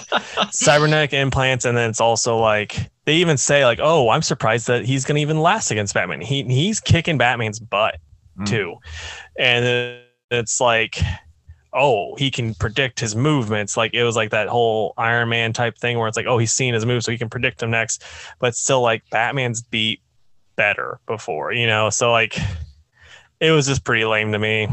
[0.50, 4.84] cybernetic implants, and then it's also like they even say like, oh, I'm surprised that
[4.84, 6.20] he's gonna even last against Batman.
[6.20, 7.96] He he's kicking Batman's butt.
[8.38, 8.46] Mm.
[8.46, 8.76] too.
[9.38, 9.98] And
[10.30, 11.00] it's like,
[11.72, 13.76] oh, he can predict his movements.
[13.76, 16.52] Like it was like that whole Iron Man type thing where it's like, oh, he's
[16.52, 18.04] seen his moves, so he can predict them next.
[18.38, 20.00] But still, like Batman's beat
[20.56, 21.90] better before, you know.
[21.90, 22.36] So like,
[23.40, 24.68] it was just pretty lame to me.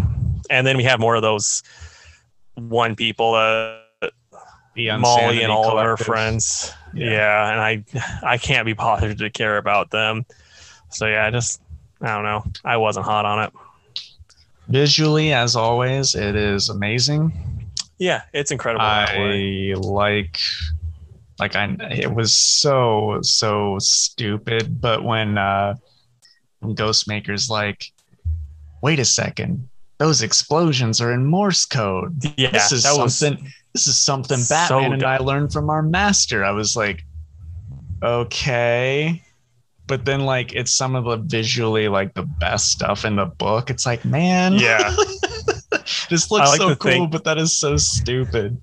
[0.49, 1.63] And then we have more of those
[2.55, 3.77] one people, uh,
[4.75, 6.73] Molly and all of her friends.
[6.93, 7.11] Yeah.
[7.11, 7.51] Yeah.
[7.51, 10.25] and I I can't be bothered to care about them.
[10.89, 11.61] So yeah, I just
[12.01, 12.43] I don't know.
[12.63, 13.53] I wasn't hot on it.
[14.67, 17.31] Visually, as always, it is amazing.
[17.97, 18.85] Yeah, it's incredible.
[18.85, 20.39] I like
[21.39, 25.75] like I it was so so stupid, but when uh
[26.59, 27.91] when Ghostmaker's like,
[28.83, 32.21] wait a second, those explosions are in Morse code.
[32.37, 36.43] yeah, this is something this is something so Batman and I learned from our master.
[36.43, 37.03] I was like,
[38.03, 39.23] okay.
[39.87, 43.69] But then like it's some of the visually like the best stuff in the book.
[43.69, 44.95] It's like, man, yeah.
[46.09, 48.61] this looks like so cool, think- but that is so stupid.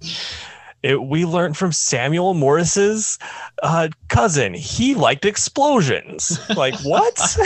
[0.83, 3.19] It, we learned from Samuel Morris's
[3.63, 4.55] uh, cousin.
[4.55, 6.41] He liked explosions.
[6.57, 7.37] Like what?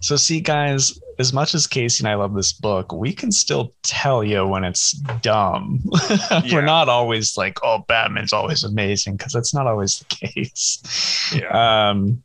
[0.00, 3.72] so see guys as much as casey and i love this book we can still
[3.82, 4.92] tell you when it's
[5.22, 5.80] dumb
[6.30, 6.42] Yeah.
[6.52, 11.88] we're not always like oh batman's always amazing because that's not always the case yeah.
[11.90, 12.22] um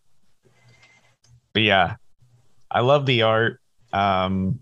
[1.53, 1.95] but yeah
[2.69, 3.59] i love the art
[3.93, 4.59] um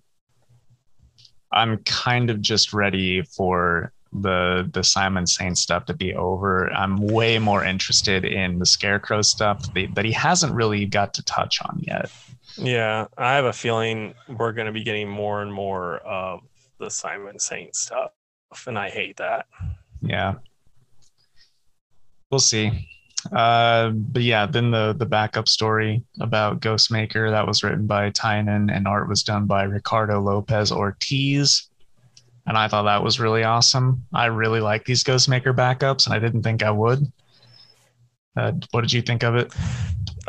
[1.51, 6.72] i'm kind of just ready for the the simon saint stuff to be over.
[6.73, 11.23] I'm way more interested in the scarecrow stuff that, that he hasn't really got to
[11.23, 12.11] touch on yet.
[12.57, 16.41] Yeah, I have a feeling we're going to be getting more and more of
[16.80, 18.11] the Simon Saint stuff,
[18.65, 19.45] and I hate that.
[20.02, 20.36] yeah.
[22.31, 22.88] We'll see.
[23.34, 28.73] Uh but yeah then the the backup story about ghostmaker that was written by tynion
[28.73, 31.69] and art was done by ricardo lopez ortiz
[32.49, 36.19] and i thought that was really awesome i really like these ghostmaker backups and i
[36.19, 36.99] didn't think i would
[38.35, 39.53] uh, what did you think of it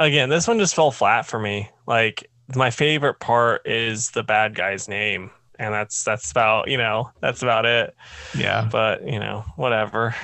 [0.01, 1.69] Again, this one just fell flat for me.
[1.87, 7.11] Like my favorite part is the bad guy's name, and that's that's about you know
[7.21, 7.95] that's about it.
[8.35, 8.67] Yeah.
[8.73, 10.15] But you know whatever.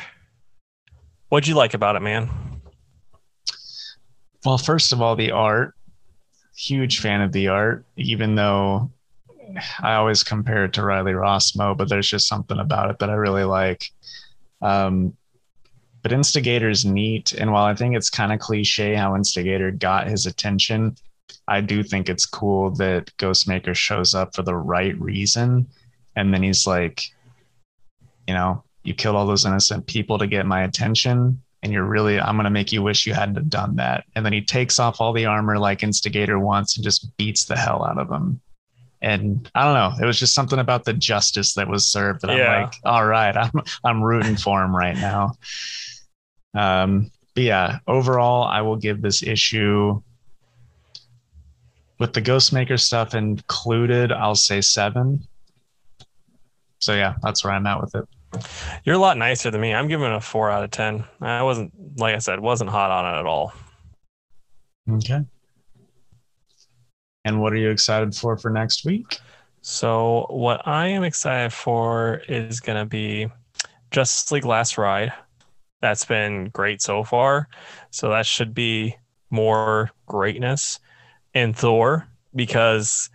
[1.29, 2.31] What'd you like about it, man?
[4.47, 5.75] Well, first of all, the art.
[6.57, 8.91] Huge fan of the art, even though
[9.81, 13.15] I always compare it to Riley Rossmo, but there's just something about it that I
[13.15, 13.85] really like.
[14.63, 15.17] Um,
[16.03, 17.33] but Instigator's neat.
[17.33, 20.97] And while I think it's kind of cliche how Instigator got his attention,
[21.49, 25.67] I do think it's cool that Ghostmaker shows up for the right reason.
[26.15, 27.03] And then he's like,
[28.27, 31.43] you know, you killed all those innocent people to get my attention.
[31.63, 34.05] And you're really, I'm going to make you wish you hadn't have done that.
[34.15, 37.57] And then he takes off all the armor like Instigator wants and just beats the
[37.57, 38.41] hell out of them.
[39.07, 42.37] And I don't know, it was just something about the justice that was served that
[42.37, 42.49] Yeah.
[42.49, 43.53] I'm like, all right, I'm,
[43.85, 45.35] I'm rooting for him right now.
[46.55, 50.03] Um, but yeah, overall, I will give this issue
[52.01, 55.21] with the Ghostmaker stuff included, I'll say seven.
[56.81, 58.05] So yeah, that's where I'm at with it.
[58.83, 59.73] You're a lot nicer than me.
[59.73, 61.05] I'm giving it a four out of ten.
[61.21, 63.53] I wasn't like I said, wasn't hot on it at all.
[64.91, 65.21] Okay.
[67.27, 69.19] And what are you excited for for next week?
[69.61, 73.27] So what I am excited for is gonna be
[73.91, 75.13] Justice League Last Ride.
[75.83, 77.49] That's been great so far.
[77.91, 78.95] So that should be
[79.31, 80.79] more greatness.
[81.35, 83.11] And Thor, because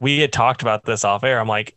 [0.00, 1.38] we had talked about this off air.
[1.38, 1.76] I'm like,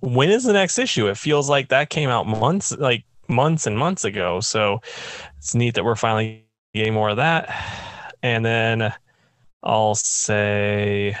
[0.00, 1.08] when is the next issue?
[1.08, 4.40] It feels like that came out months, like months and months ago.
[4.40, 4.80] So
[5.36, 7.50] it's neat that we're finally getting more of that.
[8.22, 8.94] And then
[9.64, 11.16] I'll say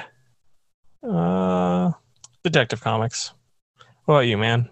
[1.02, 1.90] uh
[2.42, 3.32] Detective Comics.
[4.04, 4.68] What about you, man?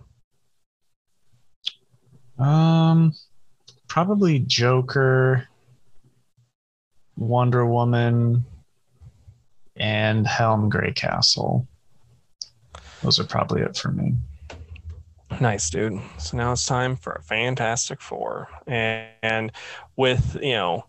[2.39, 3.15] Um,
[3.89, 5.49] probably Joker,
[7.17, 8.45] Wonder Woman,
[9.77, 11.67] and Helm Greycastle.
[13.03, 14.15] Those are probably it for me.
[15.41, 15.99] Nice, dude.
[16.19, 18.49] So now it's time for a Fantastic Four.
[18.67, 19.53] And, and
[19.97, 20.85] with, you know,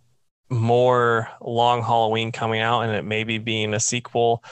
[0.50, 4.44] more long Halloween coming out and it maybe being a sequel,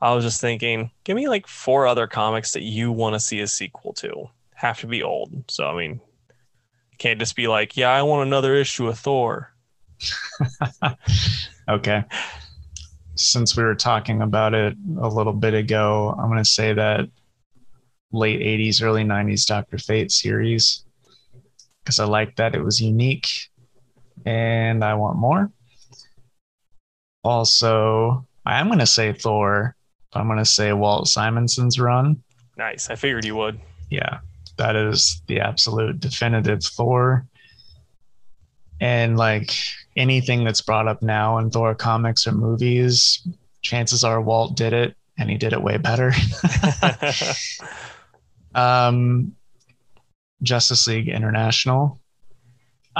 [0.00, 3.40] I was just thinking, give me like four other comics that you want to see
[3.40, 4.30] a sequel to.
[4.54, 5.44] Have to be old.
[5.48, 6.00] So, I mean,
[6.98, 9.54] can't just be like, yeah, I want another issue of Thor.
[11.70, 12.02] Okay.
[13.14, 17.08] Since we were talking about it a little bit ago, I'm going to say that
[18.12, 19.78] late 80s, early 90s Dr.
[19.78, 20.84] Fate series
[21.84, 23.49] because I like that it was unique
[24.26, 25.50] and I want more.
[27.22, 29.76] Also, I am going to say Thor.
[30.12, 32.22] I'm going to say Walt Simonson's run.
[32.56, 32.90] Nice.
[32.90, 33.60] I figured you would.
[33.90, 34.20] Yeah,
[34.56, 37.26] that is the absolute definitive Thor.
[38.80, 39.54] And like
[39.96, 43.26] anything that's brought up now in Thor comics or movies,
[43.62, 46.12] chances are Walt did it and he did it way better.
[48.54, 49.34] um,
[50.42, 51.99] Justice League International.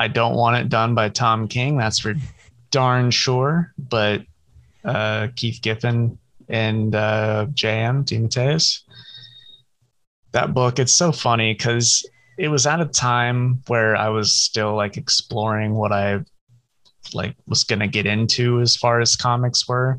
[0.00, 1.76] I don't want it done by Tom King.
[1.76, 2.14] That's for
[2.70, 3.74] darn sure.
[3.78, 4.22] But
[4.82, 6.18] uh, Keith Giffen
[6.48, 8.80] and uh, JM DeMatteis.
[10.32, 12.08] That book, it's so funny because
[12.38, 16.20] it was at a time where I was still like exploring what I
[17.12, 19.98] like was gonna get into as far as comics were.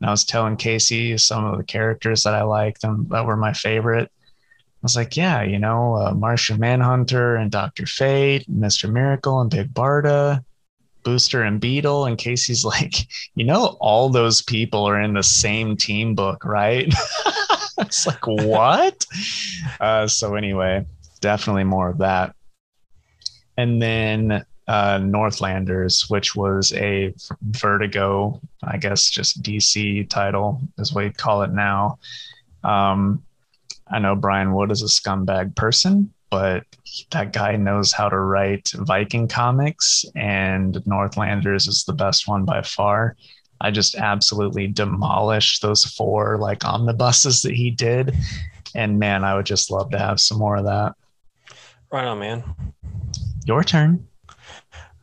[0.00, 3.36] And I was telling Casey some of the characters that I liked and that were
[3.36, 4.08] my favorite.
[4.76, 9.50] I was like, yeah, you know, uh, Martian Manhunter and Doctor Fate, Mister Miracle and
[9.50, 10.44] Big Barda,
[11.02, 12.04] Booster and Beetle.
[12.06, 12.94] And Casey's like,
[13.34, 16.92] you know, all those people are in the same team book, right?
[17.78, 19.04] it's like, what?
[19.80, 20.84] Uh, so anyway,
[21.20, 22.34] definitely more of that.
[23.56, 31.04] And then uh, Northlanders, which was a Vertigo, I guess, just DC title is what
[31.04, 31.98] you'd call it now.
[32.64, 33.22] Um,
[33.88, 36.64] I know Brian Wood is a scumbag person, but
[37.12, 42.62] that guy knows how to write Viking comics, and Northlanders is the best one by
[42.62, 43.16] far.
[43.60, 48.14] I just absolutely demolished those four like omnibuses that he did.
[48.74, 50.94] And man, I would just love to have some more of that.
[51.90, 52.44] right on, man.
[53.46, 54.06] Your turn.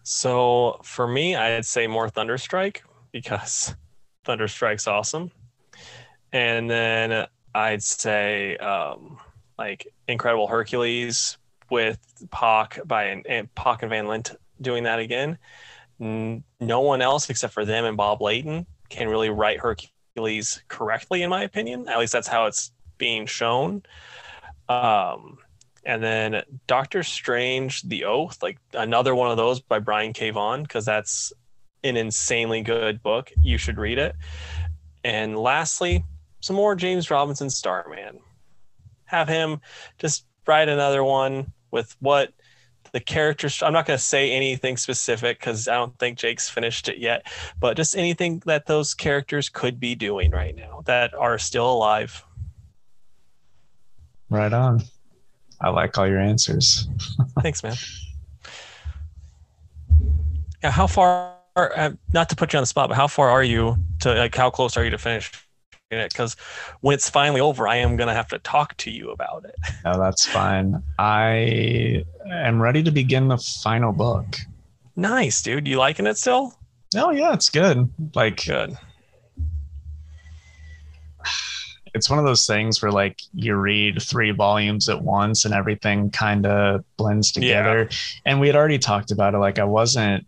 [0.03, 2.81] So for me, I'd say more Thunderstrike
[3.11, 3.73] because
[4.25, 5.31] Thunderstrike's awesome.
[6.31, 9.17] And then I'd say um,
[9.57, 11.37] like Incredible Hercules
[11.69, 11.99] with
[12.31, 15.37] Pak by and Pak and Van Lente doing that again.
[15.99, 21.29] No one else except for them and Bob Layton can really write Hercules correctly, in
[21.29, 21.87] my opinion.
[21.87, 23.83] At least that's how it's being shown.
[24.69, 25.37] Um,
[25.85, 30.29] and then Doctor Strange, The Oath, like another one of those by Brian K.
[30.29, 31.33] Vaughan, because that's
[31.83, 33.31] an insanely good book.
[33.41, 34.15] You should read it.
[35.03, 36.05] And lastly,
[36.43, 38.19] some more James Robinson Starman.
[39.05, 39.61] Have him
[39.97, 42.33] just write another one with what
[42.91, 46.87] the characters i'm not going to say anything specific because i don't think jake's finished
[46.89, 47.25] it yet
[47.59, 52.23] but just anything that those characters could be doing right now that are still alive.
[54.29, 54.83] Right on.
[55.61, 56.87] I like all your answers.
[57.41, 57.75] Thanks man.
[60.61, 63.43] Yeah how far uh, not to put you on the spot but how far are
[63.43, 65.31] you to like how close are you to finish
[65.97, 66.35] it because
[66.81, 69.55] when it's finally over, I am going to have to talk to you about it.
[69.85, 70.81] No, that's fine.
[70.97, 74.37] I am ready to begin the final book.
[74.95, 75.67] Nice, dude.
[75.67, 76.57] You liking it still?
[76.95, 77.91] Oh yeah, it's good.
[78.15, 78.77] Like good.
[81.93, 86.09] It's one of those things where like you read three volumes at once and everything
[86.09, 87.87] kind of blends together.
[87.89, 87.97] Yeah.
[88.25, 89.37] And we had already talked about it.
[89.37, 90.25] Like I wasn't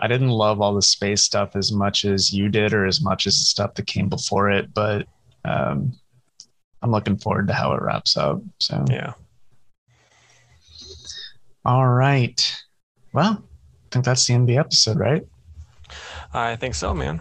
[0.00, 3.26] I didn't love all the space stuff as much as you did, or as much
[3.26, 4.72] as the stuff that came before it.
[4.72, 5.06] But
[5.44, 5.92] um,
[6.82, 8.40] I'm looking forward to how it wraps up.
[8.58, 9.14] So yeah.
[11.64, 12.62] All right.
[13.12, 15.26] Well, I think that's the end of the episode, right?
[16.32, 17.20] I think so, man.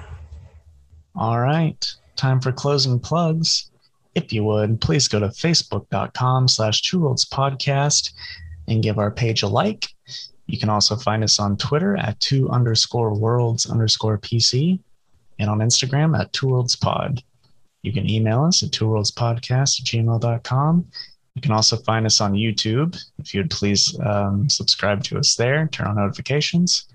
[1.16, 1.86] All right.
[2.16, 3.72] Time for closing plugs.
[4.16, 8.12] If you would, please go to facebook.com slash two worlds podcast
[8.68, 9.88] and give our page a like
[10.48, 14.80] you can also find us on Twitter at two underscore worlds underscore PC
[15.40, 17.22] and on Instagram at two worlds pod.
[17.84, 20.86] You can email us at two worlds podcast at gmail.com.
[21.36, 23.00] You can also find us on YouTube.
[23.20, 26.86] If you'd please um, subscribe to us there, turn on notifications.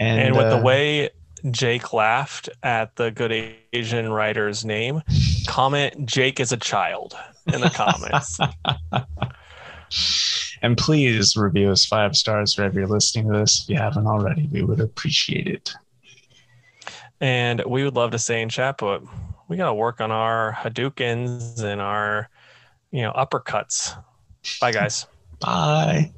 [0.00, 1.10] And, and with uh, the way
[1.50, 5.02] Jake laughed at the good Asian writer's name,
[5.46, 7.16] comment Jake is a child
[7.46, 8.38] in the comments.
[10.62, 13.62] And please review us five stars wherever you're listening to this.
[13.62, 15.72] If you haven't already, we would appreciate it.
[17.20, 19.02] And we would love to stay in chat, but
[19.48, 22.28] we got to work on our Hadoukens and our,
[22.90, 23.96] you know, uppercuts.
[24.60, 25.06] Bye, guys.
[25.40, 26.12] Bye.